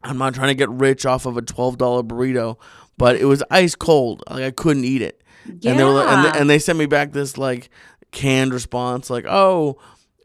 I'm 0.03 0.19
not 0.19 0.35
trying 0.35 0.49
to 0.49 0.55
get 0.55 0.69
rich 0.71 1.05
off 1.07 1.27
of 1.27 1.37
a 1.37 1.43
twelve 1.43 1.79
dollar 1.79 2.03
burrito, 2.03 2.57
but 2.97 3.17
it 3.17 3.25
was 3.25 3.43
ice 3.51 3.75
cold. 3.75 4.23
Like 4.31 4.43
I 4.45 4.51
couldn't 4.51 4.85
eat 4.85 5.03
it." 5.03 5.23
yeah. 5.61 5.71
And 5.71 5.81
they 5.81 5.85
were, 5.85 5.91
like- 5.93 6.09
and, 6.09 6.25
they, 6.35 6.39
and 6.41 6.51
they 6.51 6.59
sent 6.59 6.79
me 6.79 6.87
back 6.87 7.13
this 7.13 7.39
like 7.39 7.71
canned 8.13 8.53
response, 8.53 9.09
like, 9.11 9.25
"Oh, 9.27 9.79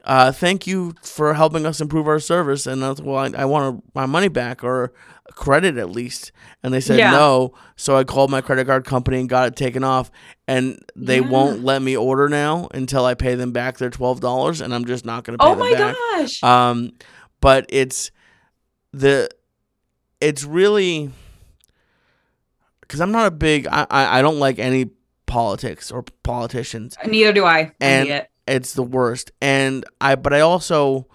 uh, 0.04 0.30
thank 0.32 0.66
you 0.66 0.94
for 1.02 1.34
helping 1.34 1.66
us 1.66 1.80
improve 1.80 2.06
our 2.06 2.20
service." 2.20 2.66
And 2.66 2.84
I 2.84 2.90
was, 2.90 3.00
"Well, 3.02 3.16
I, 3.16 3.30
I 3.42 3.44
want 3.46 3.82
my 3.94 4.06
money 4.06 4.28
back 4.28 4.62
or 4.62 4.92
credit 5.34 5.76
at 5.76 5.90
least." 5.90 6.32
And 6.62 6.72
they 6.72 6.80
said 6.80 6.98
Yeah. 6.98 7.10
no, 7.12 7.54
so 7.76 7.96
I 7.96 8.04
called 8.04 8.30
my 8.30 8.40
credit 8.40 8.66
card 8.66 8.84
company 8.84 9.20
and 9.20 9.28
got 9.28 9.48
it 9.48 9.56
taken 9.56 9.84
off. 9.84 10.10
And 10.48 10.78
they 10.96 11.16
Yeah. 11.20 11.28
won't 11.28 11.64
let 11.64 11.82
me 11.82 11.96
order 11.96 12.28
now 12.28 12.68
until 12.72 13.04
I 13.04 13.14
pay 13.14 13.34
them 13.34 13.52
back 13.52 13.78
their 13.78 13.90
twelve 13.90 14.20
dollars, 14.20 14.60
and 14.60 14.74
I'm 14.74 14.84
just 14.84 15.04
not 15.04 15.24
going 15.24 15.38
to 15.38 15.44
pay 15.44 15.50
oh 15.50 15.54
them 15.54 15.60
my 15.60 15.72
back. 15.72 15.96
gosh. 16.12 16.42
Um, 16.42 16.92
but 17.40 17.66
it's 17.68 18.10
the 18.92 19.28
it's 20.20 20.44
really 20.44 21.10
because 22.80 23.00
I'm 23.00 23.12
not 23.12 23.26
a 23.26 23.30
big 23.30 23.66
I, 23.66 23.86
I 23.90 24.18
I 24.18 24.22
don't 24.22 24.38
like 24.38 24.58
any 24.58 24.90
politics 25.26 25.90
or 25.90 26.04
politicians. 26.22 26.96
Neither 27.06 27.32
do 27.32 27.44
I. 27.44 27.72
And-. 27.80 28.26
It's 28.46 28.74
the 28.74 28.82
worst, 28.82 29.32
and 29.40 29.86
I 30.02 30.16
but 30.16 30.34
I 30.34 30.40
also. 30.40 31.06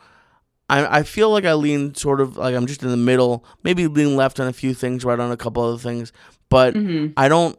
I, 0.69 0.99
I 0.99 1.03
feel 1.03 1.31
like 1.31 1.45
I 1.45 1.53
lean 1.53 1.95
sort 1.95 2.21
of 2.21 2.37
like 2.37 2.55
I'm 2.55 2.67
just 2.67 2.83
in 2.83 2.89
the 2.89 2.97
middle, 2.97 3.43
maybe 3.63 3.87
lean 3.87 4.15
left 4.15 4.39
on 4.39 4.47
a 4.47 4.53
few 4.53 4.73
things, 4.73 5.03
right 5.03 5.19
on 5.19 5.31
a 5.31 5.37
couple 5.37 5.63
other 5.63 5.77
things, 5.79 6.11
but 6.49 6.75
Mhm. 6.75 7.13
I 7.17 7.27
don't 7.27 7.57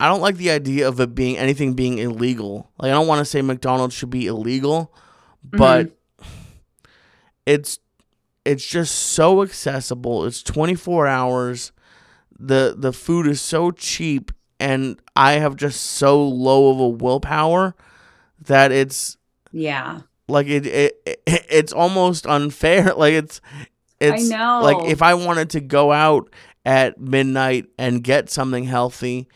I 0.00 0.08
don't 0.08 0.20
like 0.22 0.36
the 0.36 0.50
idea 0.50 0.88
of 0.88 0.98
it 1.00 1.14
being 1.14 1.36
anything 1.38 1.74
being 1.74 1.98
illegal. 1.98 2.70
Like 2.78 2.90
I 2.90 2.94
don't 2.94 3.06
want 3.06 3.18
to 3.20 3.24
say 3.24 3.42
McDonald's 3.42 3.94
should 3.94 4.10
be 4.10 4.26
illegal, 4.26 4.92
but 5.44 5.96
it's 7.46 7.78
it's 8.44 8.66
just 8.66 8.94
so 8.94 9.42
accessible. 9.42 10.24
It's 10.24 10.42
24 10.42 11.06
hours. 11.06 11.72
The 12.38 12.74
the 12.76 12.92
food 12.92 13.26
is 13.26 13.40
so 13.40 13.70
cheap 13.70 14.32
and 14.58 14.98
I 15.14 15.32
have 15.32 15.56
just 15.56 15.82
so 15.82 16.22
low 16.26 16.70
of 16.70 16.80
a 16.80 16.88
willpower 16.88 17.74
that 18.46 18.72
it's 18.72 19.16
Yeah. 19.52 20.00
like 20.28 20.46
it, 20.46 20.66
it, 20.66 20.89
it 21.06 21.22
it's 21.26 21.72
almost 21.72 22.26
unfair. 22.26 22.94
Like 22.96 23.14
it's 23.14 23.40
it's 24.00 24.28
know. 24.28 24.60
like 24.62 24.90
if 24.90 25.02
I 25.02 25.14
wanted 25.14 25.50
to 25.50 25.60
go 25.60 25.92
out 25.92 26.32
at 26.64 27.00
midnight 27.00 27.66
and 27.78 28.02
get 28.02 28.30
something 28.30 28.64
healthy, 28.64 29.28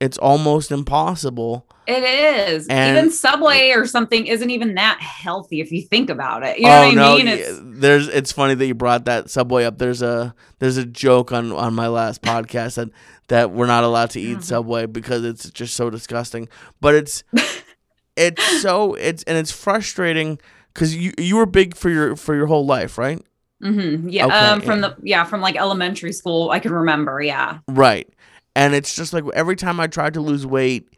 it's 0.00 0.18
almost 0.18 0.70
impossible. 0.72 1.66
It 1.86 2.02
is. 2.04 2.68
And- 2.68 2.96
even 2.96 3.10
Subway 3.10 3.70
or 3.70 3.84
something 3.86 4.26
isn't 4.26 4.50
even 4.50 4.74
that 4.74 5.00
healthy 5.00 5.60
if 5.60 5.72
you 5.72 5.82
think 5.82 6.08
about 6.10 6.44
it. 6.44 6.58
You 6.58 6.66
know 6.66 6.70
oh 6.70 6.86
what 6.86 6.90
I 6.90 6.94
no, 6.94 7.16
mean? 7.16 7.28
It's 7.28 7.60
there's 7.62 8.08
it's 8.08 8.30
funny 8.32 8.54
that 8.54 8.66
you 8.66 8.74
brought 8.74 9.06
that 9.06 9.28
Subway 9.30 9.64
up. 9.64 9.78
There's 9.78 10.02
a 10.02 10.34
there's 10.60 10.76
a 10.76 10.84
joke 10.84 11.32
on 11.32 11.50
on 11.52 11.74
my 11.74 11.88
last 11.88 12.22
podcast 12.22 12.76
that 12.76 12.90
that 13.28 13.50
we're 13.52 13.66
not 13.66 13.84
allowed 13.84 14.10
to 14.10 14.20
eat 14.20 14.38
Mhm. 14.38 14.44
Subway 14.44 14.86
because 14.86 15.24
it's 15.24 15.50
just 15.50 15.74
so 15.74 15.90
disgusting. 15.90 16.48
But 16.80 16.94
it's 16.94 17.24
it's 18.16 18.62
so 18.62 18.94
it's 18.94 19.22
and 19.24 19.36
it's 19.38 19.52
frustrating 19.52 20.38
because 20.74 20.94
you 20.96 21.12
you 21.18 21.36
were 21.36 21.46
big 21.46 21.76
for 21.76 21.90
your 21.90 22.16
for 22.16 22.34
your 22.34 22.46
whole 22.46 22.66
life, 22.66 22.96
right? 22.98 23.20
Mhm. 23.62 24.06
yeah. 24.10 24.26
Okay, 24.26 24.34
um 24.36 24.60
from 24.60 24.80
yeah. 24.80 24.88
the 24.88 24.96
yeah, 25.02 25.24
from 25.24 25.40
like 25.40 25.56
elementary 25.56 26.12
school, 26.12 26.50
I 26.50 26.58
can 26.60 26.72
remember. 26.72 27.20
Yeah. 27.20 27.58
Right. 27.68 28.08
And 28.56 28.74
it's 28.74 28.94
just 28.96 29.12
like 29.12 29.24
every 29.34 29.54
time 29.56 29.78
I 29.80 29.86
tried 29.86 30.14
to 30.14 30.20
lose 30.20 30.44
weight, 30.46 30.88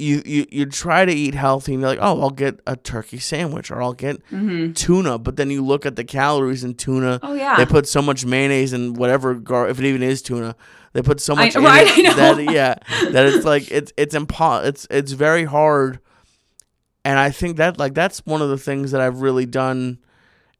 you, 0.00 0.22
you 0.24 0.46
you 0.50 0.66
try 0.66 1.04
to 1.04 1.12
eat 1.12 1.34
healthy 1.34 1.72
and 1.74 1.80
you're 1.80 1.90
like, 1.90 1.98
oh, 2.00 2.20
I'll 2.20 2.30
get 2.30 2.60
a 2.68 2.76
turkey 2.76 3.18
sandwich 3.18 3.70
or 3.70 3.82
I'll 3.82 3.92
get 3.94 4.22
hmm 4.30 4.72
tuna, 4.72 5.18
but 5.18 5.36
then 5.36 5.50
you 5.50 5.64
look 5.64 5.84
at 5.84 5.96
the 5.96 6.04
calories 6.04 6.62
in 6.62 6.74
tuna. 6.74 7.18
Oh 7.22 7.34
yeah. 7.34 7.56
They 7.56 7.66
put 7.66 7.88
so 7.88 8.00
much 8.00 8.24
mayonnaise 8.24 8.72
and 8.72 8.96
whatever, 8.96 9.34
gar- 9.34 9.68
if 9.68 9.78
it 9.80 9.84
even 9.84 10.02
is 10.04 10.22
tuna, 10.22 10.54
they 10.92 11.02
put 11.02 11.20
so 11.20 11.34
I- 11.34 11.46
much 11.46 11.56
in 11.56 11.64
right, 11.64 11.86
it 11.86 11.98
I 11.98 12.02
know. 12.02 12.14
that 12.14 12.52
yeah, 12.52 12.74
that 13.10 13.26
it's 13.26 13.44
like 13.44 13.70
it's 13.72 13.92
it's 13.96 14.14
impo- 14.14 14.64
it's 14.64 14.86
it's 14.90 15.12
very 15.12 15.44
hard. 15.44 15.98
And 17.08 17.18
I 17.18 17.30
think 17.30 17.56
that 17.56 17.78
like 17.78 17.94
that's 17.94 18.18
one 18.26 18.42
of 18.42 18.50
the 18.50 18.58
things 18.58 18.90
that 18.90 19.00
I've 19.00 19.22
really 19.22 19.46
done, 19.46 19.98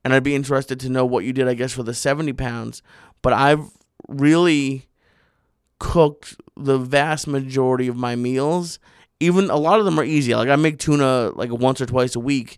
and 0.02 0.14
I'd 0.14 0.24
be 0.24 0.34
interested 0.34 0.80
to 0.80 0.88
know 0.88 1.04
what 1.04 1.24
you 1.24 1.34
did, 1.34 1.46
I 1.46 1.52
guess, 1.52 1.74
for 1.74 1.82
the 1.82 1.92
seventy 1.92 2.32
pounds. 2.32 2.82
But 3.20 3.34
I've 3.34 3.68
really 4.08 4.86
cooked 5.78 6.36
the 6.56 6.78
vast 6.78 7.26
majority 7.26 7.86
of 7.86 7.96
my 7.96 8.16
meals. 8.16 8.78
Even 9.20 9.50
a 9.50 9.56
lot 9.56 9.78
of 9.78 9.84
them 9.84 10.00
are 10.00 10.04
easy. 10.04 10.34
Like 10.34 10.48
I 10.48 10.56
make 10.56 10.78
tuna 10.78 11.32
like 11.34 11.52
once 11.52 11.82
or 11.82 11.86
twice 11.86 12.16
a 12.16 12.20
week, 12.20 12.56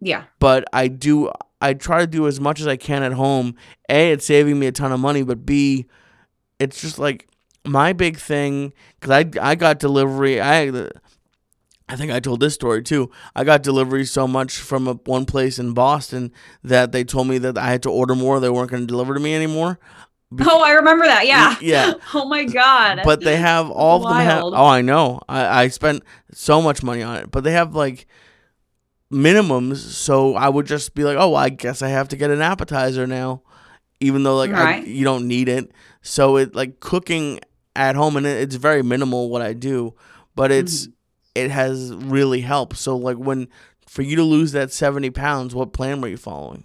yeah. 0.00 0.24
but 0.40 0.64
I 0.72 0.88
do 0.88 1.30
I 1.60 1.74
try 1.74 2.00
to 2.00 2.08
do 2.08 2.26
as 2.26 2.40
much 2.40 2.60
as 2.60 2.66
I 2.66 2.76
can 2.76 3.04
at 3.04 3.12
home. 3.12 3.54
A, 3.88 4.10
it's 4.10 4.26
saving 4.26 4.58
me 4.58 4.66
a 4.66 4.72
ton 4.72 4.90
of 4.90 4.98
money, 4.98 5.22
but 5.22 5.46
B, 5.46 5.86
it's 6.58 6.80
just 6.80 6.98
like 6.98 7.28
my 7.64 7.92
big 7.92 8.18
thing 8.18 8.72
because 8.98 9.12
I 9.12 9.50
I 9.52 9.54
got 9.54 9.78
delivery. 9.78 10.40
I 10.40 10.88
I 11.94 11.96
think 11.96 12.10
I 12.10 12.18
told 12.18 12.40
this 12.40 12.54
story 12.54 12.82
too. 12.82 13.08
I 13.36 13.44
got 13.44 13.62
delivery 13.62 14.04
so 14.04 14.26
much 14.26 14.58
from 14.58 14.88
a, 14.88 14.94
one 14.94 15.26
place 15.26 15.60
in 15.60 15.74
Boston 15.74 16.32
that 16.64 16.90
they 16.90 17.04
told 17.04 17.28
me 17.28 17.38
that 17.38 17.56
I 17.56 17.68
had 17.70 17.84
to 17.84 17.90
order 17.90 18.16
more. 18.16 18.40
They 18.40 18.50
weren't 18.50 18.68
going 18.68 18.82
to 18.82 18.86
deliver 18.86 19.14
to 19.14 19.20
me 19.20 19.32
anymore. 19.32 19.78
Oh, 20.40 20.60
I 20.60 20.72
remember 20.72 21.04
that. 21.04 21.28
Yeah. 21.28 21.56
Yeah. 21.60 21.94
Oh 22.14 22.24
my 22.24 22.44
god. 22.44 23.02
But 23.04 23.20
they 23.20 23.36
have 23.36 23.70
all 23.70 24.04
of 24.04 24.12
them 24.12 24.24
have. 24.24 24.42
Oh, 24.42 24.66
I 24.66 24.80
know. 24.80 25.20
I, 25.28 25.62
I 25.62 25.68
spent 25.68 26.02
so 26.32 26.60
much 26.60 26.82
money 26.82 27.02
on 27.02 27.18
it, 27.18 27.30
but 27.30 27.44
they 27.44 27.52
have 27.52 27.76
like 27.76 28.08
minimums. 29.12 29.76
So 29.76 30.34
I 30.34 30.48
would 30.48 30.66
just 30.66 30.96
be 30.96 31.04
like, 31.04 31.16
oh, 31.16 31.30
well, 31.30 31.36
I 31.36 31.48
guess 31.48 31.80
I 31.80 31.90
have 31.90 32.08
to 32.08 32.16
get 32.16 32.30
an 32.30 32.42
appetizer 32.42 33.06
now, 33.06 33.42
even 34.00 34.24
though 34.24 34.36
like 34.36 34.50
I, 34.50 34.78
you 34.78 35.04
don't 35.04 35.28
need 35.28 35.48
it. 35.48 35.70
So 36.02 36.38
it 36.38 36.56
like 36.56 36.80
cooking 36.80 37.38
at 37.76 37.94
home, 37.94 38.16
and 38.16 38.26
it, 38.26 38.40
it's 38.42 38.56
very 38.56 38.82
minimal 38.82 39.30
what 39.30 39.42
I 39.42 39.52
do, 39.52 39.94
but 40.34 40.50
it's 40.50 40.88
mm-hmm. 40.88 40.93
It 41.34 41.50
has 41.50 41.94
really 41.94 42.40
helped. 42.40 42.76
So 42.76 42.96
like 42.96 43.16
when 43.16 43.48
for 43.86 44.02
you 44.02 44.16
to 44.16 44.22
lose 44.22 44.52
that 44.52 44.72
seventy 44.72 45.10
pounds, 45.10 45.54
what 45.54 45.72
plan 45.72 46.00
were 46.00 46.08
you 46.08 46.16
following? 46.16 46.64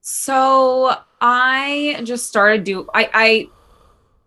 So 0.00 0.94
I 1.20 2.00
just 2.04 2.26
started 2.26 2.64
do 2.64 2.88
I 2.94 3.10
I 3.14 3.48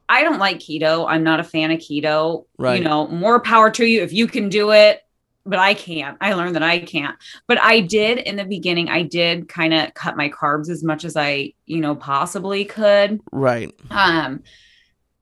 I 0.10 0.24
don't 0.24 0.40
like 0.40 0.60
keto. 0.60 1.06
I'm 1.08 1.24
not 1.24 1.40
a 1.40 1.44
fan 1.44 1.72
of 1.72 1.80
keto. 1.80 2.46
Right. 2.58 2.80
You 2.80 2.88
know, 2.88 3.08
more 3.08 3.40
power 3.40 3.70
to 3.72 3.86
you 3.86 4.02
if 4.02 4.14
you 4.14 4.26
can 4.28 4.50
do 4.50 4.72
it, 4.72 5.02
but 5.46 5.60
I 5.60 5.74
can't. 5.74 6.18
I 6.22 6.34
learned 6.34 6.56
that 6.56 6.64
I 6.64 6.80
can't. 6.80 7.16
But 7.46 7.62
I 7.62 7.82
did 7.82 8.20
in 8.20 8.38
the 8.38 8.46
beginning, 8.46 8.90
I 8.90 9.04
did 9.04 9.50
kind 9.50 9.74
of 9.74 9.94
cut 9.94 10.18
my 10.18 10.30
carbs 10.30 10.70
as 10.70 10.84
much 10.84 11.04
as 11.06 11.16
I, 11.16 11.54
you 11.66 11.80
know, 11.82 11.96
possibly 11.96 12.66
could. 12.66 13.20
Right. 13.32 13.74
Um 13.92 14.44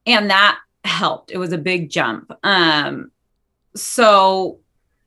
and 0.06 0.30
that 0.30 0.60
helped. 0.84 1.32
It 1.32 1.38
was 1.38 1.51
a 1.51 1.58
big 1.58 1.89
jump. 1.89 2.32
Um 2.43 3.12
so 3.76 4.59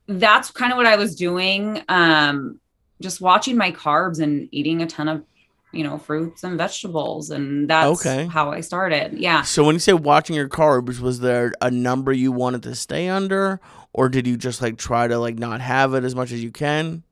that's 0.06 0.50
kind 0.50 0.72
of 0.72 0.76
what 0.76 0.86
I 0.86 0.96
was 0.96 1.14
doing. 1.14 1.82
Um 1.88 2.60
just 3.00 3.20
watching 3.20 3.56
my 3.56 3.70
carbs 3.70 4.20
and 4.20 4.48
eating 4.50 4.82
a 4.82 4.86
ton 4.86 5.08
of 5.08 5.24
you 5.72 5.84
know 5.84 5.98
fruits 5.98 6.42
and 6.44 6.56
vegetables 6.58 7.30
and 7.30 7.68
that's 7.68 8.00
Okay. 8.06 8.26
how 8.26 8.50
I 8.50 8.60
started. 8.60 9.18
Yeah. 9.18 9.42
So 9.42 9.64
when 9.64 9.74
you 9.74 9.78
say 9.80 9.92
watching 9.92 10.34
your 10.34 10.48
carbs, 10.48 10.98
was 11.00 11.20
there 11.20 11.52
a 11.60 11.70
number 11.70 12.12
you 12.12 12.32
wanted 12.32 12.62
to 12.64 12.74
stay 12.74 13.08
under, 13.08 13.60
or 13.92 14.08
did 14.08 14.26
you 14.26 14.36
just 14.36 14.62
like 14.62 14.78
try 14.78 15.06
to 15.06 15.18
like 15.18 15.38
not 15.38 15.60
have 15.60 15.94
it 15.94 16.04
as 16.04 16.14
much 16.14 16.32
as 16.32 16.42
you 16.42 16.50
can? 16.50 17.04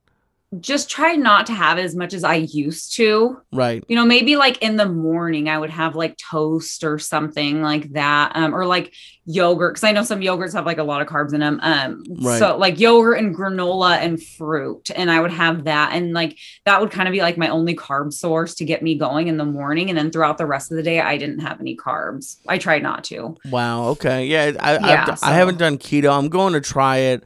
Just 0.61 0.89
try 0.89 1.13
not 1.17 1.45
to 1.47 1.53
have 1.53 1.77
as 1.77 1.93
much 1.93 2.13
as 2.13 2.23
I 2.23 2.35
used 2.35 2.95
to. 2.95 3.37
Right. 3.51 3.83
You 3.89 3.97
know, 3.97 4.05
maybe 4.05 4.37
like 4.37 4.57
in 4.61 4.77
the 4.77 4.87
morning 4.87 5.49
I 5.49 5.57
would 5.57 5.69
have 5.69 5.93
like 5.93 6.17
toast 6.17 6.85
or 6.85 6.97
something 6.99 7.61
like 7.61 7.91
that 7.93 8.31
um 8.33 8.55
or 8.55 8.65
like 8.65 8.93
yogurt 9.25 9.75
cuz 9.75 9.83
I 9.83 9.91
know 9.91 10.03
some 10.03 10.21
yogurts 10.21 10.53
have 10.53 10.65
like 10.65 10.77
a 10.77 10.83
lot 10.85 11.01
of 11.01 11.07
carbs 11.09 11.33
in 11.33 11.41
them. 11.41 11.59
Um 11.61 12.01
Right. 12.21 12.39
so 12.39 12.55
like 12.55 12.79
yogurt 12.79 13.19
and 13.19 13.35
granola 13.35 13.97
and 13.97 14.23
fruit 14.23 14.89
and 14.95 15.11
I 15.11 15.19
would 15.19 15.31
have 15.33 15.65
that 15.65 15.91
and 15.93 16.13
like 16.13 16.37
that 16.65 16.79
would 16.79 16.91
kind 16.91 17.09
of 17.09 17.11
be 17.11 17.19
like 17.19 17.37
my 17.37 17.49
only 17.49 17.75
carb 17.75 18.13
source 18.13 18.55
to 18.55 18.63
get 18.63 18.81
me 18.81 18.95
going 18.97 19.27
in 19.27 19.35
the 19.35 19.43
morning 19.43 19.89
and 19.89 19.97
then 19.97 20.11
throughout 20.11 20.37
the 20.37 20.45
rest 20.45 20.71
of 20.71 20.77
the 20.77 20.83
day 20.83 21.01
I 21.01 21.17
didn't 21.17 21.39
have 21.39 21.59
any 21.59 21.75
carbs. 21.75 22.37
I 22.47 22.57
tried 22.57 22.83
not 22.83 23.03
to. 23.05 23.35
Wow. 23.49 23.87
Okay. 23.89 24.25
Yeah. 24.27 24.53
I 24.61 24.73
Yeah, 24.75 25.05
I've, 25.09 25.19
so- 25.19 25.27
I 25.27 25.33
haven't 25.33 25.57
done 25.57 25.77
keto. 25.77 26.17
I'm 26.17 26.29
going 26.29 26.53
to 26.53 26.61
try 26.61 26.97
it. 26.99 27.25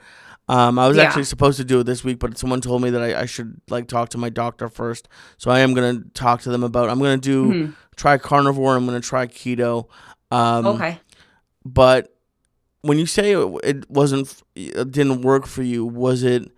Um, 0.51 0.77
I 0.77 0.87
was 0.87 0.97
Yeah. 0.97 1.03
actually 1.03 1.23
supposed 1.23 1.57
to 1.57 1.63
do 1.63 1.79
it 1.79 1.85
this 1.85 2.03
week, 2.03 2.19
but 2.19 2.37
someone 2.37 2.59
told 2.59 2.81
me 2.81 2.89
that 2.89 3.01
I, 3.01 3.21
I 3.21 3.25
should 3.25 3.61
like 3.69 3.87
talk 3.87 4.09
to 4.09 4.17
my 4.17 4.27
doctor 4.29 4.67
first. 4.67 5.07
So 5.37 5.49
I 5.49 5.59
am 5.59 5.73
gonna 5.73 6.01
talk 6.13 6.41
to 6.41 6.49
them 6.49 6.61
about. 6.63 6.89
I'm 6.89 6.99
gonna 6.99 7.17
do 7.17 7.45
Mhm. 7.53 7.75
try 7.95 8.17
carnivore. 8.17 8.75
I'm 8.75 8.85
gonna 8.85 8.99
try 8.99 9.27
keto. 9.27 9.85
Um, 10.29 10.65
okay. 10.65 10.99
But 11.63 12.13
when 12.81 12.99
you 12.99 13.05
say 13.05 13.31
it, 13.31 13.47
it 13.63 13.89
wasn't, 13.89 14.41
it 14.55 14.91
didn't 14.91 15.21
work 15.21 15.45
for 15.47 15.63
you, 15.63 15.85
was 15.85 16.23
it 16.23 16.51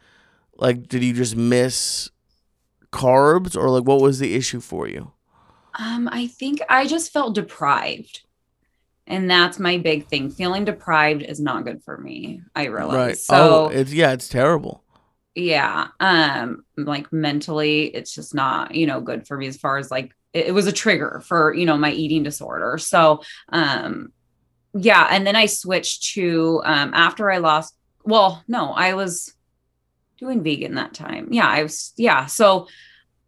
like 0.58 0.88
did 0.88 1.04
you 1.04 1.14
just 1.14 1.36
miss 1.36 2.10
carbs 2.92 3.56
or 3.56 3.70
like 3.70 3.84
what 3.84 4.02
was 4.02 4.18
the 4.20 4.34
issue 4.34 4.60
for 4.60 4.88
you? 4.88 5.12
Um, 5.78 6.10
I 6.12 6.28
think 6.28 6.62
I 6.70 6.88
just 6.88 7.12
felt 7.14 7.36
deprived. 7.36 8.23
And 9.08 9.30
that's 9.30 9.60
my 9.60 9.78
big 9.78 10.08
thing. 10.08 10.30
Feeling 10.30 10.66
deprived 10.66 11.24
is 11.24 11.40
not 11.40 11.66
good 11.66 11.84
for 11.84 11.98
me. 11.98 12.42
I 12.56 12.66
realize. 12.66 12.96
Right. 12.96 13.18
So 13.18 13.36
oh, 13.36 13.70
it's 13.70 13.94
yeah, 13.94 14.12
it's 14.14 14.30
terrible. 14.30 14.84
yeah. 15.36 15.88
Um, 16.00 16.64
like 16.78 17.12
mentally, 17.12 17.86
it's 17.86 18.14
just 18.14 18.34
not, 18.36 18.76
you 18.76 18.86
know, 18.88 19.02
good 19.02 19.28
for 19.28 19.38
me 19.38 19.48
as 19.48 19.58
far 19.58 19.78
as 19.78 19.90
like 19.92 20.14
it, 20.34 20.48
it 20.48 20.52
was 20.52 20.68
a 20.68 20.72
trigger 20.72 21.22
for, 21.26 21.54
you 21.54 21.66
know, 21.66 21.78
my 21.78 21.92
eating 21.92 22.24
disorder. 22.24 22.78
So 22.78 23.22
um 23.50 24.12
yeah, 24.76 25.08
and 25.10 25.26
then 25.26 25.36
I 25.36 25.46
switched 25.48 26.14
to 26.14 26.62
um 26.66 26.94
after 26.94 27.32
I 27.32 27.38
lost 27.38 27.76
well, 28.06 28.44
no, 28.48 28.72
I 28.74 28.94
was 28.94 29.34
doing 30.18 30.44
vegan 30.44 30.76
that 30.76 30.94
time. 30.94 31.30
Yeah, 31.32 31.48
I 31.48 31.64
was 31.64 31.94
yeah. 31.98 32.26
So 32.28 32.68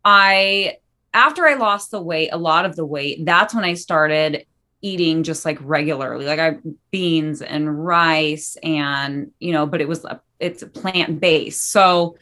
I 0.04 0.78
after 1.14 1.48
I 1.48 1.56
lost 1.56 1.92
the 1.92 2.02
weight, 2.02 2.30
a 2.32 2.38
lot 2.38 2.66
of 2.66 2.76
the 2.76 2.86
weight, 2.86 3.26
that's 3.26 3.54
when 3.54 3.64
I 3.64 3.74
started 3.74 4.46
eating 4.86 5.24
just 5.24 5.46
like 5.46 5.58
regularly, 5.62 6.26
like 6.26 6.40
I 6.40 6.58
beans 6.92 7.42
and 7.42 7.86
rice 7.86 8.56
and 8.64 9.32
you 9.40 9.52
know, 9.52 9.66
but 9.66 9.82
it 9.82 9.88
was 9.88 10.06
a- 10.06 10.22
it's 10.40 10.64
plant 10.74 11.20
based, 11.20 11.72
so 11.72 12.18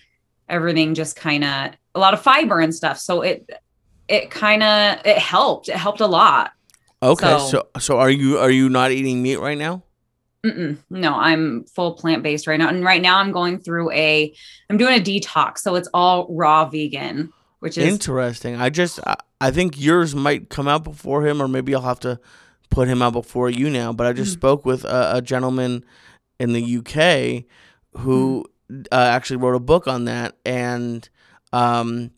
everything 0.48 0.94
just 0.94 1.16
kind 1.16 1.44
of 1.44 1.72
a 1.96 2.00
lot 2.00 2.14
of 2.14 2.22
fiber 2.22 2.60
and 2.60 2.74
stuff. 2.74 2.98
So 3.00 3.22
it 3.22 3.50
it 4.08 4.32
kind 4.32 4.64
of 4.64 5.00
it 5.06 5.18
helped. 5.18 5.70
It 5.70 5.76
helped 5.76 6.00
a 6.02 6.08
lot. 6.08 6.52
Okay, 7.02 7.28
So- 7.28 7.48
so 7.50 7.68
so 7.80 7.98
are 8.00 8.10
you 8.10 8.38
are 8.40 8.52
you 8.52 8.70
not 8.70 8.92
eating 8.92 9.22
meat 9.22 9.40
right 9.40 9.58
now? 9.58 9.84
Mm-mm. 10.46 10.78
No, 10.90 11.14
I'm 11.16 11.64
full 11.74 11.94
plant 11.94 12.22
based 12.24 12.48
right 12.48 12.60
now, 12.60 12.68
and 12.70 12.84
right 12.84 13.02
now 13.02 13.18
I'm 13.20 13.32
going 13.32 13.60
through 13.60 13.92
a 13.92 14.34
I'm 14.70 14.78
doing 14.78 15.00
a 15.00 15.04
detox, 15.04 15.60
so 15.60 15.76
it's 15.76 15.90
all 15.94 16.28
raw 16.30 16.66
vegan, 16.70 17.32
which 17.60 17.78
is 17.78 17.86
Interesting. 17.88 18.56
I 18.58 18.70
just 18.70 19.00
I, 19.08 19.16
I 19.40 19.52
think 19.52 19.80
yours 19.80 20.14
might 20.16 20.50
come 20.50 20.68
out 20.68 20.84
before 20.84 21.26
him, 21.26 21.42
or 21.42 21.48
maybe 21.48 21.74
I'll 21.74 21.82
have 21.82 22.00
to 22.02 22.20
put 22.74 22.88
him 22.88 23.02
out 23.02 23.14
before 23.14 23.50
you 23.50 23.70
now. 23.70 23.94
But 23.94 24.08
I 24.08 24.14
just 24.14 24.32
Mhm. 24.32 24.40
spoke 24.40 24.66
with 24.66 24.84
a, 24.86 25.18
a 25.18 25.22
gentleman 25.22 25.84
in 26.40 26.54
the 26.54 26.62
UK 26.62 27.46
who 28.00 28.46
uh, 28.92 28.96
actually 28.96 29.38
wrote 29.38 29.56
a 29.56 29.60
book 29.60 29.88
on 29.88 30.06
that, 30.06 30.36
and 30.46 31.08
um, 31.52 32.12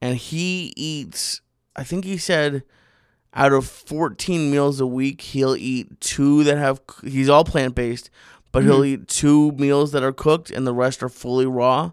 and 0.00 0.16
he 0.16 0.72
eats. 0.76 1.40
I 1.74 1.84
think 1.84 2.04
he 2.04 2.16
said 2.18 2.62
out 3.34 3.52
of 3.52 3.66
14 3.66 4.50
meals 4.50 4.78
a 4.80 4.86
week, 4.86 5.20
he'll 5.22 5.56
eat 5.56 6.00
two 6.00 6.44
that 6.44 6.58
have. 6.58 6.80
He's 7.02 7.28
all 7.28 7.44
plant 7.44 7.74
based, 7.74 8.10
but 8.52 8.62
he'll 8.62 8.84
eat 8.84 9.08
two 9.08 9.52
meals 9.52 9.90
that 9.92 10.02
are 10.04 10.12
cooked, 10.12 10.50
and 10.50 10.66
the 10.66 10.74
rest 10.74 11.02
are 11.02 11.08
fully 11.08 11.46
raw. 11.46 11.90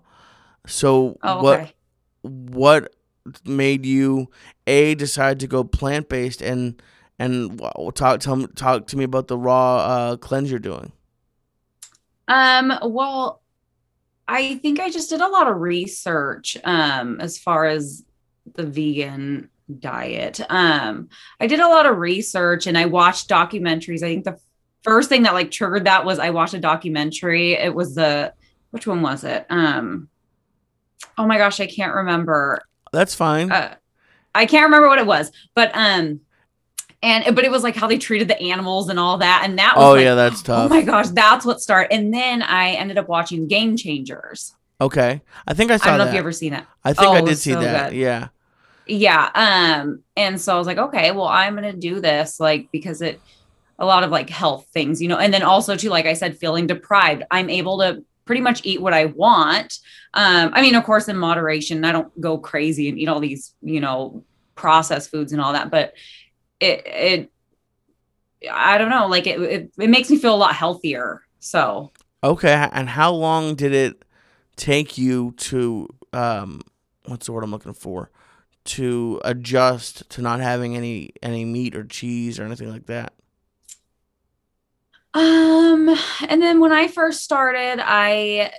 So 0.68 1.18
oh 1.24 1.42
what? 1.42 1.60
okay. 1.62 1.74
what 2.22 2.94
made 3.46 3.86
you 3.86 4.28
a 4.68 4.94
decide 4.96 5.40
to 5.40 5.48
go 5.48 5.64
plant 5.64 6.10
based 6.10 6.42
and 6.42 6.82
and 7.20 7.60
talk 7.94 8.22
tell 8.22 8.48
talk 8.48 8.88
to 8.88 8.98
me 8.98 9.04
about 9.04 9.28
the 9.28 9.38
raw 9.38 9.78
uh, 9.78 10.18
cleanse 10.18 10.50
you're 10.50 10.60
doing. 10.60 10.94
Um, 12.28 12.74
well, 12.84 13.42
I 14.28 14.56
think 14.58 14.80
I 14.80 14.90
just 14.90 15.10
did 15.10 15.22
a 15.22 15.28
lot 15.28 15.48
of 15.48 15.58
research 15.58 16.58
um 16.64 17.20
as 17.20 17.38
far 17.38 17.66
as 17.66 18.04
the 18.56 18.66
vegan 18.66 19.50
diet. 19.80 20.40
Um, 20.50 21.10
I 21.40 21.48
did 21.48 21.60
a 21.60 21.68
lot 21.68 21.86
of 21.86 21.98
research 21.98 22.66
and 22.66 22.78
I 22.78 22.86
watched 22.86 23.30
documentaries. 23.30 23.98
I 24.02 24.08
think 24.08 24.24
the 24.24 24.40
first 24.84 25.10
thing 25.10 25.24
that 25.24 25.34
like 25.34 25.52
triggered 25.52 25.86
that 25.86 26.06
was 26.06 26.20
I 26.20 26.30
watched 26.30 26.54
a 26.54 26.60
documentary. 26.60 27.54
It 27.54 27.76
was 27.76 27.96
the 27.96 28.34
which 28.72 28.88
one 28.88 29.02
was 29.02 29.24
it? 29.24 29.46
Um 29.50 30.08
oh 31.18 31.28
my 31.28 31.38
gosh, 31.38 31.60
I 31.60 31.68
can't 31.68 31.96
remember. 31.96 32.62
That's 32.94 33.14
fine. 33.14 33.52
Uh, 33.52 33.76
I 34.34 34.46
can't 34.46 34.66
remember 34.66 34.88
what 34.88 35.00
it 35.00 35.06
was, 35.06 35.32
but 35.54 35.72
um 35.74 36.22
and 37.02 37.36
but 37.36 37.46
it 37.46 37.52
was 37.52 37.64
like 37.64 37.76
how 37.76 37.88
they 37.88 37.98
treated 37.98 38.28
the 38.28 38.40
animals 38.42 38.90
and 38.90 39.00
all 39.00 39.18
that, 39.20 39.44
and 39.46 39.58
that 39.60 39.76
was 39.78 39.86
Oh 39.86 39.92
like, 39.94 40.04
yeah, 40.04 40.16
that's 40.16 40.42
tough 40.42 40.66
oh 40.66 40.70
my 40.70 40.82
gosh, 40.82 41.08
that's 41.10 41.46
what 41.46 41.62
started. 41.62 41.94
And 41.94 42.14
then 42.14 42.42
I 42.42 42.72
ended 42.72 42.98
up 42.98 43.08
watching 43.08 43.48
Game 43.48 43.78
Changers. 43.78 44.54
okay, 44.82 45.22
I 45.48 45.54
think 45.54 45.72
I 45.72 45.78
saw 45.78 45.86
I 45.86 45.90
don't 45.90 45.98
know 46.00 46.04
that. 46.06 46.10
if 46.12 46.14
you 46.16 46.20
ever 46.20 46.32
seen 46.32 46.52
that. 46.54 46.68
I 46.84 46.94
think 46.94 47.08
Oh, 47.08 47.14
I 47.14 47.22
did 47.22 47.38
see 47.38 47.54
so 47.54 47.60
that. 47.62 47.92
good. 47.92 47.98
Yeah. 47.98 48.28
yeah 48.88 49.30
um 49.36 50.04
and 50.18 50.42
so 50.42 50.56
i 50.56 50.58
was 50.58 50.66
like 50.66 50.80
okay 50.80 51.12
well 51.12 51.28
i'm 51.28 51.54
gonna 51.54 51.74
do 51.74 52.00
this 52.00 52.40
like 52.40 52.70
because 52.72 53.02
it 53.04 53.22
a 53.78 53.86
lot 53.86 54.04
of 54.04 54.10
like 54.10 54.30
health 54.30 54.66
things 54.74 55.00
you 55.02 55.08
know 55.08 55.18
and 55.18 55.32
then 55.34 55.44
also 55.44 55.76
too 55.76 55.90
like 55.90 56.08
i 56.08 56.14
said 56.14 56.38
feeling 56.38 56.66
deprived 56.66 57.22
i'm 57.30 57.50
able 57.52 57.78
to 57.80 58.04
pretty 58.26 58.42
much 58.42 58.62
eat 58.64 58.82
what 58.82 58.94
i 58.94 59.06
want 59.06 59.78
um 60.16 60.50
i 60.54 60.62
mean 60.62 60.74
of 60.76 60.84
course 60.84 61.08
in 61.08 61.16
moderation 61.18 61.86
i 61.86 61.92
don't 61.92 62.20
go 62.20 62.38
crazy 62.40 62.90
and 62.90 62.98
eat 62.98 63.08
all 63.08 63.20
these 63.20 63.54
you 63.62 63.80
know 63.80 64.24
processed 64.56 65.12
foods 65.12 65.34
and 65.34 65.42
all 65.42 65.54
that 65.54 65.70
but 65.70 65.94
it 66.60 66.88
it 66.88 67.32
i 68.52 68.78
don't 68.78 68.90
know 68.90 69.08
like 69.08 69.28
it 69.28 69.40
it, 69.42 69.72
it 69.78 69.90
makes 69.90 70.10
me 70.10 70.18
feel 70.18 70.34
a 70.34 70.38
lot 70.38 70.56
healthier 70.56 71.22
so 71.40 71.92
Okay, 72.24 72.68
and 72.72 72.90
how 72.90 73.12
long 73.14 73.56
did 73.56 73.74
it 73.74 74.04
take 74.56 74.98
you 74.98 75.32
to 75.38 75.88
um 76.12 76.62
what's 77.06 77.26
the 77.26 77.32
word 77.32 77.44
I'm 77.44 77.52
looking 77.52 77.74
for? 77.74 78.12
To 78.66 79.22
adjust 79.24 80.10
to 80.12 80.22
not 80.22 80.40
having 80.42 80.76
any 80.76 81.12
any 81.24 81.46
meat 81.46 81.76
or 81.76 81.84
cheese 81.86 82.40
or 82.40 82.44
anything 82.44 82.70
like 82.70 82.88
that. 82.88 83.14
Um, 85.14 85.90
and 86.28 86.42
then 86.42 86.60
when 86.60 86.72
I 86.72 86.88
first 86.88 87.24
started, 87.24 87.80
I 87.84 88.52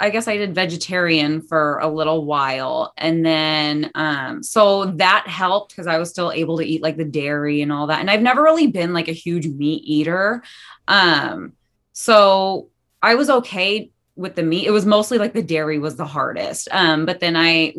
I 0.00 0.10
guess 0.10 0.28
I 0.28 0.36
did 0.36 0.54
vegetarian 0.54 1.42
for 1.42 1.78
a 1.78 1.88
little 1.88 2.24
while. 2.24 2.92
And 2.96 3.24
then 3.24 3.90
um 3.94 4.42
so 4.42 4.86
that 4.86 5.26
helped 5.26 5.70
because 5.70 5.86
I 5.86 5.98
was 5.98 6.10
still 6.10 6.32
able 6.32 6.58
to 6.58 6.64
eat 6.64 6.82
like 6.82 6.96
the 6.96 7.04
dairy 7.04 7.62
and 7.62 7.72
all 7.72 7.88
that. 7.88 8.00
And 8.00 8.10
I've 8.10 8.22
never 8.22 8.42
really 8.42 8.68
been 8.68 8.92
like 8.92 9.08
a 9.08 9.12
huge 9.12 9.46
meat 9.46 9.82
eater. 9.84 10.42
Um, 10.86 11.52
so 11.92 12.68
I 13.02 13.14
was 13.16 13.28
okay 13.28 13.90
with 14.14 14.34
the 14.34 14.42
meat. 14.42 14.66
It 14.66 14.72
was 14.72 14.86
mostly 14.86 15.18
like 15.18 15.32
the 15.32 15.42
dairy 15.42 15.78
was 15.78 15.96
the 15.96 16.04
hardest. 16.04 16.68
Um, 16.70 17.06
but 17.06 17.20
then 17.20 17.36
I 17.36 17.74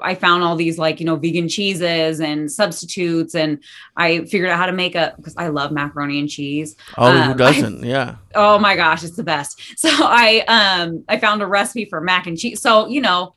I 0.00 0.14
found 0.16 0.42
all 0.42 0.56
these 0.56 0.78
like, 0.78 0.98
you 1.00 1.06
know, 1.06 1.16
vegan 1.16 1.48
cheeses 1.48 2.20
and 2.20 2.50
substitutes 2.50 3.34
and 3.34 3.62
I 3.96 4.24
figured 4.24 4.50
out 4.50 4.58
how 4.58 4.66
to 4.66 4.72
make 4.72 4.94
a 4.94 5.14
because 5.16 5.34
I 5.36 5.48
love 5.48 5.70
macaroni 5.72 6.18
and 6.18 6.28
cheese. 6.28 6.76
Oh, 6.98 7.10
who 7.12 7.30
Um, 7.30 7.36
doesn't? 7.36 7.84
yeah. 7.84 8.16
Oh 8.34 8.58
my 8.58 8.74
gosh, 8.76 9.04
it's 9.04 9.16
the 9.16 9.22
best. 9.22 9.60
So 9.78 9.88
I 9.90 10.44
um 10.48 11.04
I 11.08 11.18
found 11.18 11.42
a 11.42 11.46
recipe 11.46 11.84
for 11.84 12.00
mac 12.00 12.26
and 12.26 12.36
cheese. 12.38 12.60
So, 12.60 12.88
you 12.88 13.00
know, 13.00 13.34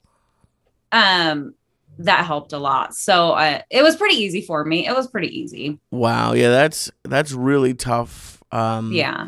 um 0.91 1.53
that 1.99 2.25
helped 2.25 2.53
a 2.53 2.59
lot. 2.59 2.93
So 2.95 3.31
uh, 3.31 3.61
it 3.71 3.81
was 3.81 3.95
pretty 3.95 4.15
easy 4.17 4.41
for 4.41 4.63
me. 4.63 4.87
It 4.87 4.95
was 4.95 5.07
pretty 5.07 5.35
easy. 5.39 5.79
Wow. 5.91 6.33
Yeah, 6.33 6.49
that's 6.49 6.91
that's 7.03 7.31
really 7.31 7.73
tough. 7.73 8.41
Um 8.51 8.91
Yeah. 8.93 9.27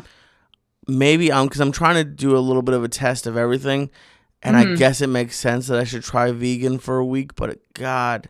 maybe 0.86 1.32
I'm 1.32 1.46
because 1.46 1.60
I'm 1.60 1.72
trying 1.72 1.96
to 1.96 2.04
do 2.04 2.36
a 2.36 2.38
little 2.38 2.62
bit 2.62 2.74
of 2.74 2.84
a 2.84 2.88
test 2.88 3.26
of 3.26 3.36
everything, 3.36 3.90
and 4.42 4.56
I 4.56 4.64
Mhm. 4.64 4.78
guess 4.78 5.00
it 5.00 5.08
makes 5.08 5.36
sense 5.36 5.66
that 5.68 5.78
I 5.78 5.84
should 5.84 6.02
try 6.02 6.30
vegan 6.32 6.78
for 6.78 6.98
a 6.98 7.04
week. 7.04 7.34
But 7.34 7.58
God, 7.74 8.28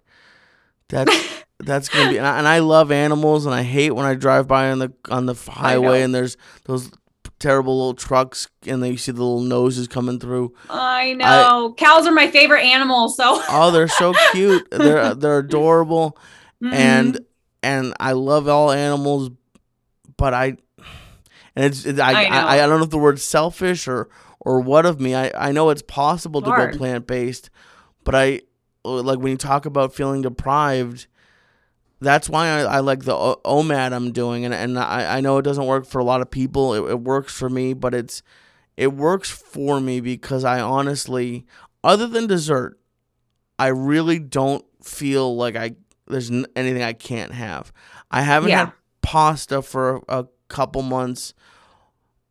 that's 0.88 1.10
that's 1.58 1.88
gonna 1.88 2.10
be. 2.10 2.18
And 2.18 2.26
I, 2.26 2.38
and 2.38 2.48
I 2.48 2.58
love 2.60 2.90
animals, 2.90 3.46
and 3.46 3.54
I 3.54 3.62
hate 3.62 3.90
when 3.92 4.06
I 4.06 4.14
drive 4.14 4.46
by 4.48 4.70
on 4.70 4.78
the 4.80 4.92
on 5.10 5.26
the 5.26 5.34
highway 5.34 6.02
and 6.02 6.14
there's 6.14 6.36
those 6.64 6.90
terrible 7.38 7.78
little 7.78 7.94
trucks, 7.94 8.48
and 8.66 8.82
then 8.82 8.90
you 8.92 8.98
see 8.98 9.12
the 9.12 9.22
little 9.22 9.40
noses 9.40 9.88
coming 9.88 10.18
through. 10.20 10.52
I 10.68 11.14
know. 11.14 11.74
Cows 11.78 12.06
are 12.06 12.12
my 12.12 12.30
favorite 12.30 12.64
animal, 12.64 13.08
so 13.08 13.40
Oh, 13.48 13.70
they're 13.70 13.88
so 13.88 14.12
cute. 14.32 14.68
they're 14.70 15.14
they're 15.14 15.38
adorable, 15.38 16.18
Mhm. 16.62 16.72
and 16.72 17.20
and 17.62 17.94
I 18.00 18.12
love 18.12 18.48
all 18.48 18.70
animals, 18.72 19.30
but 20.16 20.34
I 20.34 20.56
and 21.56 21.64
it's, 21.64 21.84
it's 21.84 21.98
I, 21.98 22.12
I 22.12 22.24
I. 22.24 22.54
I 22.54 22.66
don't 22.66 22.78
know 22.78 22.84
if 22.84 22.90
the 22.90 22.98
word 22.98 23.18
selfish 23.20 23.86
or 23.88 24.08
or 24.40 24.60
what 24.60 24.86
of 24.86 25.00
me. 25.00 25.14
I 25.14 25.30
I 25.34 25.52
know 25.52 25.70
it's 25.70 25.82
possible 25.82 26.40
to 26.42 26.50
go 26.72 26.78
plant 26.78 27.06
based, 27.06 27.50
but 28.04 28.14
I 28.14 28.40
uh, 28.84 29.02
like 29.02 29.18
when 29.18 29.32
you 29.32 29.36
talk 29.38 29.66
about 29.66 29.94
feeling 29.94 30.22
deprived. 30.22 31.06
That's 32.02 32.30
why 32.30 32.48
I, 32.48 32.60
I 32.62 32.78
like 32.80 33.04
the 33.04 33.14
O- 33.14 33.40
OMAD 33.44 33.92
I'm 33.92 34.10
doing, 34.10 34.46
and 34.46 34.54
and 34.54 34.78
I, 34.78 35.18
I 35.18 35.20
know 35.20 35.36
it 35.36 35.42
doesn't 35.42 35.66
work 35.66 35.84
for 35.84 35.98
a 35.98 36.04
lot 36.04 36.22
of 36.22 36.30
people. 36.30 36.72
It, 36.72 36.92
it 36.92 37.00
works 37.00 37.34
for 37.34 37.50
me, 37.50 37.74
but 37.74 37.92
it's 37.94 38.22
it 38.78 38.94
works 38.94 39.28
for 39.28 39.80
me 39.80 40.00
because 40.00 40.42
I 40.42 40.60
honestly, 40.60 41.44
other 41.84 42.06
than 42.06 42.26
dessert, 42.26 42.80
I 43.58 43.66
really 43.66 44.18
don't 44.18 44.64
feel 44.82 45.36
like 45.36 45.56
I 45.56 45.72
there's 46.06 46.30
n- 46.30 46.46
anything 46.56 46.82
I 46.82 46.94
can't 46.94 47.32
have. 47.34 47.70
I 48.10 48.22
haven't 48.22 48.48
Yeah. 48.48 48.58
had 48.64 48.72
pasta 49.02 49.60
for 49.60 50.02
a 50.08 50.24
couple 50.48 50.80
months, 50.80 51.34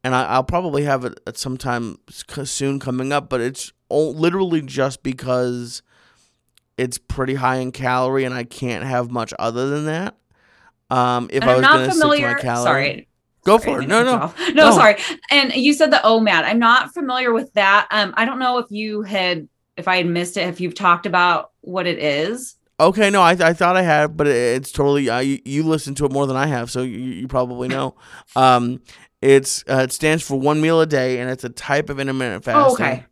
and 0.04 0.16
I, 0.16 0.26
I'll 0.26 0.43
probably 0.43 0.84
have 0.84 1.06
it 1.06 1.20
at 1.28 1.38
some 1.38 1.58
time 1.58 1.97
soon 2.10 2.80
coming 2.80 3.12
up. 3.12 3.30
But 3.30 3.41
it's 3.41 3.72
o- 3.89 4.10
literally 4.12 4.62
just 4.62 5.04
because 5.04 5.82
it's 6.78 6.97
pretty 6.97 7.36
high 7.36 7.58
in 7.58 7.72
calorie, 7.72 8.24
and 8.24 8.34
I 8.34 8.43
can't 8.43 8.86
have 8.86 9.12
much 9.12 9.34
other 9.38 9.70
than 9.70 9.86
that. 9.86 10.16
Um, 10.89 11.30
if 11.32 11.41
And 11.43 11.52
I 11.52 11.54
was 11.56 11.62
not 11.62 11.72
gonna 11.74 11.91
stick 11.91 12.02
to 12.02 12.22
my 12.22 12.34
calorie, 12.36 12.64
Sorry. 12.64 13.08
go 13.45 13.58
Sorry, 13.58 13.74
for 13.76 13.82
it. 13.82 13.88
No, 13.88 14.04
no. 14.04 14.34
no, 14.54 14.70
No. 14.70 14.72
sorry. 14.72 14.95
And 15.30 15.54
you 15.54 15.74
said 15.74 15.91
the 15.91 15.97
OMAD. 15.97 16.43
I'm 16.45 16.60
not 16.60 16.93
familiar 16.93 17.32
with 17.34 17.54
that. 17.54 17.88
Um, 17.91 18.14
I 18.18 18.26
don't 18.26 18.39
know 18.39 18.58
if 18.58 18.68
you 18.72 19.04
had, 19.04 19.47
if 19.78 19.88
I 19.88 19.97
had 19.97 20.08
missed 20.08 20.38
it, 20.38 20.47
if 20.47 20.60
you've 20.60 20.74
talked 20.76 21.06
about 21.06 21.52
what 21.62 21.86
it 21.86 22.00
is. 22.00 22.56
Okay, 22.80 23.10
no, 23.10 23.22
I, 23.22 23.32
I 23.32 23.54
thought 23.54 23.76
I 23.76 23.82
had, 23.82 24.16
but 24.16 24.26
it, 24.26 24.36
it's 24.36 24.72
totally 24.72 25.10
uh, 25.10 25.20
you, 25.20 25.39
you 25.43 25.64
listen 25.64 25.95
to 25.95 26.06
it 26.06 26.14
more 26.14 26.26
than 26.26 26.38
I 26.38 26.47
have, 26.47 26.72
so 26.72 26.82
you, 26.82 26.97
you 26.97 27.28
probably 27.28 27.68
know. 27.68 27.95
um, 28.38 28.82
it's 29.22 29.63
uh, 29.70 29.82
it 29.84 29.91
stands 29.91 30.24
for 30.24 30.39
one 30.39 30.61
meal 30.61 30.80
a 30.82 30.86
day, 30.86 31.20
and 31.20 31.30
it's 31.30 31.43
a 31.43 31.49
type 31.49 31.89
of 31.89 31.99
intermittent 31.99 32.43
fasting. 32.43 32.86
Oh, 32.86 32.89
okay. 32.89 33.05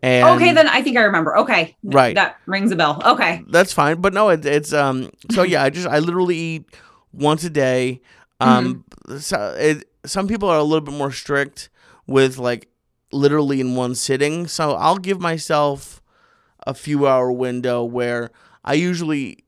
And 0.00 0.36
okay, 0.40 0.52
then 0.52 0.68
I 0.68 0.80
think 0.82 0.96
I 0.96 1.02
remember. 1.02 1.36
Okay. 1.38 1.76
Right. 1.82 2.14
That 2.14 2.36
rings 2.46 2.70
a 2.70 2.76
bell. 2.76 3.02
Okay. 3.04 3.42
that's 3.48 3.72
fine. 3.72 4.00
But 4.00 4.14
no, 4.14 4.28
it, 4.28 4.44
it's 4.46 4.72
um. 4.72 5.10
So 5.32 5.42
yeah, 5.42 5.62
I 5.64 5.70
just 5.70 5.88
I 5.88 5.98
literally 5.98 6.36
eat 6.36 6.66
once 7.12 7.42
a 7.44 7.50
day. 7.50 8.00
Um, 8.40 8.84
Mm-hmm. 9.08 9.18
so 9.18 9.56
it, 9.58 9.88
some 10.06 10.28
people 10.28 10.48
are 10.48 10.58
a 10.58 10.62
little 10.62 10.80
bit 10.84 10.94
more 10.94 11.10
strict 11.10 11.68
with 12.06 12.38
like 12.38 12.68
literally 13.10 13.60
in 13.60 13.74
one 13.74 13.96
sitting. 13.96 14.46
So 14.46 14.74
I'll 14.74 14.98
give 14.98 15.20
myself 15.20 16.00
a 16.64 16.74
few 16.74 17.08
hour 17.08 17.32
window 17.32 17.82
where 17.82 18.30
I 18.64 18.74
usually 18.74 19.44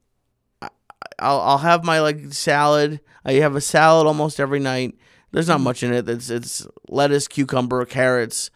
I'll 1.20 1.40
I'll 1.40 1.58
have 1.58 1.84
my 1.84 2.00
like 2.00 2.32
salad. 2.32 3.00
I 3.24 3.34
have 3.34 3.54
a 3.54 3.60
salad 3.60 4.06
almost 4.08 4.40
every 4.40 4.58
night. 4.60 4.96
There's 5.32 5.48
not 5.48 5.60
Mhm. 5.60 5.64
much 5.64 5.82
in 5.82 5.92
it. 5.92 6.08
It's 6.08 6.30
it's 6.30 6.66
lettuce, 6.88 7.28
cucumber, 7.28 7.84
carrots, 7.84 8.50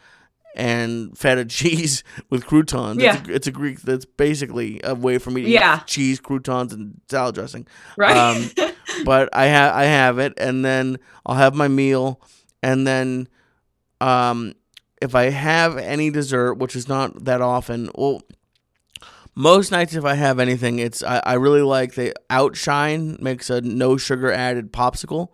and 0.56 1.16
feta 1.16 1.44
cheese 1.58 2.02
with 2.30 2.46
croutons. 2.46 3.00
Yeah. 3.02 3.18
It's, 3.18 3.28
a, 3.28 3.34
it's 3.34 3.46
a 3.46 3.52
Greek. 3.52 3.80
That's 3.82 4.04
basically 4.04 4.80
a 4.84 4.94
way 4.94 5.18
for 5.18 5.30
me 5.30 5.42
to 5.42 5.48
Yeah. 5.48 5.78
eat 5.80 5.86
cheese, 5.86 6.20
croutons, 6.20 6.72
and 6.72 7.00
salad 7.08 7.34
dressing 7.34 7.66
Right. 7.96 8.16
Um, 8.16 8.50
but 9.04 9.28
I 9.32 9.46
have 9.46 9.74
I 9.74 9.84
have 9.84 10.18
it, 10.18 10.32
and 10.36 10.64
then 10.64 10.98
I'll 11.26 11.36
have 11.36 11.54
my 11.54 11.68
meal, 11.68 12.20
and 12.62 12.86
then 12.86 13.28
um, 14.00 14.54
if 15.00 15.14
I 15.14 15.24
have 15.30 15.76
any 15.76 16.10
dessert, 16.10 16.54
which 16.54 16.74
is 16.76 16.88
not 16.88 17.24
that 17.24 17.40
often, 17.40 17.90
well, 17.94 18.22
most 19.34 19.70
nights 19.72 19.94
if 19.94 20.04
I 20.04 20.14
have 20.14 20.38
anything, 20.38 20.78
it's 20.78 21.02
I, 21.02 21.20
I 21.24 21.34
really 21.34 21.62
like 21.62 21.94
the 21.94 22.14
Outshine 22.30 23.16
makes 23.20 23.50
a 23.50 23.60
no 23.60 23.96
sugar 23.96 24.30
added 24.32 24.72
popsicle 24.72 25.28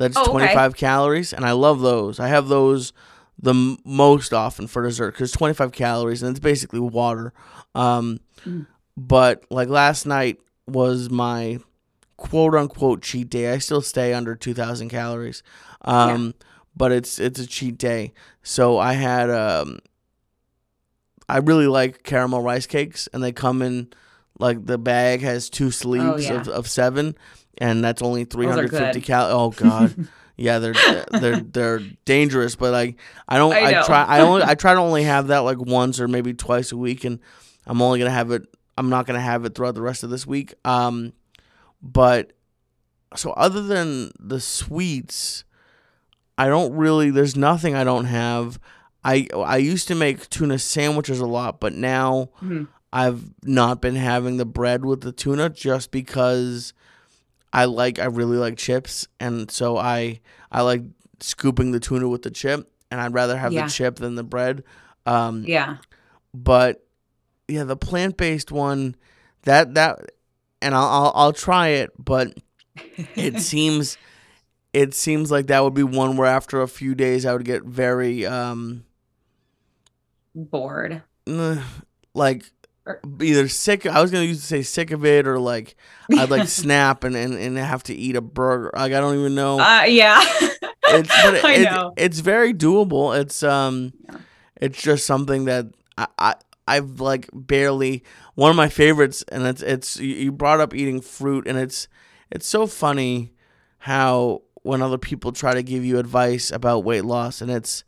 that's 0.00 0.16
Oh, 0.16 0.22
okay. 0.22 0.30
25 0.32 0.74
calories, 0.76 1.32
and 1.32 1.44
I 1.44 1.52
love 1.52 1.80
those. 1.80 2.18
I 2.18 2.26
have 2.28 2.48
those 2.48 2.92
the 3.42 3.54
m- 3.54 3.78
most 3.84 4.34
often 4.34 4.66
for 4.66 4.82
dessert 4.82 5.12
because 5.12 5.32
25 5.32 5.72
calories 5.72 6.22
and 6.22 6.30
it's 6.30 6.40
basically 6.40 6.80
water. 6.80 7.32
Um, 7.74 8.18
Mm. 8.44 8.66
But 8.96 9.44
like 9.50 9.68
last 9.68 10.04
night 10.06 10.38
was 10.66 11.08
my 11.10 11.58
quote 12.16 12.54
unquote 12.54 13.00
cheat 13.02 13.30
day. 13.30 13.52
I 13.52 13.58
still 13.58 13.80
stay 13.82 14.12
under 14.12 14.34
2,000 14.34 14.88
calories, 14.90 15.42
um, 15.82 16.34
but 16.76 16.90
it's 16.92 17.18
it's 17.18 17.38
a 17.40 17.46
cheat 17.46 17.78
day. 17.78 18.12
So 18.42 18.78
I 18.78 18.94
had 18.94 19.30
um, 19.30 19.78
I 21.28 21.38
really 21.38 21.66
like 21.66 22.02
caramel 22.02 22.42
rice 22.42 22.66
cakes, 22.66 23.08
and 23.12 23.22
they 23.22 23.32
come 23.32 23.62
in 23.62 23.88
like 24.38 24.66
the 24.66 24.78
bag 24.78 25.20
has 25.22 25.48
two 25.48 25.70
sleeves 25.70 26.04
Oh, 26.30 26.34
yeah. 26.34 26.40
of, 26.40 26.48
of 26.48 26.68
seven, 26.68 27.16
and 27.60 27.84
that's 27.84 28.02
only 28.02 28.24
350 28.24 29.00
good. 29.00 29.06
cal. 29.06 29.26
Oh 29.30 29.50
god. 29.50 30.08
Yeah, 30.36 30.58
they're 30.58 30.72
they're 31.12 31.40
they're 31.40 31.80
dangerous, 32.06 32.56
but 32.56 32.72
like 32.72 32.98
I 33.28 33.36
don't 33.36 33.52
I 33.52 33.80
I, 33.80 33.84
try 33.84 34.04
I 34.04 34.20
only 34.26 34.42
I 34.42 34.54
try 34.54 34.72
to 34.72 34.80
only 34.80 35.02
have 35.02 35.26
that 35.26 35.40
like 35.40 35.58
once 35.60 36.00
or 36.00 36.08
maybe 36.08 36.32
twice 36.32 36.72
a 36.72 36.78
week 36.78 37.04
and 37.04 37.18
I'm 37.66 37.82
only 37.82 37.98
going 37.98 38.08
to 38.08 38.14
have 38.14 38.30
it 38.30 38.46
I'm 38.78 38.88
not 38.88 39.04
going 39.06 39.16
to 39.18 39.20
have 39.22 39.44
it 39.44 39.54
throughout 39.54 39.74
the 39.74 39.82
rest 39.82 40.02
of 40.02 40.08
this 40.08 40.26
week. 40.26 40.54
Um 40.64 41.12
but 41.82 42.32
so 43.16 43.32
other 43.32 43.60
than 43.60 44.12
the 44.18 44.40
sweets, 44.40 45.44
I 46.38 46.46
don't 46.48 46.72
really 46.74 47.10
there's 47.10 47.36
nothing 47.36 47.74
I 47.74 47.84
don't 47.84 48.06
have. 48.06 48.58
I 49.04 49.26
I 49.36 49.58
used 49.58 49.88
to 49.88 49.94
make 49.94 50.30
tuna 50.30 50.58
sandwiches 50.58 51.20
a 51.20 51.26
lot, 51.26 51.60
but 51.60 51.74
now 51.74 52.30
Mhm. 52.42 52.66
I've 52.94 53.24
not 53.44 53.82
been 53.82 53.96
having 53.96 54.38
the 54.38 54.46
bread 54.46 54.86
with 54.86 55.02
the 55.02 55.12
tuna 55.12 55.50
just 55.50 55.90
because 55.90 56.72
I 57.52 57.64
like 57.64 57.98
I 57.98 58.04
really 58.06 58.36
like 58.36 58.56
chips, 58.56 59.08
and 59.18 59.50
so 59.50 59.76
I 59.76 60.20
I 60.52 60.62
like 60.62 60.82
scooping 61.20 61.72
the 61.72 61.80
tuna 61.80 62.08
with 62.08 62.22
the 62.22 62.30
chip, 62.30 62.70
and 62.90 63.00
I'd 63.00 63.12
rather 63.14 63.36
have 63.36 63.52
Yeah. 63.52 63.64
the 63.66 63.70
chip 63.70 63.96
than 63.96 64.14
the 64.14 64.22
bread. 64.22 64.62
Um, 65.06 65.44
Yeah. 65.46 65.78
but 66.32 66.86
yeah, 67.48 67.64
the 67.64 67.76
plant 67.76 68.16
based 68.16 68.52
one, 68.52 68.94
that 69.42 69.74
that, 69.74 69.98
and 70.62 70.74
I'll, 70.74 70.84
I'll 70.88 71.12
I'll 71.14 71.32
try 71.32 71.68
it, 71.68 71.90
but 71.98 72.34
it 73.16 73.38
seems 73.40 73.98
it 74.72 74.94
seems 74.94 75.32
like 75.32 75.48
that 75.48 75.64
would 75.64 75.74
be 75.74 75.82
one 75.82 76.16
where 76.16 76.28
after 76.28 76.62
a 76.62 76.68
few 76.68 76.94
days 76.94 77.26
I 77.26 77.32
would 77.32 77.44
get 77.44 77.64
very 77.64 78.24
um 78.24 78.84
Bored. 80.34 81.02
like 82.14 82.44
Or- 82.90 83.00
either 83.20 83.48
sick. 83.48 83.86
I 83.86 84.00
was 84.02 84.10
gonna 84.10 84.24
use 84.24 84.40
to 84.40 84.46
say 84.46 84.62
sick 84.62 84.90
of 84.90 85.04
it, 85.04 85.26
or 85.26 85.38
like 85.38 85.76
I'd 86.16 86.30
like 86.30 86.48
snap 86.62 87.04
and, 87.04 87.14
and 87.16 87.34
and 87.34 87.56
have 87.58 87.82
to 87.84 87.94
eat 87.94 88.16
a 88.16 88.20
burger. 88.20 88.70
Like 88.74 88.92
I 88.92 89.00
don't 89.00 89.18
even 89.18 89.34
know. 89.34 89.58
Uh, 89.60 89.82
yeah. 89.82 90.20
it's 90.22 91.08
but 91.08 91.34
it, 91.34 91.44
I 91.44 91.52
it- 91.54 91.92
it's 91.96 92.20
very 92.20 92.52
doable. 92.54 93.18
It's 93.18 93.42
um, 93.42 93.92
Yeah. 94.08 94.16
it's 94.56 94.80
just 94.82 95.06
something 95.06 95.44
that 95.46 95.66
I, 95.98 96.06
I 96.18 96.34
I've 96.68 97.00
like 97.00 97.28
barely 97.32 98.04
one 98.34 98.50
of 98.50 98.56
my 98.56 98.68
favorites, 98.68 99.24
and 99.30 99.46
it's 99.46 99.62
it's 99.62 99.96
you- 99.98 100.32
brought 100.32 100.60
up 100.60 100.74
eating 100.74 101.00
fruit, 101.00 101.46
and 101.46 101.58
it's 101.58 101.88
it's 102.30 102.46
so 102.46 102.66
funny 102.66 103.32
how 103.78 104.42
when 104.62 104.82
other 104.82 104.98
people 104.98 105.32
try 105.32 105.54
to 105.54 105.62
give 105.62 105.84
you 105.84 105.98
advice 105.98 106.50
about 106.52 106.84
weight 106.84 107.04
loss, 107.04 107.40
and 107.40 107.50
it's 107.50 107.82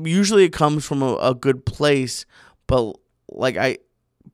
usually 0.00 0.44
it 0.44 0.52
comes 0.52 0.84
from 0.86 1.02
a, 1.02 1.16
a 1.16 1.34
good 1.34 1.64
place, 1.66 2.24
but 2.66 2.94
like 3.30 3.56
I 3.56 3.78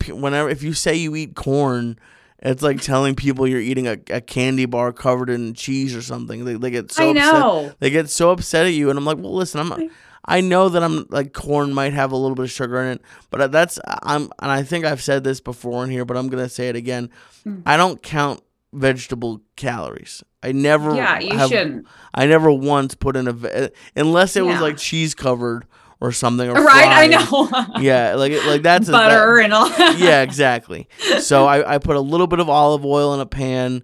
whenever 0.06 0.48
if 0.48 0.62
you 0.62 0.72
say 0.72 0.94
you 0.94 1.14
eat 1.16 1.34
corn. 1.34 1.98
It's 2.40 2.62
like 2.62 2.80
telling 2.80 3.16
people 3.16 3.48
you're 3.48 3.58
eating 3.60 3.88
a, 3.88 3.98
a 4.10 4.20
candy 4.20 4.64
bar 4.64 4.92
covered 4.92 5.28
in 5.28 5.54
cheese 5.54 5.92
or 5.96 6.02
something. 6.02 6.44
They, 6.44 6.54
they 6.54 6.70
get 6.70 6.92
so 6.92 7.08
I 7.08 7.10
upset 7.10 7.32
know. 7.32 7.72
they 7.80 7.90
get 7.90 8.08
so 8.10 8.30
upset 8.30 8.64
at 8.64 8.74
you 8.74 8.90
and 8.90 8.96
i'm 8.96 9.04
like 9.04 9.18
well 9.18 9.34
listen 9.34 9.58
i'm 9.60 9.90
i 10.24 10.40
know 10.40 10.68
that 10.68 10.84
i'm 10.84 11.04
like 11.08 11.32
corn 11.32 11.74
might 11.74 11.94
have 11.94 12.12
a 12.12 12.16
little 12.16 12.36
bit 12.36 12.44
of 12.44 12.50
sugar 12.52 12.80
in 12.80 12.92
it 12.92 13.02
but 13.30 13.50
that's 13.50 13.80
i'm 13.88 14.30
and 14.40 14.52
i 14.52 14.62
think 14.62 14.84
i've 14.84 15.02
said 15.02 15.24
this 15.24 15.40
before 15.40 15.82
in 15.82 15.90
here 15.90 16.04
but 16.04 16.16
i'm 16.16 16.28
gonna 16.28 16.48
say 16.48 16.68
it 16.68 16.76
again 16.76 17.10
Mm. 17.44 17.62
i 17.66 17.76
don't 17.76 18.04
count 18.04 18.40
vegetable 18.72 19.42
calories 19.56 20.22
i 20.40 20.52
never 20.52 20.94
Yeah, 20.94 21.18
you 21.18 21.36
have- 21.36 21.48
shouldn't. 21.50 21.88
i 22.14 22.24
never 22.26 22.52
once 22.52 22.94
put 22.94 23.16
in 23.16 23.26
a 23.26 23.70
unless 23.96 24.36
it 24.36 24.44
was 24.46 24.60
like 24.60 24.76
cheese 24.76 25.12
covered 25.12 25.66
or 26.00 26.12
something 26.12 26.48
or 26.48 26.54
Right, 26.54 26.86
I 26.86 27.06
know. 27.08 27.80
yeah 27.80 28.14
like 28.14 28.32
like 28.46 28.62
that's 28.62 28.88
a- 28.88 28.92
that- 28.92 29.08
Butter 29.08 29.38
and 29.40 29.52
all 29.52 29.68
yeah, 29.96 30.22
exactly. 30.28 30.88
So 31.20 31.46
I, 31.46 31.74
I 31.74 31.78
put 31.78 31.96
a 31.96 32.00
little 32.00 32.26
bit 32.26 32.40
of 32.40 32.48
olive 32.48 32.84
oil 32.84 33.14
in 33.14 33.20
a 33.20 33.26
pan, 33.26 33.82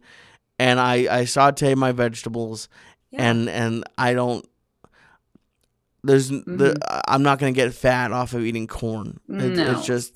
and 0.58 0.78
I, 0.78 1.06
I 1.20 1.24
saute 1.24 1.74
my 1.74 1.92
vegetables, 1.92 2.68
Yeah. 3.10 3.28
and 3.30 3.48
and 3.48 3.84
I 3.98 4.14
don't. 4.14 4.46
There's 6.02 6.28
the 6.28 6.76
I'm 7.08 7.22
not 7.22 7.38
gonna 7.38 7.52
get 7.52 7.72
fat 7.72 8.12
off 8.12 8.34
of 8.34 8.44
eating 8.44 8.66
corn. 8.66 9.18
It, 9.28 9.32
Mm-hmm. 9.32 9.54
No. 9.56 9.70
It's 9.72 9.86
just 9.86 10.14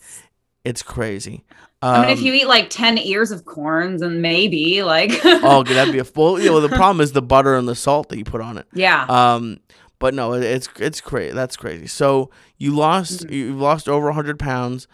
it's 0.64 0.82
crazy. 0.82 1.44
I 1.80 2.00
mean, 2.02 2.10
if 2.10 2.18
Um, 2.18 2.24
you 2.24 2.32
eat 2.34 2.48
like 2.48 2.70
10 2.70 2.98
ears 2.98 3.30
of 3.30 3.44
corns 3.44 4.02
and 4.02 4.20
maybe 4.20 4.82
like. 4.82 5.12
oh, 5.24 5.62
that'd 5.62 5.92
be 5.92 6.00
a 6.00 6.04
full. 6.16 6.40
You 6.40 6.50
know, 6.50 6.60
the 6.60 6.68
problem 6.68 7.00
is 7.00 7.12
the 7.12 7.22
butter 7.22 7.54
and 7.56 7.68
the 7.68 7.76
salt 7.76 8.08
that 8.08 8.18
you 8.18 8.24
put 8.24 8.40
on 8.40 8.58
it. 8.58 8.66
yeah. 8.74 9.04
Um, 9.08 9.60
but 9.98 10.14
no, 10.14 10.32
it, 10.34 10.42
it's 10.42 10.68
it's 10.78 11.00
crazy. 11.00 11.34
That's 11.34 11.56
crazy. 11.56 11.86
So 11.86 12.30
you 12.58 12.74
lost 12.74 13.24
Mhm. 13.24 13.30
you've 13.30 13.60
lost 13.60 13.88
over 13.88 14.12
hundred 14.12 14.38
pounds. 14.38 14.88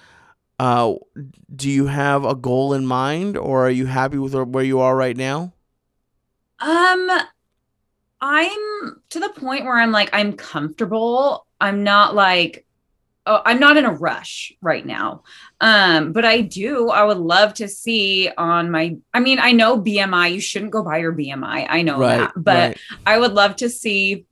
Uh, 0.58 0.94
do 1.54 1.70
you 1.70 1.86
have 1.86 2.24
a 2.24 2.34
goal 2.34 2.74
in 2.74 2.86
mind, 2.86 3.36
or 3.36 3.66
are 3.66 3.70
you 3.70 3.86
happy 3.86 4.18
with 4.18 4.34
where 4.34 4.64
you 4.64 4.80
are 4.80 4.96
right 4.96 5.16
now? 5.16 5.54
Um, 6.60 7.10
I'm 8.20 9.02
to 9.10 9.20
the 9.20 9.28
point 9.30 9.64
where 9.64 9.78
I'm 9.78 9.92
like, 9.92 10.10
I'm 10.12 10.32
comfortable. 10.34 11.46
I'm 11.60 11.84
not 11.84 12.14
like, 12.14 12.66
oh, 13.26 13.42
I'm 13.44 13.60
not 13.60 13.76
in 13.76 13.84
a 13.86 13.92
rush 13.92 14.52
right 14.62 14.86
now. 14.86 15.24
Um, 15.60 16.12
but 16.12 16.24
I 16.24 16.42
do, 16.42 16.90
I 16.90 17.04
would 17.04 17.18
love 17.18 17.54
to 17.54 17.68
see 17.68 18.30
on 18.36 18.70
my, 18.70 18.96
I 19.14 19.20
mean, 19.20 19.38
I 19.40 19.52
know 19.52 19.78
BMI, 19.78 20.28
you 20.28 20.40
shouldn't 20.40 20.72
go 20.72 20.82
by 20.84 20.98
your 20.98 21.12
BMI. 21.12 21.66
I 21.68 21.82
know 21.82 22.04
right, 22.04 22.06
that, 22.06 22.34
but 22.36 22.74
right. 22.74 22.80
I 23.06 23.18
would 23.18 23.32
love 23.34 23.56
to 23.58 23.70
see 23.70 24.26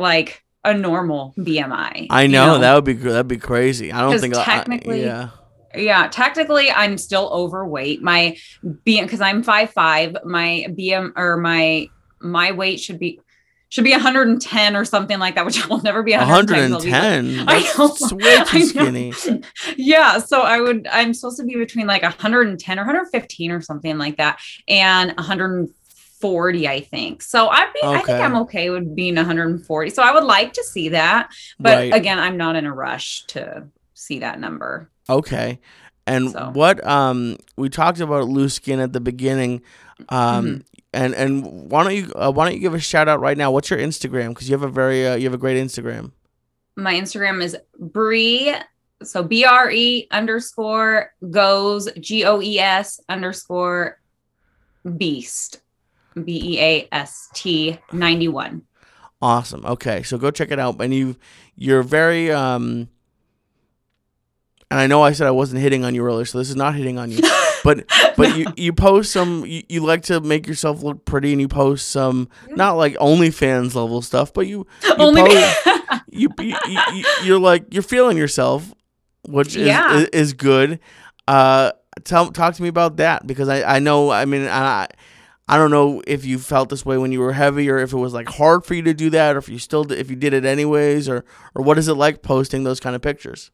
like 0.00 0.42
a 0.64 0.74
normal 0.74 1.32
BMI. 1.38 2.08
I 2.10 2.22
you 2.22 2.28
know, 2.28 2.58
that 2.58 2.74
would 2.74 2.84
be 2.84 2.94
that'd 2.94 3.28
be 3.28 3.38
crazy. 3.38 3.92
I 3.92 4.00
don't 4.00 4.18
think 4.18 4.34
I- 4.36 4.40
I- 4.40 4.44
technically- 4.44 5.02
yeah, 5.02 5.28
yeah 5.76 6.08
technically 6.08 6.68
i'm 6.72 6.98
still 6.98 7.28
overweight 7.32 8.02
my 8.02 8.36
bm 8.84 9.02
because 9.02 9.20
i'm 9.20 9.40
five 9.44 9.70
five 9.70 10.16
my 10.24 10.66
bm 10.70 11.12
or 11.14 11.36
my 11.36 11.86
my 12.20 12.50
weight 12.50 12.80
should 12.80 12.98
be 12.98 13.20
should 13.68 13.84
be 13.84 13.92
110 13.92 14.74
or 14.74 14.84
something 14.84 15.20
like 15.20 15.36
that 15.36 15.46
which 15.46 15.68
will 15.68 15.80
never 15.82 16.02
be 16.02 16.12
110 16.12 16.72
'cause 16.72 16.72
I'll 16.72 16.80
be 16.82 16.90
like- 16.90 17.02
110. 17.04 17.48
I 17.48 17.60
That's 17.76 18.10
know. 18.10 18.16
way 18.16 18.44
too 18.46 18.66
skinny. 18.66 19.42
yeah 19.76 20.18
so 20.18 20.40
i 20.42 20.60
would 20.60 20.88
i'm 20.90 21.14
supposed 21.14 21.38
to 21.38 21.44
be 21.46 21.54
between 21.54 21.86
like 21.86 22.02
110 22.02 22.78
or 22.80 22.82
115 22.82 23.52
or 23.52 23.60
something 23.60 23.96
like 23.96 24.16
that 24.16 24.40
and 24.66 25.12
140 25.16 25.72
i 26.22 26.80
think 26.90 27.22
so 27.22 27.48
i'd 27.48 27.72
be 27.74 27.80
i 27.82 27.96
think 28.02 28.20
i'm 28.20 28.36
okay 28.36 28.70
with 28.70 28.94
being 28.94 29.16
140 29.16 29.90
so 29.90 30.02
i 30.02 30.12
would 30.12 30.24
like 30.24 30.52
to 30.52 30.62
see 30.64 30.88
that 30.90 31.30
but 31.58 31.76
right. 31.76 31.94
again 31.94 32.18
i'm 32.18 32.36
not 32.36 32.56
in 32.56 32.66
a 32.66 32.72
rush 32.72 33.24
to 33.26 33.66
see 33.94 34.18
that 34.20 34.38
number 34.40 34.90
Okay. 35.08 35.58
And 36.06 36.30
So. 36.30 36.50
what 36.54 36.86
um 36.86 37.36
we 37.56 37.68
talked 37.68 37.98
about 38.00 38.28
loose 38.28 38.54
skin 38.54 38.78
at 38.80 38.92
the 38.92 39.00
beginning, 39.00 39.62
um 40.08 40.46
Mm-hmm. 40.46 40.60
and 40.92 41.14
and 41.14 41.70
why 41.70 41.82
don't 41.84 41.94
you 41.96 42.12
uh, 42.14 42.30
why 42.30 42.44
don't 42.44 42.54
you 42.54 42.60
give 42.60 42.74
a 42.74 42.80
shout 42.80 43.08
out 43.08 43.20
right 43.20 43.36
now? 43.36 43.50
What's 43.50 43.70
your 43.70 43.78
Instagram? 43.80 44.28
Because 44.30 44.48
you 44.48 44.54
have 44.54 44.62
a 44.62 44.68
very 44.68 45.06
uh, 45.06 45.16
you 45.16 45.24
have 45.24 45.34
a 45.34 45.38
great 45.38 45.56
Instagram. 45.62 46.12
my 46.76 46.94
Instagram 46.94 47.42
is 47.42 47.56
Bree. 47.78 48.54
So 49.02 49.22
B 49.24 49.44
R 49.44 49.70
E 49.70 50.06
underscore 50.12 51.12
goes 51.30 51.88
G 51.98 52.24
O 52.24 52.40
E 52.40 52.58
S 52.60 53.00
underscore 53.08 53.98
beast. 54.96 55.60
B 56.14 56.54
E 56.56 56.60
A 56.60 56.88
S 56.92 57.28
T 57.34 57.78
91. 57.92 58.62
Awesome. 59.22 59.64
Okay, 59.66 60.02
so 60.02 60.16
go 60.18 60.30
check 60.30 60.50
it 60.50 60.58
out. 60.58 60.80
And 60.80 60.94
you 60.94 61.16
you're 61.56 61.82
very 61.82 62.30
um. 62.32 62.88
And 64.70 64.78
I 64.78 64.86
know 64.86 65.02
I 65.02 65.12
said 65.12 65.26
I 65.26 65.32
wasn't 65.32 65.60
hitting 65.62 65.84
on 65.84 65.96
you 65.96 66.04
earlier, 66.04 66.24
so 66.24 66.38
this 66.38 66.48
is 66.48 66.54
not 66.56 66.74
hitting 66.74 66.98
on 66.98 67.10
you. 67.10 67.20
But 67.62 67.84
but 68.16 68.38
you 68.38 68.46
you 68.56 68.72
post 68.72 69.12
some 69.12 69.44
you, 69.44 69.62
you 69.68 69.84
like 69.84 70.04
to 70.04 70.18
make 70.22 70.46
yourself 70.46 70.82
look 70.82 71.04
pretty, 71.04 71.32
and 71.32 71.42
you 71.42 71.46
post 71.46 71.90
some 71.90 72.30
not 72.48 72.78
like 72.78 72.94
OnlyFans 72.94 73.74
level 73.74 74.00
stuff, 74.00 74.32
but 74.32 74.46
you 74.46 74.66
Only 74.98 75.20
post- 75.20 75.66
you, 76.10 76.30
you, 76.38 76.56
you 76.66 77.04
you're 77.22 77.38
like 77.38 77.66
you're 77.74 77.82
feeling 77.82 78.16
yourself, 78.16 78.72
which 79.28 79.56
is 79.56 79.66
Yeah. 79.66 79.94
is, 79.94 80.06
is 80.06 80.32
good. 80.32 80.80
Uh, 81.28 81.72
tell 82.04 82.30
talk 82.32 82.54
to 82.54 82.62
me 82.62 82.68
about 82.70 82.96
that 82.96 83.26
because 83.26 83.50
I 83.50 83.76
I 83.76 83.78
know 83.78 84.08
I 84.10 84.24
mean 84.24 84.46
I 84.48 84.86
I 85.52 85.56
don't 85.56 85.70
know 85.72 86.00
if 86.06 86.24
you 86.24 86.38
felt 86.38 86.68
this 86.68 86.84
way 86.86 86.96
when 86.96 87.10
you 87.12 87.18
were 87.20 87.32
heavy 87.32 87.68
or 87.68 87.78
if 87.78 87.92
it 87.92 87.96
was 87.96 88.14
like 88.14 88.28
hard 88.28 88.64
for 88.64 88.74
you 88.74 88.82
to 88.82 88.94
do 88.94 89.10
that 89.10 89.34
or 89.34 89.38
if 89.40 89.48
you 89.48 89.58
still 89.58 89.82
d- 89.84 89.96
if 89.96 90.08
you 90.08 90.14
did 90.16 90.32
it 90.32 90.44
anyways 90.44 91.08
or 91.08 91.24
or 91.54 91.62
what 91.64 91.76
is 91.76 91.88
it 91.88 91.94
like 91.94 92.22
posting 92.22 92.62
those 92.64 92.78
kind 92.80 92.94
of 92.94 93.02
pictures? 93.02 93.50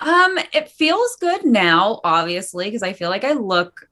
um, 0.00 0.38
it 0.52 0.68
feels 0.68 1.16
good 1.20 1.44
now, 1.46 2.00
obviously, 2.04 2.66
because 2.66 2.82
I 2.82 2.92
feel 2.92 3.08
like 3.08 3.24
I 3.24 3.32
look. 3.32 3.88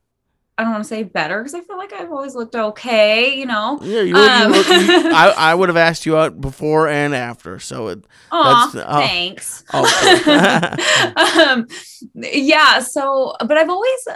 I 0.57 0.63
don't 0.63 0.71
want 0.73 0.85
to 0.85 0.89
say 0.89 1.03
better 1.03 1.39
because 1.41 1.55
I 1.55 1.63
feel 1.63 1.77
like 1.79 1.93
I've 1.93 2.13
always 2.13 2.35
looked 2.37 2.55
okay, 2.55 3.35
you 3.37 3.45
know. 3.47 3.79
Yeah, 3.83 4.03
you, 4.03 4.15
Um. 4.15 4.53
you 4.53 4.59
look, 4.59 4.69
you, 4.69 5.11
I 5.13 5.35
I 5.37 5.55
would 5.59 5.69
have 5.69 5.77
asked 5.79 6.07
you 6.07 6.17
out 6.17 6.41
before 6.41 6.87
and 6.89 7.13
after, 7.15 7.59
so 7.59 7.89
it 7.89 8.05
Aw, 8.31 8.67
That's- 8.71 8.87
oh. 8.89 8.99
thanks. 9.01 9.65
Oh, 9.73 11.49
um, 11.53 11.67
yeah. 12.15 12.79
So, 12.81 13.35
but 13.41 13.57
I've 13.57 13.71
always, 13.71 14.09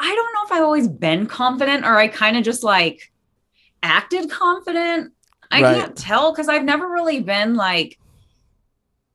I 0.00 0.14
don't 0.14 0.32
know 0.34 0.44
if 0.44 0.52
I've 0.52 0.64
always 0.64 0.88
been 0.88 1.26
confident 1.26 1.84
or 1.84 1.96
I 1.96 2.08
kind 2.08 2.36
of 2.36 2.44
just 2.44 2.62
like 2.62 3.12
acted 3.82 4.30
confident. 4.30 5.12
I 5.50 5.62
Right. 5.62 5.76
can't 5.76 5.96
tell 5.96 6.32
because 6.32 6.48
I've 6.48 6.64
never 6.64 6.88
really 6.88 7.20
been 7.20 7.54
like, 7.54 7.98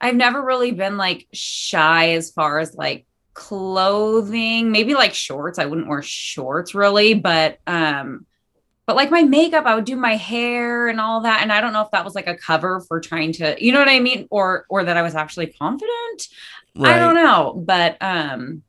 I've 0.01 0.15
never 0.15 0.41
really 0.41 0.71
been 0.71 0.97
like 0.97 1.27
shy 1.33 2.13
as 2.13 2.31
far 2.31 2.59
as 2.59 2.73
like 2.75 3.05
clothing, 3.33 4.71
maybe 4.71 4.93
like 4.93 5.13
shorts. 5.13 5.59
I 5.59 5.65
wouldn't 5.65 5.87
wear 5.87 6.01
shorts 6.01 6.73
really, 6.73 7.13
but, 7.13 7.59
um, 7.67 8.25
but 8.85 8.95
like 8.95 9.11
my 9.11 9.23
makeup, 9.23 9.65
I 9.65 9.75
would 9.75 9.85
do 9.85 9.95
my 9.95 10.15
hair 10.15 10.87
and 10.87 10.99
all 10.99 11.21
that. 11.21 11.41
And 11.41 11.51
I 11.51 11.61
don't 11.61 11.73
know 11.73 11.81
if 11.81 11.91
that 11.91 12.05
was 12.05 12.15
like 12.15 12.27
a 12.27 12.35
cover 12.35 12.79
for 12.87 12.99
trying 12.99 13.33
to, 13.33 13.55
you 13.63 13.71
know 13.71 13.79
what 13.79 13.89
I 13.89 13.99
mean? 13.99 14.27
Or, 14.31 14.65
or 14.69 14.83
that 14.83 14.97
I 14.97 15.01
was 15.01 15.15
actually 15.15 15.47
confident. 15.47 16.27
I 16.81 16.97
don't 16.97 17.15
know. 17.15 17.61
But, 17.65 17.97
um, 18.01 18.63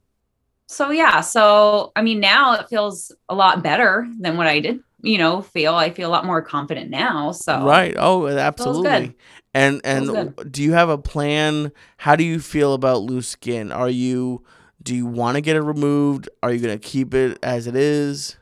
so 0.71 0.91
yeah. 0.91 1.21
So, 1.21 1.93
I 1.97 2.03
mean, 2.03 2.21
now 2.21 2.55
it 2.55 2.69
feels 2.69 3.13
a 3.29 3.35
lot 3.35 3.63
better 3.63 4.07
than 4.21 4.37
what 4.37 4.47
I 4.47 4.61
did, 4.61 4.81
you 5.03 5.19
know, 5.19 5.43
feel. 5.43 5.75
I 5.75 5.91
feel 5.91 6.09
a 6.09 6.13
lot 6.13 6.25
more 6.25 6.43
confident 6.43 6.91
now. 6.91 7.33
So, 7.33 7.65
Right. 7.65 7.95
Oh, 7.99 8.29
absolutely. 8.29 9.17
And 9.53 9.81
and 9.85 10.35
do 10.53 10.63
you 10.63 10.73
have 10.73 10.89
a 10.89 10.99
plan? 10.99 11.73
How 11.99 12.15
do 12.15 12.23
you 12.23 12.39
feel 12.39 12.75
about 12.75 13.03
loose 13.03 13.29
skin? 13.29 13.73
Are 13.73 13.91
you 13.91 14.45
do 14.83 14.95
you 14.95 15.07
want 15.07 15.35
to 15.37 15.41
get 15.41 15.57
it 15.57 15.63
removed? 15.63 16.29
Are 16.43 16.53
you 16.53 16.61
going 16.61 16.79
to 16.79 16.89
keep 16.89 17.15
it 17.15 17.39
as 17.43 17.67
it 17.67 17.75
is? 17.75 18.37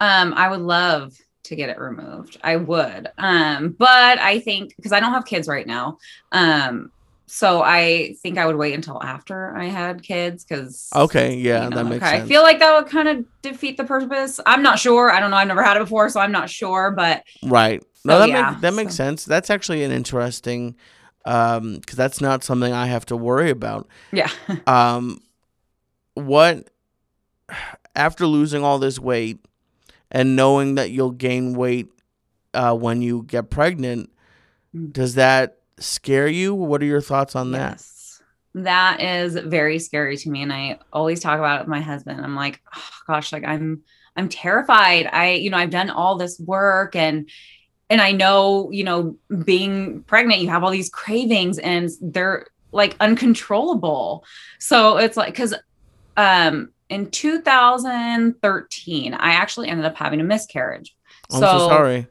Um, 0.00 0.32
I 0.34 0.48
would 0.48 0.60
love 0.60 1.12
to 1.44 1.56
get 1.56 1.68
it 1.68 1.78
removed. 1.78 2.38
I 2.42 2.56
would. 2.56 3.08
Um, 3.18 3.74
but 3.78 4.18
I 4.18 4.40
think 4.40 4.74
because 4.76 4.92
I 4.92 5.00
don't 5.00 5.12
have 5.12 5.24
kids 5.26 5.48
right 5.48 5.66
now. 5.66 5.98
Um, 6.32 6.92
so 7.32 7.62
I 7.62 8.16
think 8.22 8.38
I 8.38 8.46
would 8.46 8.56
wait 8.56 8.74
until 8.74 9.00
after 9.02 9.56
I 9.56 9.66
had 9.66 10.02
kids 10.02 10.44
because 10.44 10.90
Okay, 10.94 11.36
yeah, 11.36 11.64
you 11.64 11.70
know, 11.70 11.76
that 11.76 11.84
makes 11.84 12.04
okay. 12.04 12.16
sense. 12.16 12.24
I 12.24 12.28
feel 12.28 12.42
like 12.42 12.58
that 12.58 12.76
would 12.76 12.90
kind 12.90 13.08
of 13.08 13.24
defeat 13.42 13.76
the 13.76 13.84
purpose. 13.84 14.40
I'm 14.44 14.62
not 14.62 14.78
sure. 14.80 15.10
I 15.12 15.20
don't 15.20 15.30
know. 15.30 15.36
I've 15.36 15.46
never 15.48 15.62
had 15.62 15.76
it 15.76 15.80
before, 15.80 16.08
so 16.08 16.18
I'm 16.20 16.32
not 16.32 16.50
sure. 16.50 16.90
But 16.90 17.22
Right. 17.44 17.82
No, 18.04 18.14
So, 18.14 18.18
that 18.20 18.28
yeah, 18.28 18.50
makes 18.50 18.62
that 18.62 18.74
makes 18.74 18.94
sense. 18.96 19.24
That's 19.24 19.48
actually 19.50 19.84
an 19.84 19.92
interesting 19.92 20.74
um 21.24 21.74
because 21.78 21.96
that's 21.96 22.20
not 22.20 22.42
something 22.42 22.72
I 22.72 22.86
have 22.86 23.06
to 23.06 23.16
worry 23.16 23.50
about. 23.50 23.86
yeah, 24.10 24.30
Um 24.66 25.20
what 26.14 26.68
after 27.94 28.26
losing 28.26 28.64
all 28.64 28.78
this 28.78 28.98
weight 28.98 29.38
and 30.10 30.34
knowing 30.36 30.74
that 30.76 30.90
you'll 30.90 31.10
gain 31.12 31.52
weight 31.54 31.88
uh 32.54 32.74
when 32.74 33.02
you 33.02 33.22
get 33.26 33.50
pregnant, 33.50 34.10
Mm. 34.74 34.92
does 34.92 35.14
that 35.16 35.58
scare 35.80 36.28
you? 36.28 36.54
What 36.54 36.82
are 36.82 36.86
your 36.86 37.00
thoughts 37.00 37.34
on 37.34 37.52
that? 37.52 37.82
that 38.54 39.00
is 39.00 39.34
very 39.34 39.78
scary 39.78 40.16
to 40.16 40.30
me, 40.30 40.42
and 40.42 40.52
I 40.52 40.78
always 40.92 41.20
talk 41.20 41.38
about 41.38 41.60
it 41.60 41.62
with 41.62 41.68
my 41.68 41.80
husband. 41.80 42.20
I'm 42.20 42.34
like, 42.34 42.60
oh, 42.74 42.90
gosh, 43.06 43.32
like 43.32 43.44
I'm 43.44 43.82
I'm 44.16 44.28
terrified. 44.28 45.08
I 45.12 45.32
you 45.32 45.50
know 45.50 45.56
I've 45.56 45.70
done 45.70 45.90
all 45.90 46.16
this 46.16 46.40
work 46.40 46.96
and 46.96 47.28
and 47.88 48.00
I 48.00 48.12
know 48.12 48.70
you 48.72 48.84
know 48.84 49.16
being 49.44 50.02
pregnant, 50.02 50.40
you 50.40 50.48
have 50.48 50.64
all 50.64 50.70
these 50.70 50.90
cravings, 50.90 51.58
and 51.58 51.90
they're 52.00 52.46
like 52.72 52.96
uncontrollable. 53.00 54.24
So 54.58 54.96
it's 54.96 55.16
like 55.16 55.32
because 55.32 55.54
um 56.16 56.70
in 56.88 57.08
2013 57.08 59.14
i 59.14 59.30
actually 59.30 59.68
ended 59.68 59.86
up 59.86 59.94
having 59.94 60.20
a 60.20 60.24
miscarriage 60.24 60.92
I'm 61.32 61.40
so 61.40 61.68
sorry. 61.68 62.08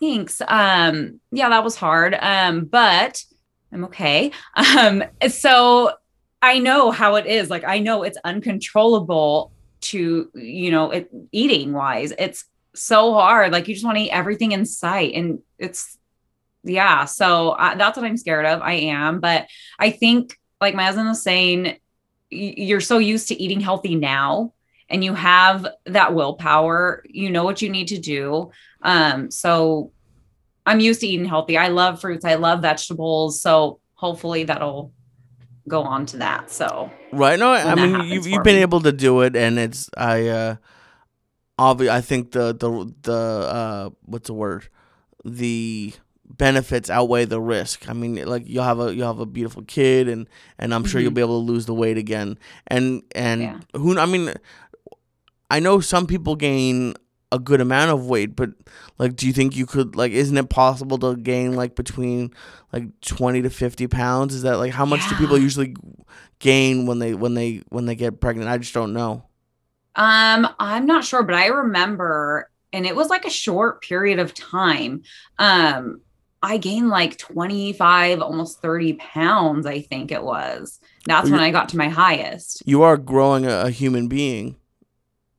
Thanks. 0.00 0.40
Um 0.46 1.20
yeah 1.30 1.48
that 1.48 1.64
was 1.64 1.76
hard. 1.76 2.16
Um 2.20 2.64
but 2.64 3.24
i'm 3.72 3.84
okay. 3.84 4.32
Um 4.56 5.04
so 5.28 5.92
i 6.42 6.58
know 6.58 6.90
how 6.90 7.16
it 7.16 7.26
is. 7.26 7.50
Like 7.50 7.64
i 7.64 7.78
know 7.78 8.02
it's 8.02 8.18
uncontrollable 8.24 9.52
to 9.82 10.30
you 10.34 10.70
know 10.70 10.90
it 10.90 11.10
eating 11.32 11.72
wise. 11.72 12.12
It's 12.18 12.44
so 12.74 13.14
hard. 13.14 13.52
Like 13.52 13.68
you 13.68 13.74
just 13.74 13.84
want 13.86 13.98
to 13.98 14.04
eat 14.04 14.10
everything 14.10 14.52
in 14.52 14.66
sight 14.66 15.14
and 15.14 15.40
it's 15.58 15.98
yeah. 16.64 17.04
So 17.04 17.50
uh, 17.50 17.76
that's 17.76 17.96
what 17.96 18.06
i'm 18.06 18.16
scared 18.16 18.46
of. 18.46 18.60
I 18.60 18.74
am. 18.74 19.20
But 19.20 19.46
i 19.78 19.90
think 19.90 20.38
like 20.60 20.74
my 20.74 20.84
husband 20.84 21.08
was 21.08 21.22
saying 21.22 21.76
you're 22.30 22.80
so 22.80 22.98
used 22.98 23.28
to 23.28 23.40
eating 23.40 23.60
healthy 23.60 23.94
now 23.94 24.52
and 24.88 25.04
you 25.04 25.14
have 25.14 25.66
that 25.86 26.14
willpower 26.14 27.04
you 27.08 27.30
know 27.30 27.44
what 27.44 27.62
you 27.62 27.68
need 27.68 27.88
to 27.88 27.98
do 27.98 28.50
um 28.86 29.30
so 29.30 29.92
i'm 30.64 30.80
used 30.80 31.00
to 31.00 31.06
eating 31.06 31.26
healthy 31.26 31.58
i 31.58 31.68
love 31.68 32.00
fruits 32.00 32.24
i 32.24 32.34
love 32.36 32.62
vegetables 32.62 33.40
so 33.42 33.78
hopefully 33.94 34.44
that'll 34.44 34.92
go 35.68 35.82
on 35.82 36.06
to 36.06 36.16
that 36.18 36.50
so 36.50 36.90
Right. 37.12 37.38
No, 37.38 37.52
I 37.52 37.74
mean 37.74 38.10
you've 38.10 38.26
you've 38.26 38.42
been 38.42 38.56
able 38.62 38.80
to 38.80 38.92
do 38.92 39.20
it, 39.22 39.36
and 39.36 39.58
it's 39.58 39.88
I. 39.96 40.28
uh 40.28 40.56
obvi- 41.58 41.88
I 41.88 42.00
think 42.02 42.32
the 42.32 42.52
the 42.52 42.92
the 43.02 43.12
uh 43.12 43.90
what's 44.04 44.26
the 44.26 44.34
word, 44.34 44.68
the 45.24 45.92
benefits 46.28 46.90
outweigh 46.90 47.24
the 47.24 47.40
risk. 47.40 47.88
I 47.88 47.92
mean, 47.94 48.16
like 48.26 48.42
you'll 48.46 48.64
have 48.64 48.80
a 48.80 48.94
you'll 48.94 49.06
have 49.06 49.20
a 49.20 49.24
beautiful 49.26 49.62
kid, 49.62 50.08
and 50.08 50.28
and 50.58 50.74
I'm 50.74 50.84
sure 50.84 51.00
you'll 51.00 51.12
Mhm. 51.12 51.14
be 51.14 51.20
able 51.22 51.40
to 51.40 51.52
lose 51.52 51.64
the 51.66 51.74
weight 51.74 51.96
again. 51.96 52.38
And 52.66 53.02
and 53.14 53.40
Yeah. 53.42 53.60
who 53.74 53.98
I 53.98 54.04
mean, 54.06 54.34
I 55.50 55.60
know 55.60 55.80
some 55.80 56.06
people 56.06 56.36
gain 56.36 56.94
a 57.32 57.38
good 57.38 57.60
amount 57.60 57.90
of 57.90 58.06
weight, 58.06 58.36
but 58.36 58.50
like, 58.98 59.16
do 59.16 59.26
you 59.26 59.32
think 59.32 59.56
you 59.56 59.66
could 59.66 59.96
like? 59.96 60.12
Isn't 60.12 60.36
it 60.36 60.48
possible 60.48 60.98
to 60.98 61.16
gain 61.16 61.54
like 61.54 61.74
between 61.74 62.32
like 62.72 62.84
twenty 63.00 63.42
to 63.42 63.50
fifty 63.50 63.86
pounds? 63.86 64.34
Is 64.34 64.42
that 64.42 64.58
like 64.58 64.72
how 64.72 64.86
much 64.86 65.08
do 65.08 65.16
people 65.16 65.38
usually 65.38 65.74
gain 66.38 66.86
when 66.86 66.98
they 66.98 67.14
when 67.14 67.34
they 67.34 67.62
when 67.68 67.86
they 67.86 67.94
get 67.96 68.20
pregnant? 68.20 68.48
I 68.48 68.58
just 68.58 68.74
don't 68.74 68.92
know. 68.92 69.24
Um, 69.94 70.48
I'm 70.58 70.86
not 70.86 71.04
sure, 71.04 71.22
but 71.22 71.34
I 71.34 71.46
remember, 71.46 72.50
and 72.72 72.86
it 72.86 72.94
was 72.94 73.08
like 73.08 73.24
a 73.24 73.30
short 73.30 73.82
period 73.82 74.18
of 74.18 74.34
time. 74.34 75.02
Um, 75.38 76.02
I 76.42 76.58
gained 76.58 76.90
like 76.90 77.16
25, 77.18 78.20
almost 78.20 78.60
30 78.60 78.94
pounds, 78.94 79.66
I 79.66 79.80
think 79.80 80.12
it 80.12 80.22
was. 80.22 80.80
That's 81.06 81.30
Well, 81.30 81.38
when 81.38 81.40
I 81.40 81.50
got 81.50 81.70
to 81.70 81.78
my 81.78 81.88
highest. 81.88 82.62
You 82.66 82.82
are 82.82 82.98
growing 82.98 83.46
a, 83.46 83.62
a 83.66 83.70
human 83.70 84.08
being. 84.08 84.56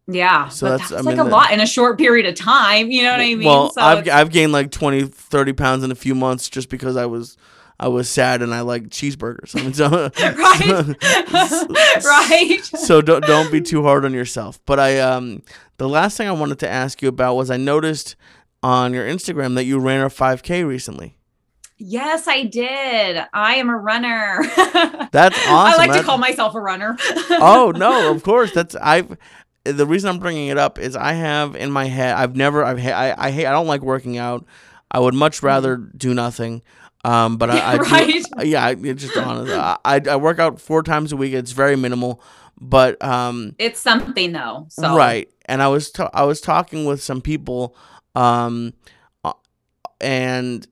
Yeah. 0.07 0.47
So 0.47 0.67
but 0.67 0.69
that's- 0.71 0.89
that's, 0.89 1.05
I 1.05 1.09
like 1.09 1.17
a 1.17 1.23
lot 1.23 1.51
in 1.51 1.59
a 1.59 1.67
short 1.67 1.97
period 1.97 2.25
of 2.25 2.35
time. 2.35 2.89
You 2.91 3.03
know 3.03 3.11
what 3.11 3.19
I 3.19 3.35
mean? 3.35 3.45
Well, 3.45 3.71
so 3.71 3.81
I've 3.81 4.09
I've 4.09 4.31
gained 4.31 4.51
like 4.53 4.71
20, 4.71 5.03
30 5.03 5.53
pounds 5.53 5.83
in 5.83 5.91
a 5.91 5.95
few 5.95 6.15
months 6.15 6.49
just 6.49 6.69
because 6.69 6.95
I 6.95 7.05
was 7.05 7.37
I 7.79 7.89
was 7.89 8.09
sad 8.09 8.41
and 8.41 8.53
I 8.53 8.61
like 8.61 8.89
cheeseburgers. 8.89 9.55
I 9.59 9.63
mean, 9.63 9.73
so, 9.77 9.89
right. 9.89 12.03
right. 12.05 12.59
so 12.63 13.01
don't 13.01 13.23
don't 13.25 13.51
be 13.51 13.61
too 13.61 13.83
hard 13.83 14.05
on 14.05 14.13
yourself. 14.13 14.59
But 14.65 14.79
I 14.79 14.99
um 14.99 15.43
the 15.77 15.89
last 15.89 16.17
thing 16.17 16.27
I 16.27 16.31
wanted 16.31 16.59
to 16.59 16.69
ask 16.69 17.01
you 17.01 17.09
about 17.09 17.35
was 17.35 17.51
I 17.51 17.57
noticed 17.57 18.15
on 18.63 18.93
your 18.93 19.05
Instagram 19.05 19.55
that 19.55 19.65
you 19.65 19.79
ran 19.79 20.01
a 20.01 20.09
5K 20.09 20.67
recently. 20.67 21.15
Yes, 21.79 22.27
I 22.27 22.43
did. 22.43 23.23
I 23.33 23.55
am 23.55 23.69
a 23.69 23.77
runner. 23.77 24.39
That's 25.11 25.37
awesome. 25.47 25.53
I 25.53 25.75
like 25.77 25.91
to 25.91 26.03
call 26.03 26.17
myself 26.17 26.55
a 26.55 26.59
runner. 26.59 26.97
oh 27.29 27.71
no, 27.75 28.11
of 28.11 28.23
course. 28.23 28.51
That's 28.53 28.75
I've. 28.75 29.15
The 29.71 29.85
reason 29.85 30.09
I'm 30.09 30.19
bringing 30.19 30.47
it 30.47 30.57
up 30.57 30.79
is 30.79 30.95
I 30.95 31.13
have 31.13 31.55
in 31.55 31.71
my 31.71 31.85
head. 31.85 32.15
I've 32.15 32.35
never. 32.35 32.63
I've. 32.63 32.79
ha- 32.79 32.91
I. 32.97 33.27
I 33.27 33.31
hate. 33.31 33.45
I 33.45 33.51
don't 33.51 33.67
like 33.67 33.81
working 33.81 34.17
out. 34.17 34.45
I 34.91 34.99
would 34.99 35.13
much 35.13 35.43
rather 35.43 35.75
do 35.77 36.13
nothing. 36.13 36.61
Um, 37.03 37.37
but 37.37 37.49
I. 37.49 37.73
I 37.73 37.75
Right. 37.77 38.25
Do, 38.39 38.47
yeah. 38.47 38.65
I- 38.65 38.75
It's 38.81 39.03
just 39.03 39.17
honest. 39.17 39.53
I, 39.53 39.77
I. 39.85 40.01
I 40.09 40.15
work 40.15 40.39
out 40.39 40.59
four 40.61 40.83
times 40.83 41.11
a 41.11 41.17
week. 41.17 41.33
It's 41.33 41.51
very 41.51 41.75
minimal, 41.75 42.21
but 42.59 43.01
um. 43.03 43.55
It's 43.59 43.79
something 43.79 44.31
though. 44.31 44.67
So 44.69 44.95
Right. 44.95 45.29
And 45.45 45.61
I 45.61 45.67
was 45.69 45.91
ta- 45.91 46.09
I 46.13 46.23
was 46.23 46.41
talking 46.41 46.85
with 46.85 47.01
some 47.01 47.21
people, 47.21 47.75
um, 48.15 48.73
uh, 49.23 49.33
and 50.01 50.67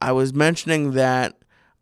I 0.00 0.12
was 0.12 0.32
mentioning 0.32 0.92
that 0.92 1.36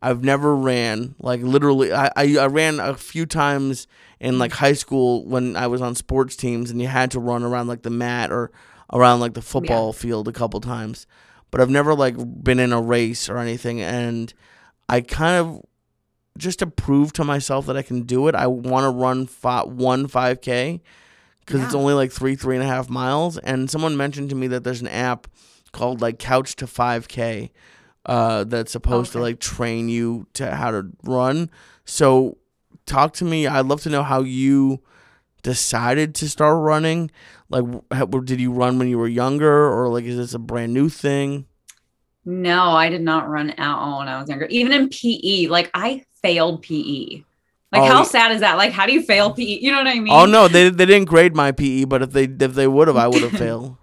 I've 0.05 0.22
never 0.22 0.55
ran 0.55 1.14
like 1.18 1.40
literally. 1.40 1.90
I, 1.92 2.11
I 2.14 2.36
I 2.38 2.46
ran 2.46 2.78
a 2.78 2.94
few 2.94 3.24
times 3.24 3.86
in 4.20 4.38
like 4.38 4.52
high 4.52 4.74
school 4.74 5.24
when 5.24 5.57
I 5.57 5.66
was 5.66 5.80
on 5.80 5.94
sports 5.94 6.36
teams, 6.36 6.70
and 6.70 6.80
you 6.80 6.88
had 6.88 7.11
to 7.12 7.20
run 7.20 7.42
around 7.42 7.68
like 7.68 7.82
the 7.82 7.90
mat 7.90 8.30
or 8.30 8.50
around 8.92 9.20
like 9.20 9.32
the 9.32 9.42
football 9.42 9.94
field 9.94 10.28
a 10.28 10.32
couple 10.32 10.61
times. 10.61 11.07
But 11.50 11.62
I've 11.62 11.70
never 11.70 11.94
like 11.94 12.16
been 12.44 12.59
in 12.59 12.72
a 12.72 12.82
race 12.82 13.30
or 13.30 13.38
anything, 13.38 13.80
and 13.80 14.34
I 14.90 15.00
kind 15.00 15.36
of 15.36 15.62
just 16.36 16.59
to 16.59 16.66
prove 16.66 17.14
to 17.14 17.24
myself 17.24 17.64
that 17.66 17.76
I 17.76 17.82
can 17.82 18.02
do 18.02 18.28
it. 18.28 18.34
I 18.34 18.46
want 18.46 18.84
to 18.84 18.90
run 18.90 19.26
fi- 19.26 19.64
one 19.64 20.07
five 20.07 20.42
k 20.42 20.82
because 21.40 21.62
it's 21.62 21.74
only 21.74 21.94
like 21.94 22.12
three 22.12 22.36
three 22.36 22.57
and 22.57 22.64
a 22.64 22.68
half 22.68 22.90
miles. 22.90 23.38
And 23.38 23.70
someone 23.70 23.96
mentioned 23.96 24.28
to 24.30 24.36
me 24.36 24.48
that 24.48 24.64
there's 24.64 24.82
an 24.82 24.88
app 24.88 25.28
called 25.72 26.02
like 26.02 26.18
Couch 26.18 26.57
to 26.57 26.66
five 26.66 27.09
k 27.09 27.52
uh, 28.07 28.44
that's 28.44 28.72
supposed 28.72 29.12
to 29.12 29.18
like 29.18 29.40
train 29.40 29.88
you 29.88 30.26
to 30.34 30.55
how 30.55 30.70
to 30.70 30.86
run. 31.05 31.50
So 31.84 32.38
talk 32.86 33.14
to 33.14 33.24
me. 33.24 33.46
I'd 33.46 33.66
love 33.66 33.82
to 33.82 33.90
know 33.90 34.02
how 34.02 34.22
you 34.22 34.82
decided 35.42 36.14
to 36.16 36.28
start 36.28 36.62
running. 36.62 37.11
Like, 37.48 37.64
how, 37.92 38.07
did 38.07 38.40
you 38.40 38.52
run 38.52 38.78
when 38.78 38.88
you 38.88 38.98
were 38.98 39.09
younger, 39.09 39.72
or 39.72 39.88
like 39.88 40.05
is 40.05 40.16
this 40.16 40.34
a 40.34 40.38
brand 40.38 40.74
new 40.74 40.88
thing? 40.88 41.46
No, 42.24 42.70
I 42.70 42.88
did 42.88 43.02
not 43.02 43.28
run 43.28 43.50
at 43.50 43.76
all 43.76 43.98
when 43.98 44.09
I 44.09 44.18
was 44.18 44.28
younger. 44.28 44.46
Even 44.46 44.72
in 44.72 44.88
PE, 44.88 45.46
like 45.48 45.70
I 45.74 46.05
failed 46.22 46.62
PE. 46.62 47.22
Like 47.70 47.82
Oh, 47.82 47.86
how 47.86 48.02
sad 48.05 48.32
is 48.32 48.40
that? 48.40 48.57
Like 48.57 48.72
how 48.72 48.86
do 48.86 48.92
you 48.92 49.02
fail 49.02 49.32
PE? 49.32 49.61
You 49.61 49.72
know 49.72 49.78
what 49.78 49.88
I 49.88 49.98
mean? 49.98 50.12
Oh 50.12 50.24
no, 50.24 50.48
they 50.48 50.70
they 50.70 50.86
didn't 50.86 51.09
grade 51.09 51.34
my 51.36 51.52
PE, 51.52 51.84
but 51.84 52.02
if 52.02 52.12
they 52.12 52.24
if 52.24 52.55
they 52.55 52.66
would 52.66 52.88
have, 52.88 52.96
I 52.96 53.09
would 53.09 53.22
have 53.22 53.32
failed. 53.38 53.76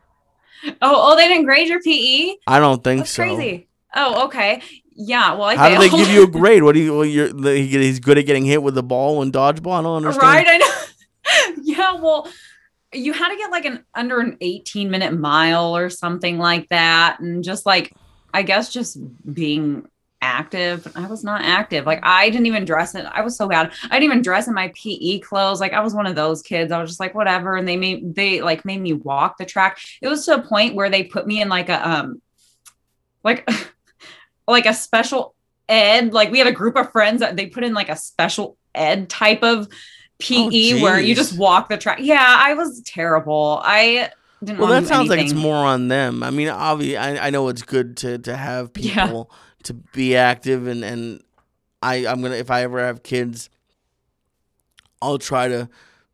Oh, 0.64 0.72
oh, 0.82 1.16
they 1.16 1.28
didn't 1.28 1.46
grade 1.46 1.68
your 1.68 1.82
PE? 1.82 2.36
I 2.48 2.60
don't 2.60 2.84
think 2.84 3.02
That's 3.02 3.12
so. 3.12 3.24
crazy. 3.24 3.68
Oh, 3.96 4.26
okay. 4.26 4.62
Yeah, 4.94 5.34
well 5.34 5.44
I 5.44 5.56
How 5.56 5.70
do 5.70 5.78
they 5.78 5.90
give 5.90 6.10
you 6.10 6.24
a 6.24 6.28
grade? 6.40 6.64
What 6.64 6.76
do 6.76 6.82
you? 6.82 6.96
Well, 6.98 7.06
you're 7.06 7.34
he's 7.56 8.00
good 8.00 8.18
at 8.18 8.26
getting 8.26 8.46
hit 8.46 8.62
with 8.62 8.76
the 8.76 8.84
ball 8.84 9.22
and 9.22 9.32
dodgeball. 9.32 9.80
I 9.80 9.82
don't 9.82 9.98
understand. 9.98 10.24
right? 10.24 10.48
I 10.48 10.58
know. 10.58 11.56
yeah, 11.64 11.94
well, 11.96 12.28
you 12.94 13.14
had 13.14 13.30
to 13.30 13.38
get 13.38 13.52
like 13.52 13.66
an 13.66 13.84
under 13.96 14.20
an 14.20 14.38
18 14.42 14.90
minute 14.90 15.14
mile 15.14 15.76
or 15.76 15.90
something 15.90 16.38
like 16.38 16.70
that. 16.70 17.20
And 17.20 17.44
just 17.44 17.66
like, 17.66 17.94
I 18.34 18.44
guess 18.44 18.72
just 18.72 18.98
being 19.34 19.88
active. 20.22 20.88
I 20.96 21.08
was 21.08 21.24
not 21.24 21.42
active. 21.42 21.86
Like 21.86 22.00
I 22.04 22.30
didn't 22.30 22.46
even 22.46 22.66
dress 22.66 22.94
in. 22.96 23.06
I 23.08 23.22
was 23.22 23.36
so 23.36 23.48
bad. 23.48 23.72
I 23.86 24.00
didn't 24.00 24.04
even 24.04 24.22
dress 24.22 24.48
in 24.48 24.54
my 24.54 24.72
PE 24.76 25.20
clothes. 25.20 25.60
Like 25.60 25.74
I 25.74 25.82
was 25.82 25.94
one 25.96 26.06
of 26.06 26.16
those 26.16 26.42
kids. 26.42 26.72
I 26.72 26.80
was 26.80 26.92
just 26.92 27.00
like, 27.00 27.16
whatever. 27.16 27.56
And 27.56 27.68
they 27.68 27.78
made 27.78 28.14
they 28.16 28.42
like 28.42 28.64
made 28.64 28.82
me 28.82 28.94
walk 28.94 29.38
the 29.38 29.46
track. 29.46 29.80
It 30.02 30.08
was 30.08 30.26
to 30.26 30.36
a 30.36 30.42
point 30.42 30.76
where 30.76 30.90
they 30.90 31.04
put 31.04 31.26
me 31.26 31.42
in 31.42 31.50
like 31.50 31.70
a 31.70 31.90
um 31.90 32.22
like 33.24 33.50
like 34.52 34.66
a 34.66 34.74
special 34.74 35.36
ed. 35.70 36.14
Like 36.14 36.32
we 36.32 36.40
had 36.40 36.48
a 36.48 36.52
group 36.52 36.76
of 36.78 36.92
friends 36.92 37.22
that 37.22 37.36
they 37.36 37.48
put 37.48 37.64
in 37.64 37.74
like 37.74 37.90
a 37.90 37.96
special 37.96 38.58
ed 38.76 39.10
type 39.10 39.44
of 39.44 39.68
PE 40.20 40.74
Oh, 40.74 40.82
where 40.82 41.00
you 41.00 41.16
just 41.16 41.34
walk 41.34 41.70
the 41.70 41.78
track. 41.78 42.00
Yeah, 42.02 42.24
I 42.26 42.54
was 42.54 42.82
terrible. 42.86 43.62
I 43.64 44.12
didn't 44.44 44.60
Well, 44.60 44.68
that 44.70 44.86
to 44.86 44.88
sounds 44.88 45.10
like 45.10 45.20
it's 45.20 45.34
more 45.34 45.56
on 45.66 45.88
them. 45.88 46.24
I 46.24 46.30
mean, 46.30 46.50
obviously, 46.50 46.98
I, 46.98 47.28
I 47.28 47.30
know 47.30 47.48
it's 47.48 47.64
good 47.64 47.98
to, 47.98 48.18
to 48.20 48.36
have 48.36 48.74
Yeah. 48.78 49.06
people 49.06 49.32
to 49.64 49.74
be 49.74 50.16
active, 50.16 50.68
and, 50.68 50.84
and 50.84 51.22
I 51.82 52.08
I'm 52.08 52.22
gonna 52.22 52.36
if 52.36 52.52
I 52.52 52.64
ever 52.64 52.80
have 52.80 53.04
kids, 53.04 53.50
I'll 55.02 55.18
try 55.18 55.48
to 55.48 55.70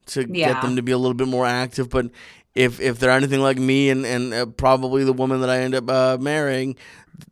to 0.07 0.23
get 0.25 0.61
them 0.61 0.75
to 0.77 0.81
be 0.81 0.91
a 0.91 0.97
little 0.97 1.13
bit 1.13 1.27
more 1.27 1.45
active. 1.45 1.89
But 1.89 2.11
if 2.57 2.79
if 2.81 2.99
they're 2.99 3.11
anything 3.11 3.41
like 3.41 3.57
me, 3.59 3.89
and 3.89 4.05
and 4.05 4.33
uh, 4.33 4.45
probably 4.47 5.03
the 5.03 5.13
woman 5.13 5.41
that 5.41 5.49
I 5.49 5.59
end 5.59 5.75
up 5.75 5.89
uh, 5.89 6.17
marrying, 6.19 6.75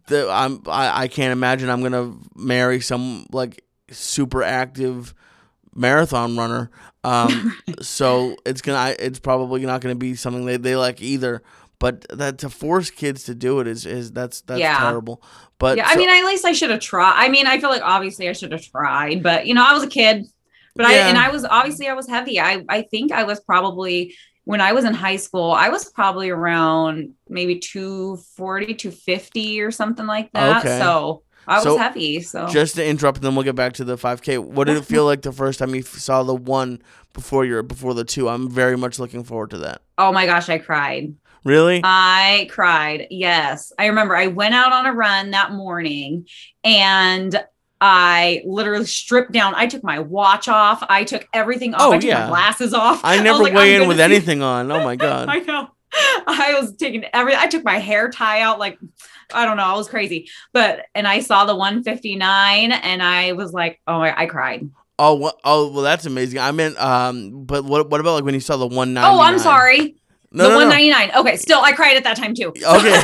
the, 0.07 0.30
I'm 0.32 0.61
I, 0.67 1.03
I 1.03 1.07
can't 1.07 1.32
imagine 1.34 1.69
I'm 1.69 1.82
gonna 1.84 2.13
marry 2.36 2.82
some 2.82 3.26
like 3.32 3.63
super 3.91 4.43
active 4.43 5.13
marathon 5.76 6.38
runner. 6.38 6.71
Um, 7.03 7.57
so 7.82 8.38
it's 8.45 8.61
gonna 8.61 8.95
it's 8.99 9.19
probably 9.19 9.65
not 9.65 9.82
gonna 9.82 9.95
be 9.95 10.15
something 10.15 10.45
they, 10.45 10.57
they 10.57 10.76
like 10.76 11.01
either. 11.01 11.43
But 11.80 12.05
that 12.09 12.38
to 12.39 12.49
force 12.49 12.89
kids 12.89 13.23
to 13.26 13.36
do 13.36 13.59
it 13.59 13.67
is 13.67 13.86
is 13.86 14.11
that's 14.11 14.41
that's 14.41 14.59
Yeah. 14.61 14.78
terrible. 14.78 15.21
But 15.59 15.78
yeah, 15.78 15.86
I 15.88 15.95
mean, 15.97 16.09
at 16.09 16.23
least 16.26 16.45
I 16.45 16.53
should 16.53 16.69
have 16.69 16.80
tried. 16.80 17.13
I 17.17 17.30
mean, 17.30 17.47
I 17.47 17.59
feel 17.59 17.69
like 17.69 17.82
obviously 17.84 18.30
I 18.30 18.34
should 18.34 18.51
have 18.51 18.63
tried, 18.65 19.21
but 19.23 19.45
you 19.45 19.53
know, 19.53 19.65
I 19.65 19.73
was 19.73 19.84
a 19.84 19.88
kid, 19.88 20.26
but 20.76 20.86
I 20.86 20.95
and 20.95 21.17
I 21.17 21.30
was 21.30 21.45
obviously 21.45 21.88
I 21.88 21.93
was 21.93 22.07
heavy. 22.07 22.39
I 22.39 22.63
I 22.69 22.84
think 22.84 23.11
I 23.11 23.23
was 23.23 23.39
probably 23.41 24.15
when 24.46 24.62
I 24.62 24.72
was 24.74 24.86
in 24.86 24.93
high 24.93 25.18
school, 25.18 25.52
I 25.52 25.70
was 25.70 25.86
probably 25.86 26.30
around 26.30 27.14
maybe 27.28 27.60
240, 27.60 28.74
250 28.76 29.62
or 29.62 29.72
something 29.72 30.06
like 30.06 30.32
that. 30.32 30.66
Okay. 30.66 30.80
So 30.80 31.24
I 31.48 31.64
was 31.64 31.78
heavy. 31.78 32.22
So 32.22 32.48
just 32.48 32.76
to 32.76 32.86
interrupt, 32.86 33.18
and 33.18 33.26
then 33.26 33.36
we'll 33.36 33.43
get 33.43 33.56
back 33.56 33.74
to 33.74 33.84
the 33.84 33.98
5K. 33.98 34.39
What 34.39 34.68
did 34.68 34.78
it 34.78 34.86
feel 34.86 35.06
like 35.06 35.22
the 35.24 35.32
first 35.32 35.60
time 35.60 35.76
you 35.76 35.82
saw 35.82 36.24
the 36.24 36.36
one 36.36 36.82
before 37.14 37.43
your 37.46 37.62
before 37.64 37.93
the 37.93 38.04
two? 38.04 38.30
I'm 38.30 38.50
very 38.50 38.78
much 38.78 39.00
looking 39.00 39.24
forward 39.24 39.50
to 39.52 39.58
that. 39.60 39.82
oh 39.98 40.12
my 40.12 40.26
gosh, 40.26 40.48
I 40.50 40.58
cried. 40.60 41.14
Really? 41.43 41.82
I 41.84 42.48
cried. 42.50 43.06
Yes. 43.12 43.72
I 43.78 43.86
remember 43.86 44.16
I 44.16 44.28
went 44.28 44.56
out 44.56 44.74
on 44.74 44.88
a 44.88 44.93
run 44.93 45.30
that 45.32 45.52
morning 45.52 46.28
and 46.64 47.39
I 47.82 48.41
literally 48.45 48.86
stripped 48.86 49.32
down. 49.32 49.53
I 49.55 49.67
took 49.67 49.84
my 49.84 49.99
watch 49.99 50.47
off. 50.47 50.84
I 50.89 51.03
took 51.03 51.28
everything 51.34 51.73
off. 51.73 51.82
Oh, 51.82 51.91
I 51.91 51.97
took 51.97 52.07
yeah. 52.07 52.21
my 52.21 52.30
glasses 52.30 52.73
off. 52.73 53.01
I 53.03 53.19
never 53.23 53.43
like, 53.43 53.53
weigh 53.53 53.76
in 53.76 53.88
with 53.88 53.97
see- 53.97 54.03
anything 54.03 54.41
on. 54.41 54.71
Oh 54.71 54.84
my 54.84 54.95
god. 54.95 55.30
I 55.30 55.39
know. 55.39 55.69
I 56.28 56.57
was 56.59 56.76
taking 56.76 57.05
every 57.13 57.36
I 57.36 57.47
took 57.47 57.63
my 57.63 57.78
hair 57.78 58.09
tie 58.09 58.41
out 58.41 58.59
like 58.59 58.78
I 59.34 59.45
don't 59.45 59.57
know, 59.57 59.63
I 59.63 59.76
was 59.76 59.88
crazy. 59.88 60.30
But 60.53 60.86
and 60.93 61.07
I 61.07 61.19
saw 61.19 61.45
the 61.45 61.55
159 61.55 62.71
and 62.71 63.03
I 63.03 63.32
was 63.34 63.53
like, 63.53 63.80
oh 63.88 63.99
my 63.99 64.17
I 64.17 64.26
cried. 64.26 64.69
Oh, 64.97 65.15
well, 65.15 65.38
oh, 65.43 65.71
well, 65.73 65.82
that's 65.82 66.05
amazing. 66.05 66.39
I 66.39 66.51
meant, 66.51 66.80
um, 66.82 67.43
but 67.43 67.65
what 67.65 67.89
what 67.89 67.99
about 67.99 68.13
like 68.13 68.23
when 68.23 68.34
you 68.34 68.39
saw 68.39 68.55
the 68.55 68.67
one 68.67 68.93
ninety? 68.93 69.09
Oh, 69.09 69.19
I'm 69.19 69.39
sorry. 69.39 69.97
No, 70.36 70.43
the 70.43 70.49
no, 70.49 70.59
no. 70.59 70.67
199. 70.67 71.11
Okay, 71.21 71.38
still 71.38 71.61
I 71.61 71.71
cried 71.71 71.95
at 71.97 72.03
that 72.03 72.17
time 72.17 72.33
too. 72.36 72.49
Okay. 72.49 73.01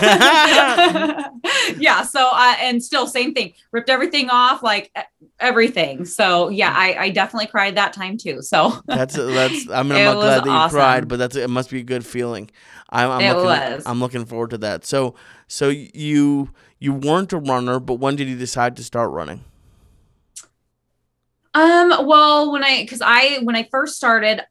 yeah, 1.78 2.04
so 2.04 2.30
uh 2.32 2.56
and 2.60 2.84
still 2.84 3.08
same 3.08 3.34
thing. 3.34 3.54
Ripped 3.72 3.90
everything 3.90 4.30
off 4.30 4.62
like 4.64 4.92
everything. 5.40 6.06
So 6.06 6.50
yeah, 6.50 6.74
I 6.76 6.96
I 7.06 7.10
definitely 7.10 7.48
cried 7.48 7.76
that 7.78 7.94
time 7.94 8.18
too. 8.18 8.42
So 8.42 8.82
That's 8.86 9.16
that's. 9.16 9.70
I 9.70 9.84
mean, 9.84 9.94
I'm 9.94 10.04
not 10.04 10.16
glad 10.16 10.40
that 10.44 10.46
you 10.46 10.52
awesome. 10.52 10.76
cried, 10.78 11.08
but 11.08 11.18
that's 11.20 11.36
it. 11.36 11.50
Must 11.50 11.70
be 11.70 11.80
a 11.80 11.84
good 11.84 12.06
feeling. 12.06 12.52
I'm, 12.90 13.10
I'm 13.10 13.22
It 13.22 13.30
looking, 13.38 13.46
was. 13.46 13.84
I'm 13.86 14.00
looking 14.02 14.26
forward 14.26 14.50
to 14.52 14.58
that. 14.60 14.86
So, 14.86 15.16
so 15.48 15.70
you 15.70 16.50
you 16.80 16.94
weren't 16.94 17.32
a 17.32 17.38
runner, 17.38 17.80
but 17.80 17.96
when 17.96 18.16
did 18.18 18.28
you 18.28 18.38
decide 18.38 18.76
to 18.78 18.84
start 18.84 19.12
running? 19.12 19.46
Um, 21.54 22.08
well, 22.08 22.52
when 22.52 22.64
I 22.64 22.82
because 22.84 23.02
I 23.02 23.40
when 23.44 23.56
I 23.56 23.68
first 23.72 23.96
started, 23.96 24.42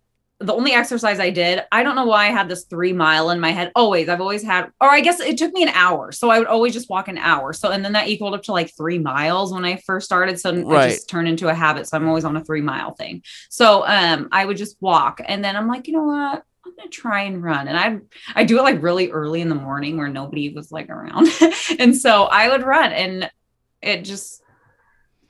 the 0.41 0.55
only 0.55 0.73
exercise 0.73 1.21
I 1.21 1.29
did, 1.29 1.63
I 1.71 1.83
don't 1.83 1.97
know 1.97 2.07
why 2.07 2.25
I 2.27 2.31
had 2.31 2.49
this 2.49 2.65
three 2.65 2.95
mile 2.95 3.29
in 3.29 3.41
my 3.41 3.51
head. 3.51 3.73
Always, 3.75 4.09
I've 4.09 4.23
always 4.23 4.43
had, 4.43 4.71
or 4.81 4.91
I 4.91 5.01
guess 5.01 5.21
it 5.21 5.37
took 5.37 5.53
me 5.53 5.63
an 5.63 5.69
hour. 5.69 6.13
So 6.13 6.31
I 6.31 6.39
would 6.39 6.49
always 6.49 6.73
just 6.73 6.89
walk 6.89 7.09
an 7.09 7.19
hour. 7.19 7.53
So 7.53 7.71
and 7.71 7.85
then 7.85 7.93
that 7.93 8.09
equaled 8.09 8.35
up 8.35 8.43
to 8.45 8.53
like 8.53 8.75
three 8.75 8.99
miles 8.99 9.53
when 9.53 9.67
I 9.67 9.77
first 9.77 10.07
started. 10.07 10.41
So 10.41 10.51
Right. 10.55 10.89
it 10.89 10.95
just 10.95 11.11
turned 11.11 11.29
into 11.29 11.49
a 11.49 11.55
habit. 11.55 11.87
So 11.87 11.97
I'm 11.97 12.09
always 12.09 12.25
on 12.25 12.37
a 12.39 12.45
three 12.45 12.63
mile 12.63 12.95
thing. 12.95 13.23
So 13.51 13.87
um 13.87 14.29
I 14.33 14.47
would 14.47 14.57
just 14.57 14.77
walk 14.81 15.21
and 15.23 15.45
then 15.45 15.57
I'm 15.57 15.69
like, 15.69 15.87
you 15.87 15.93
know 15.93 16.05
what? 16.05 16.43
I'm 16.65 16.77
gonna 16.77 16.89
try 16.89 17.23
and 17.23 17.43
run. 17.43 17.69
And 17.69 17.77
I 17.77 17.99
I 18.35 18.45
do 18.45 18.59
it 18.59 18.63
like 18.63 18.83
really 18.83 19.11
early 19.11 19.43
in 19.43 19.51
the 19.51 19.55
morning 19.55 19.99
where 19.99 20.09
nobody 20.09 20.55
was 20.55 20.73
like 20.73 20.89
around. 20.89 21.29
and 21.79 21.95
so 21.95 22.25
I 22.25 22.49
would 22.49 22.63
run 22.63 22.93
and 22.93 23.31
it 23.83 24.05
just 24.05 24.43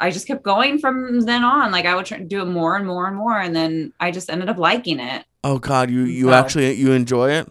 I 0.01 0.11
just 0.11 0.27
kept 0.27 0.43
going 0.43 0.79
from 0.79 1.21
then 1.21 1.45
on. 1.45 1.71
Like 1.73 1.85
I 1.87 1.95
would 1.95 2.07
try 2.07 2.19
to 2.19 2.25
do 2.25 2.41
it 2.43 2.47
more 2.47 2.77
and 2.77 2.87
more 2.87 3.07
and 3.07 3.17
more, 3.17 3.39
and 3.39 3.55
then 3.55 3.93
I 4.01 4.11
just 4.11 4.31
ended 4.31 4.49
up 4.49 4.59
liking 4.59 4.99
it. 4.99 5.25
Oh 5.45 5.59
God, 5.59 5.91
you 5.91 6.01
you 6.03 6.25
So- 6.27 6.33
actually 6.33 6.73
you 6.75 6.93
enjoy 6.93 7.31
it? 7.33 7.49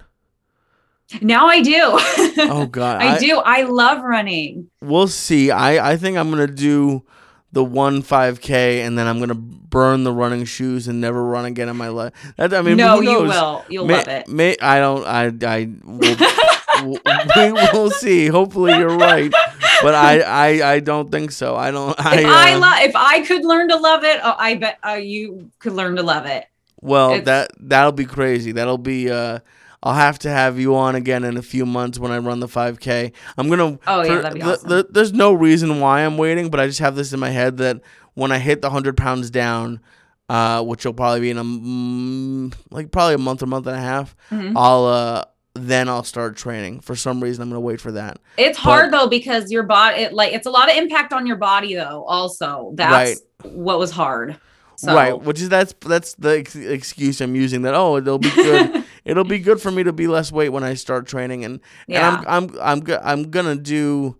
Now 1.21 1.47
I 1.47 1.61
do. 1.61 1.99
Oh 2.41 2.65
God, 2.67 3.01
I, 3.01 3.17
do. 3.19 3.37
I 3.43 3.63
love 3.63 4.01
running. 4.03 4.69
We'll 4.81 5.07
see. 5.07 5.51
I 5.51 5.91
I 5.91 5.97
think 5.97 6.17
I'm 6.17 6.29
gonna 6.29 6.47
do 6.47 7.03
the 7.51 7.63
one 7.63 8.01
5K, 8.03 8.85
and 8.85 8.97
then 8.97 9.07
I'm 9.07 9.19
gonna 9.19 9.33
burn 9.35 10.03
the 10.03 10.13
running 10.13 10.45
shoes 10.45 10.87
and 10.87 11.01
never 11.01 11.23
run 11.25 11.45
again 11.45 11.67
in 11.67 11.75
my 11.75 11.89
life. 11.89 12.13
That 12.37 12.53
I 12.53 12.61
mean, 12.61 12.77
no, 12.77 13.01
you 13.01 13.23
will. 13.23 13.65
You'll 13.69 13.85
May- 13.87 13.95
love 13.97 14.07
it. 14.07 14.27
May, 14.29 14.55
I 14.61 14.79
don't. 14.79 15.05
I 15.05 15.25
I 15.45 15.69
will, 15.83 16.99
we 17.35 17.51
will 17.73 17.89
see. 17.91 18.27
Hopefully, 18.27 18.77
you're 18.77 18.95
right, 18.97 19.33
but 19.81 19.95
I 19.95 20.19
I, 20.21 20.73
I 20.73 20.79
don't 20.79 21.11
think 21.11 21.31
so. 21.31 21.55
I 21.55 21.71
don't. 21.71 21.93
I, 21.99 22.19
if 22.21 22.25
I 22.27 22.53
uh, 22.53 22.59
love, 22.59 22.79
if 22.81 22.95
I 22.95 23.21
could 23.25 23.45
learn 23.45 23.67
to 23.69 23.77
love 23.77 24.03
it, 24.03 24.19
oh, 24.23 24.35
I 24.37 24.55
bet 24.55 24.79
uh, 24.85 24.93
you 24.93 25.51
could 25.59 25.73
learn 25.73 25.95
to 25.97 26.03
love 26.03 26.25
it. 26.25 26.45
Well, 26.81 27.11
it's- 27.11 27.25
that 27.25 27.51
that'll 27.59 27.91
be 27.91 28.05
crazy. 28.05 28.51
That'll 28.51 28.77
be. 28.77 29.09
Uh, 29.09 29.39
I'll 29.81 29.93
have 29.93 30.19
to 30.19 30.29
have 30.29 30.59
you 30.59 30.75
on 30.75 30.95
again 30.95 31.23
in 31.23 31.37
a 31.37 31.41
few 31.41 31.65
months 31.65 31.97
when 31.97 32.11
I 32.11 32.17
run 32.17 32.41
the 32.41 32.47
5K. 32.47 33.13
I'm 33.37 33.47
gonna. 33.49 33.79
Oh, 33.87 34.01
yeah, 34.03 34.15
for- 34.17 34.21
that'd 34.23 34.33
be 34.37 34.41
awesome. 34.41 34.69
the- 34.69 34.87
there's 34.89 35.13
no 35.13 35.31
reason 35.33 35.79
why 35.79 36.01
I'm 36.01 36.17
waiting, 36.17 36.49
but 36.49 36.59
I 36.59 36.67
just 36.67 36.79
have 36.79 36.95
this 36.97 37.13
in 37.13 37.19
my 37.19 37.29
head 37.29 37.57
that 37.57 37.79
when 38.13 38.31
I 38.33 38.39
hit 38.39 38.61
the 38.61 38.69
hundred 38.69 38.97
pounds 38.97 39.29
down, 39.29 39.79
uh, 40.27 40.61
which 40.63 40.85
will 40.85 40.93
probably 40.93 41.21
be 41.21 41.29
in 41.29 41.37
a 41.37 41.43
mm, 41.45 42.53
like 42.71 42.91
probably 42.91 43.15
a 43.15 43.19
month 43.19 43.41
or 43.41 43.45
month 43.45 43.67
and 43.67 43.75
a 43.77 43.79
half, 43.79 44.15
Mhm. 44.31 44.53
I'll 44.55 44.85
uh 44.85 45.23
then 45.67 45.89
I'll 45.89 46.03
start 46.03 46.35
training. 46.37 46.79
For 46.81 46.95
some 46.95 47.21
reason, 47.23 47.41
I'm 47.41 47.49
gonna 47.49 47.59
wait 47.59 47.81
for 47.81 47.91
that. 47.93 48.19
It's 48.37 48.57
hard 48.57 48.91
though 48.93 49.07
because 49.07 49.51
your 49.51 49.63
body, 49.63 50.03
it, 50.03 50.13
like, 50.13 50.33
it's 50.33 50.47
a 50.47 50.51
lot 50.51 50.69
of 50.69 50.75
impact 50.77 51.13
on 51.13 51.25
your 51.27 51.37
body 51.37 51.75
though. 51.75 52.03
Also, 52.07 52.71
that's 52.75 53.21
what 53.43 53.79
was 53.79 53.91
hard. 53.91 54.37
So, 54.75 54.95
Right, 54.95 55.19
which 55.21 55.41
is 55.41 55.49
that's 55.49 55.73
that's 55.81 56.13
the 56.15 56.39
ex- 56.39 56.55
excuse 56.55 57.19
I'm 57.19 57.35
using. 57.35 57.63
That 57.63 57.73
oh, 57.75 57.97
it'll 57.97 58.17
be 58.17 58.29
good. 58.29 58.85
it'll 59.05 59.25
be 59.25 59.39
good 59.39 59.61
for 59.61 59.71
me 59.71 59.83
to 59.83 59.91
be 59.91 60.07
less 60.07 60.31
weight 60.31 60.49
when 60.49 60.63
I 60.63 60.73
start 60.75 61.05
training, 61.05 61.43
and 61.43 61.59
Yeah. 61.87 62.17
and 62.19 62.27
I'm 62.27 62.49
I'm 62.49 62.59
I'm 62.61 62.79
go- 62.79 63.01
I'm 63.03 63.23
gonna 63.29 63.55
do 63.57 64.15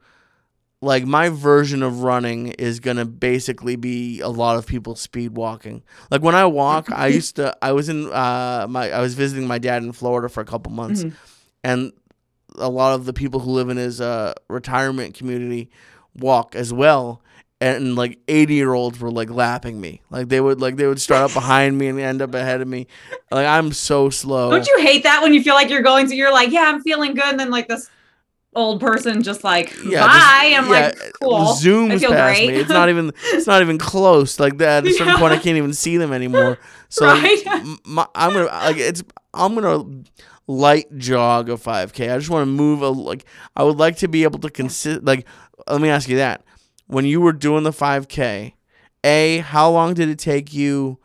like 0.82 1.06
my 1.06 1.28
version 1.30 1.84
of 1.84 2.04
running 2.04 2.50
is 2.54 2.80
gonna 2.82 3.06
basically 3.06 3.76
be 3.78 4.20
a 4.22 4.28
lot 4.30 4.58
of 4.58 4.66
people 4.66 4.96
speed 4.96 5.36
walking. 5.38 5.82
Like 6.12 6.22
when 6.24 6.36
I 6.36 6.46
walk, 6.46 6.92
I 6.92 7.08
used 7.20 7.38
to 7.38 7.56
I 7.62 7.72
was 7.74 7.88
in 7.88 8.12
uh 8.12 8.66
my 8.70 8.92
I 8.92 9.00
was 9.02 9.14
visiting 9.14 9.48
my 9.48 9.60
dad 9.60 9.84
in 9.84 9.92
Florida 9.94 10.28
for 10.30 10.42
a 10.42 10.46
couple 10.46 10.72
months, 10.74 11.04
Mhm. 11.06 11.14
And 11.64 11.92
a 12.58 12.70
lot 12.70 12.94
of 12.96 13.06
the 13.06 13.14
people 13.14 13.40
who 13.40 13.52
live 13.52 13.70
in 13.70 13.78
his 13.78 14.02
uh 14.02 14.34
retirement 14.50 15.14
community 15.16 15.70
walk 16.16 16.56
as 16.56 16.74
well. 16.74 17.22
And 17.62 17.96
like 17.98 18.20
eighty 18.30 18.54
year 18.56 18.74
olds 18.74 19.00
were 19.02 19.12
like 19.12 19.30
lapping 19.30 19.82
me, 19.82 20.02
like 20.10 20.30
they 20.30 20.40
would 20.40 20.62
like 20.62 20.78
they 20.78 20.88
would 20.88 21.02
start 21.02 21.24
up 21.30 21.34
behind 21.34 21.78
me 21.78 21.88
and 21.88 22.00
end 22.00 22.22
up 22.22 22.34
ahead 22.34 22.62
of 22.62 22.68
me. 22.70 22.88
Like 23.32 23.46
I'm 23.46 23.74
so 23.74 24.10
slow. 24.10 24.50
Don't 24.52 24.66
you 24.66 24.80
hate 24.80 25.04
that 25.04 25.22
when 25.22 25.34
you 25.34 25.44
feel 25.44 25.56
like 25.56 25.70
you're 25.70 25.82
going 25.82 26.08
to, 26.08 26.16
you're 26.16 26.32
like, 26.32 26.52
yeah, 26.52 26.64
I'm 26.74 26.82
feeling 26.82 27.14
good. 27.16 27.26
And 27.26 27.38
then 27.40 27.50
like 27.52 27.68
this 27.68 27.90
old 28.56 28.80
person 28.80 29.22
just 29.24 29.44
like, 29.44 29.76
Yeah, 29.84 30.08
bye. 30.08 30.14
just- 30.14 30.58
I'm 30.64 30.70
like, 30.70 30.96
yeah, 30.96 31.10
cool. 31.22 31.36
I 31.36 31.46
Zooms 31.52 32.00
feel 32.00 32.12
past 32.12 32.38
great. 32.40 32.48
me. 32.48 32.56
It's 32.56 32.70
not 32.70 32.88
even. 32.88 33.12
It's 33.26 33.46
not 33.46 33.62
even 33.62 33.78
close. 33.78 34.40
Like 34.40 34.58
that. 34.60 34.86
At 34.86 34.92
a 34.92 34.94
certain 34.94 35.08
Yeah. 35.14 35.20
point, 35.20 35.34
I 35.34 35.38
can't 35.44 35.58
even 35.58 35.74
see 35.74 35.98
them 35.98 36.14
anymore. 36.14 36.58
So 36.88 37.06
Right. 37.12 37.46
m- 37.46 37.78
my, 37.86 38.08
I'm 38.16 38.32
gonna 38.32 38.46
like 38.46 38.78
it's. 38.78 39.04
I'm 39.34 39.54
gonna 39.54 39.84
light 40.50 40.98
jog 40.98 41.48
of 41.48 41.62
5k. 41.62 42.12
I 42.12 42.18
just 42.18 42.32
want 42.32 42.42
to 42.42 42.52
move 42.52 42.82
a 42.82 42.90
like. 42.90 43.24
I 43.56 43.64
would 43.64 43.78
like 43.78 43.98
to 43.98 44.08
be 44.08 44.24
able 44.24 44.40
to 44.40 44.50
consider 44.50 45.00
Like, 45.00 45.28
let 45.68 45.80
me 45.80 45.90
ask 45.90 46.10
you 46.10 46.18
that. 46.18 46.44
When 46.88 47.06
you 47.06 47.22
were 47.22 47.34
doing 47.34 47.64
the 47.64 47.72
5k, 47.72 48.54
a 49.04 49.38
how 49.38 49.70
long 49.70 49.94
did 49.94 50.10
it 50.10 50.18
take 50.18 50.52
you 50.52 50.98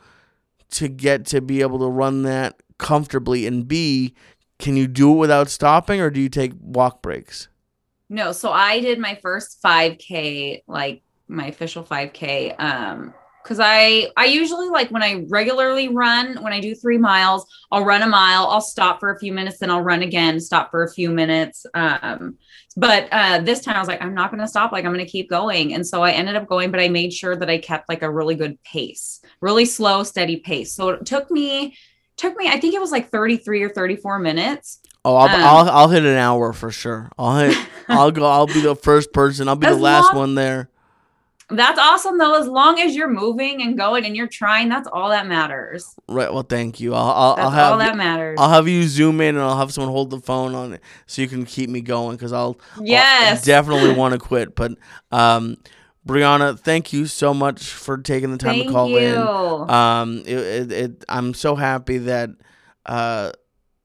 to 0.70 0.88
get 0.88 1.26
to 1.26 1.42
be 1.42 1.60
able 1.60 1.78
to 1.80 1.86
run 1.86 2.22
that 2.22 2.62
comfortably? 2.78 3.46
And 3.46 3.68
b 3.68 4.14
can 4.58 4.76
you 4.76 4.86
do 4.86 5.12
it 5.12 5.16
without 5.16 5.50
stopping, 5.50 6.00
or 6.00 6.08
do 6.08 6.20
you 6.20 6.30
take 6.30 6.52
walk 6.58 7.02
breaks? 7.02 7.48
No, 8.08 8.32
so 8.32 8.50
I 8.50 8.80
did 8.80 8.98
my 8.98 9.18
first 9.20 9.60
5k, 9.62 10.62
like 10.66 11.02
my 11.28 11.48
official 11.48 11.84
5k. 11.84 12.58
Um, 12.58 13.12
because 13.44 13.60
I 13.60 14.08
I 14.16 14.24
usually 14.24 14.68
like 14.70 14.90
when 14.90 15.02
I 15.02 15.24
regularly 15.28 15.88
run, 15.88 16.42
when 16.42 16.52
I 16.54 16.60
do 16.60 16.74
three 16.74 16.96
miles, 16.98 17.46
I'll 17.70 17.84
run 17.84 18.02
a 18.02 18.06
mile, 18.06 18.46
I'll 18.48 18.62
stop 18.62 18.98
for 19.00 19.10
a 19.10 19.18
few 19.18 19.32
minutes, 19.32 19.58
then 19.58 19.70
I'll 19.70 19.82
run 19.82 20.02
again, 20.02 20.40
stop 20.40 20.70
for 20.70 20.82
a 20.82 20.90
few 20.90 21.10
minutes. 21.10 21.66
Um, 21.74 22.38
but 22.76 23.06
uh 23.12 23.38
this 23.40 23.60
time 23.60 23.76
I 23.76 23.78
was 23.78 23.86
like, 23.88 24.02
I'm 24.02 24.14
not 24.14 24.30
gonna 24.30 24.48
stop, 24.48 24.72
like 24.72 24.84
I'm 24.84 24.92
gonna 24.92 25.04
keep 25.04 25.28
going. 25.30 25.74
And 25.74 25.86
so 25.86 26.02
I 26.02 26.12
ended 26.12 26.36
up 26.36 26.48
going, 26.48 26.70
but 26.70 26.80
I 26.80 26.88
made 26.88 27.12
sure 27.12 27.36
that 27.36 27.50
I 27.50 27.58
kept 27.58 27.88
like 27.88 28.02
a 28.02 28.10
really 28.10 28.34
good 28.34 28.60
pace, 28.64 29.20
really 29.40 29.66
slow, 29.66 30.02
steady 30.02 30.38
pace. 30.38 30.72
So 30.72 30.88
it 30.88 31.06
took 31.06 31.30
me 31.30 31.76
took 32.16 32.36
me, 32.36 32.48
I 32.48 32.58
think 32.60 32.74
it 32.74 32.80
was 32.80 32.92
like 32.92 33.10
33 33.10 33.62
or 33.64 33.68
34 33.70 34.20
minutes. 34.20 34.80
Oh, 35.04 35.16
I'll, 35.16 35.28
Um, 35.28 35.42
I'll 35.42 35.70
I'll 35.70 35.88
hit 35.88 36.04
an 36.04 36.16
hour 36.16 36.52
for 36.54 36.70
sure. 36.70 37.10
I'll 37.18 37.36
hit. 37.38 37.58
I'll 37.88 38.10
go. 38.10 38.24
I'll 38.24 38.46
be 38.46 38.62
the 38.62 38.74
first 38.74 39.12
person. 39.12 39.48
I'll 39.48 39.56
be 39.56 39.66
the 39.66 39.74
last 39.76 40.06
long- 40.14 40.16
one 40.16 40.34
there. 40.34 40.70
That's 41.50 41.78
awesome 41.78 42.16
though. 42.18 42.34
As 42.40 42.46
long 42.48 42.80
as 42.80 42.96
you're 42.96 43.10
moving 43.10 43.60
and 43.62 43.76
going 43.76 44.04
and 44.06 44.16
you're 44.16 44.26
trying, 44.28 44.68
that's 44.68 44.88
all 44.90 45.10
that 45.10 45.26
matters. 45.26 45.94
Right. 46.08 46.32
Well, 46.32 46.42
thank 46.42 46.80
you. 46.80 46.94
I'll 46.94 47.10
I'll, 47.10 47.36
That's 47.36 47.44
I'll 47.46 47.50
have 47.52 47.72
all 47.72 47.78
that 47.78 47.96
matters. 47.96 48.38
I'll 48.40 48.48
have 48.50 48.66
you 48.66 48.84
zoom 48.84 49.20
in 49.20 49.34
and 49.36 49.44
I'll 49.44 49.58
have 49.58 49.72
someone 49.72 49.92
hold 49.92 50.10
the 50.10 50.20
phone 50.20 50.54
on 50.54 50.72
it 50.74 50.80
so 51.06 51.20
you 51.22 51.28
can 51.28 51.44
keep 51.44 51.68
me 51.68 51.80
going 51.82 52.16
because 52.16 52.32
I'll 52.32 52.58
I'll 52.76 53.40
definitely 53.42 53.92
want 53.96 54.12
to 54.14 54.18
quit. 54.18 54.54
But 54.56 54.72
um, 55.12 55.56
Breanna, 56.06 56.58
thank 56.58 56.92
you 56.92 57.06
so 57.06 57.32
much 57.34 57.64
for 57.70 57.98
taking 57.98 58.30
the 58.30 58.38
time 58.38 58.56
Thank 58.56 58.66
to 58.68 58.72
call 58.72 58.88
you. 58.90 58.98
in. 58.98 59.70
Um, 59.70 60.18
it, 60.26 60.38
it, 60.38 60.72
it 60.72 61.04
I'm 61.08 61.34
so 61.34 61.56
happy 61.56 61.98
that 61.98 62.30
uh 62.86 63.32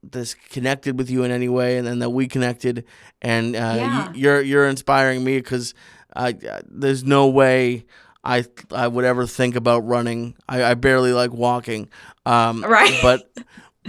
this 0.02 0.34
connected 0.34 0.98
with 0.98 1.10
you 1.10 1.24
in 1.26 1.32
any 1.32 1.50
way, 1.50 1.78
and 1.78 1.86
then 1.86 2.00
that 2.00 2.10
we 2.12 2.26
connected, 2.28 2.86
and 3.22 3.54
uh, 3.54 3.60
Yeah. 3.60 4.08
y- 4.08 4.12
you're 4.16 4.42
you're 4.42 4.68
inspiring 4.68 5.26
me 5.26 5.38
because 5.38 5.74
I 6.16 6.36
there's 6.68 7.04
no 7.04 7.28
way. 7.28 7.86
I 8.24 8.46
I 8.72 8.88
would 8.88 9.06
ever 9.06 9.26
think 9.26 9.56
about 9.56 9.80
running. 9.88 10.36
I, 10.48 10.64
I 10.64 10.74
barely 10.74 11.14
like 11.14 11.32
walking. 11.32 11.90
Um, 12.26 12.64
Right. 12.64 12.98
But 13.02 13.32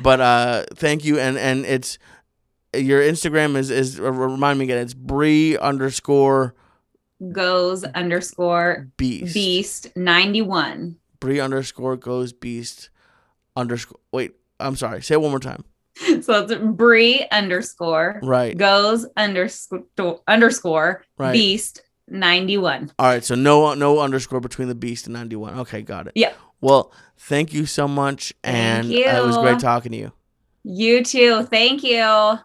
but 0.03 0.21
uh, 0.21 0.65
thank 0.75 1.05
you, 1.05 1.19
and 1.19 1.37
and 1.39 1.65
it's 1.67 1.99
your 2.75 3.01
Instagram 3.01 3.57
is 3.57 3.71
is 3.71 3.99
uh, 3.99 4.13
remind 4.13 4.59
me 4.59 4.65
again. 4.67 4.79
It's 4.79 4.95
Bree 4.95 5.59
underscore 5.59 6.55
Goes 7.33 7.85
underscore 7.85 8.89
beast. 8.97 9.35
beast 9.35 9.93
91. 9.97 10.97
Bree 11.19 11.39
underscore 11.41 11.97
goes 11.99 12.33
beast 12.33 12.89
underscore. 13.57 14.01
Wait, 14.11 14.33
I'm 14.59 14.75
sorry. 14.77 15.03
Say 15.03 15.15
it 15.15 15.21
one 15.21 15.31
more 15.31 15.41
time. 15.41 15.65
So 16.23 16.45
it's 16.45 16.55
Bree 16.55 17.27
underscore 17.31 18.21
Right. 18.23 18.57
goes 18.57 19.05
underscore 19.19 19.85
underscore 20.27 21.05
Right. 21.19 21.33
beast 21.33 21.83
91. 22.11 22.93
All 22.99 23.07
right. 23.07 23.25
So 23.25 23.35
no 23.35 23.75
no 23.75 24.01
underscore 24.01 24.41
between 24.41 24.69
the 24.69 24.75
beast 24.75 25.07
and 25.07 25.15
91. 25.15 25.59
Okay, 25.61 25.83
got 25.83 26.07
it. 26.07 26.13
Yeah. 26.15 26.33
Well, 26.61 26.93
thank 27.17 27.53
you 27.55 27.65
so 27.67 27.89
much, 27.89 28.35
and 28.45 28.87
uh, 28.87 28.95
it 28.95 29.25
was 29.25 29.37
great 29.39 29.59
talking 29.61 29.93
to 29.93 29.99
you. 29.99 30.13
You 30.63 31.03
too. 31.03 31.45
Thank 31.45 31.83
you. 31.83 32.39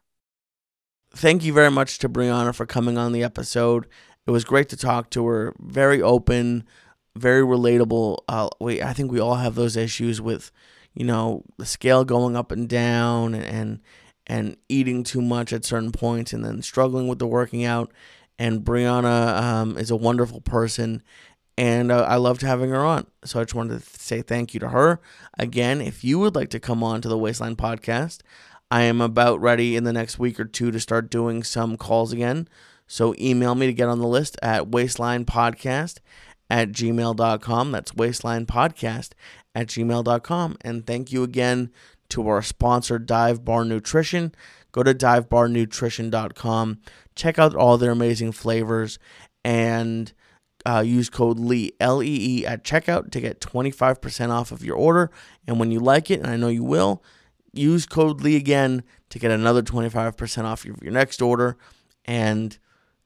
thank 1.13 1.43
you 1.43 1.53
very 1.53 1.72
much 1.72 1.99
to 1.99 2.09
Breanna 2.09 2.53
for 2.55 2.66
coming 2.66 2.97
on 2.97 3.11
the 3.11 3.24
episode. 3.24 3.88
It 4.26 4.32
was 4.32 4.45
great 4.45 4.70
to 4.70 4.78
talk 4.78 5.09
to 5.11 5.26
her. 5.28 5.53
Very 5.59 6.01
open, 6.01 6.63
very 7.16 7.41
relatable. 7.41 8.20
Uh, 8.28 8.49
we 8.59 8.82
I 8.82 8.93
think 8.93 9.11
we 9.11 9.20
all 9.20 9.36
have 9.36 9.55
those 9.55 9.76
issues 9.76 10.22
with, 10.22 10.51
you 10.93 11.05
know, 11.05 11.43
the 11.57 11.66
scale 11.66 12.05
going 12.05 12.36
up 12.38 12.51
and 12.51 12.70
down, 12.70 13.36
and 13.36 13.82
and 14.28 14.55
eating 14.70 15.03
too 15.03 15.22
much 15.22 15.51
at 15.53 15.66
certain 15.66 15.91
points, 15.91 16.32
and 16.34 16.43
then 16.43 16.61
struggling 16.61 17.07
with 17.07 17.20
the 17.20 17.28
working 17.28 17.66
out. 17.66 17.91
And 18.38 18.61
Breanna 18.61 19.41
um, 19.41 19.77
is 19.77 19.89
a 19.89 19.95
wonderful 19.95 20.41
person, 20.41 21.01
and 21.57 21.91
uh, 21.91 22.03
I 22.03 22.17
loved 22.17 22.41
having 22.41 22.69
her 22.71 22.83
on. 22.83 23.07
So 23.23 23.39
I 23.39 23.43
just 23.43 23.55
wanted 23.55 23.81
to 23.81 23.99
say 23.99 24.21
thank 24.21 24.53
you 24.53 24.59
to 24.59 24.69
her. 24.69 24.99
Again, 25.39 25.79
if 25.79 26.03
you 26.03 26.19
would 26.19 26.36
like 26.36 26.49
to 26.49 26.59
come 26.59 26.83
on 26.83 27.01
to 27.01 27.07
the 27.07 27.17
Waistline 27.17 27.55
podcast, 27.55 28.19
I 28.69 28.81
am 28.83 28.99
about 28.99 29.39
ready 29.39 29.75
in 29.75 29.83
the 29.83 29.93
next 29.93 30.19
week 30.19 30.39
or 30.39 30.45
two 30.45 30.71
to 30.71 30.79
start 30.79 31.09
doing 31.09 31.43
some 31.43 31.77
calls 31.77 32.11
again. 32.11 32.49
So 32.88 33.15
email 33.19 33.55
me 33.55 33.67
to 33.67 33.73
get 33.73 33.89
on 33.89 33.99
the 33.99 34.07
list 34.07 34.38
at 34.43 34.71
waistlinepodcast 34.71 35.99
at 36.49 36.71
gmail.com. 36.71 37.71
That's 37.71 37.91
waistlinepodcast 37.91 39.11
at 39.55 39.67
gmail.com. 39.67 40.57
And 40.61 40.86
thank 40.86 41.11
you 41.11 41.23
again 41.23 41.71
to 42.09 42.27
our 42.27 42.41
sponsor, 42.41 42.99
Dive 42.99 43.43
Bar 43.45 43.65
Nutrition. 43.65 44.36
Go 44.76 44.84
to 44.84 44.93
divebarnutrition.com. 44.93 46.80
Check 47.15 47.39
out 47.39 47.55
all 47.55 47.78
their 47.78 47.91
amazing 47.91 48.34
flavors 48.34 48.99
and 49.45 50.11
uh, 50.65 50.84
use 50.86 51.09
code 51.09 51.39
LEE, 51.39 51.71
L 51.80 52.03
E 52.03 52.41
E, 52.41 52.45
at 52.45 52.65
checkout 52.65 53.09
to 53.11 53.21
get 53.21 53.39
25% 53.39 54.32
off 54.32 54.51
of 54.51 54.65
your 54.65 54.76
order. 54.76 55.11
And 55.47 55.61
when 55.61 55.71
you 55.71 55.80
like 55.80 56.11
it, 56.11 56.19
and 56.19 56.28
I 56.28 56.36
know 56.36 56.49
you 56.49 56.65
will, 56.65 57.01
use 57.53 57.86
code 57.86 58.19
Lee 58.19 58.36
again 58.36 58.84
to 59.11 59.17
get 59.17 59.32
another 59.32 59.61
25% 59.61 60.43
off 60.43 60.65
your, 60.65 60.76
your 60.82 60.91
next 60.91 61.21
order 61.21 61.55
and 62.03 62.57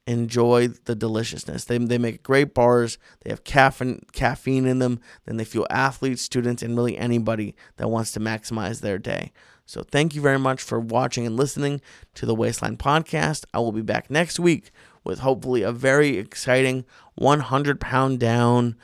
enjoy 0.08 0.70
the 0.70 0.96
deliciousness. 0.96 1.66
They, 1.66 1.78
they 1.78 2.00
make 2.00 2.24
great 2.24 2.56
bars. 2.56 2.98
They 3.22 3.30
have 3.30 3.44
caffeine 3.44 4.02
caffeine 4.12 4.66
in 4.66 4.80
them. 4.80 5.02
Then 5.26 5.38
they 5.38 5.46
fuel 5.46 5.68
athletes, 5.70 6.24
students, 6.24 6.64
and 6.64 6.76
really 6.76 6.98
anybody 6.98 7.54
that 7.78 7.90
wants 7.90 8.12
to 8.14 8.20
maximize 8.20 8.82
their 8.82 8.98
day. 8.98 9.34
So 9.70 9.84
thank 9.84 10.16
you 10.16 10.22
very 10.22 10.40
much 10.40 10.64
for 10.64 10.80
watching 10.80 11.28
and 11.28 11.38
listening 11.38 11.80
to 12.16 12.26
the 12.26 12.34
Waistline 12.34 12.76
podcast. 12.76 13.46
I 13.54 13.60
will 13.60 13.72
be 13.72 13.84
back 13.84 14.10
next 14.10 14.40
week 14.40 14.72
with 15.04 15.20
hopefully 15.20 15.62
a 15.62 15.72
very 15.72 16.18
exciting 16.18 16.86
100 17.14 17.80
pound 17.80 18.20
down 18.20 18.76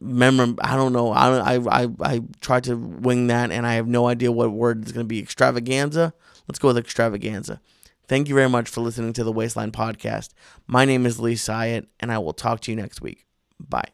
memor 0.00 0.54
I 0.60 0.76
don't 0.76 0.92
know. 0.92 1.10
I 1.10 1.56
I 1.56 1.82
I 1.82 1.88
I 2.00 2.20
tried 2.40 2.62
to 2.64 2.76
wing 2.76 3.26
that 3.26 3.50
and 3.50 3.66
I 3.66 3.74
have 3.74 3.88
no 3.88 4.06
idea 4.06 4.30
what 4.30 4.52
word 4.52 4.86
is 4.86 4.92
going 4.92 5.04
to 5.04 5.08
be 5.08 5.18
extravaganza. 5.18 6.14
Let's 6.46 6.60
go 6.60 6.68
with 6.68 6.78
extravaganza. 6.78 7.60
Thank 8.06 8.28
you 8.28 8.36
very 8.36 8.48
much 8.48 8.68
for 8.68 8.82
listening 8.82 9.14
to 9.14 9.24
the 9.24 9.32
Waistline 9.32 9.72
podcast. 9.72 10.28
My 10.68 10.84
name 10.84 11.06
is 11.06 11.18
Lee 11.18 11.34
Syatt 11.34 11.88
and 11.98 12.12
I 12.12 12.18
will 12.18 12.34
talk 12.34 12.60
to 12.60 12.70
you 12.70 12.76
next 12.76 13.00
week. 13.00 13.26
Bye. 13.58 13.90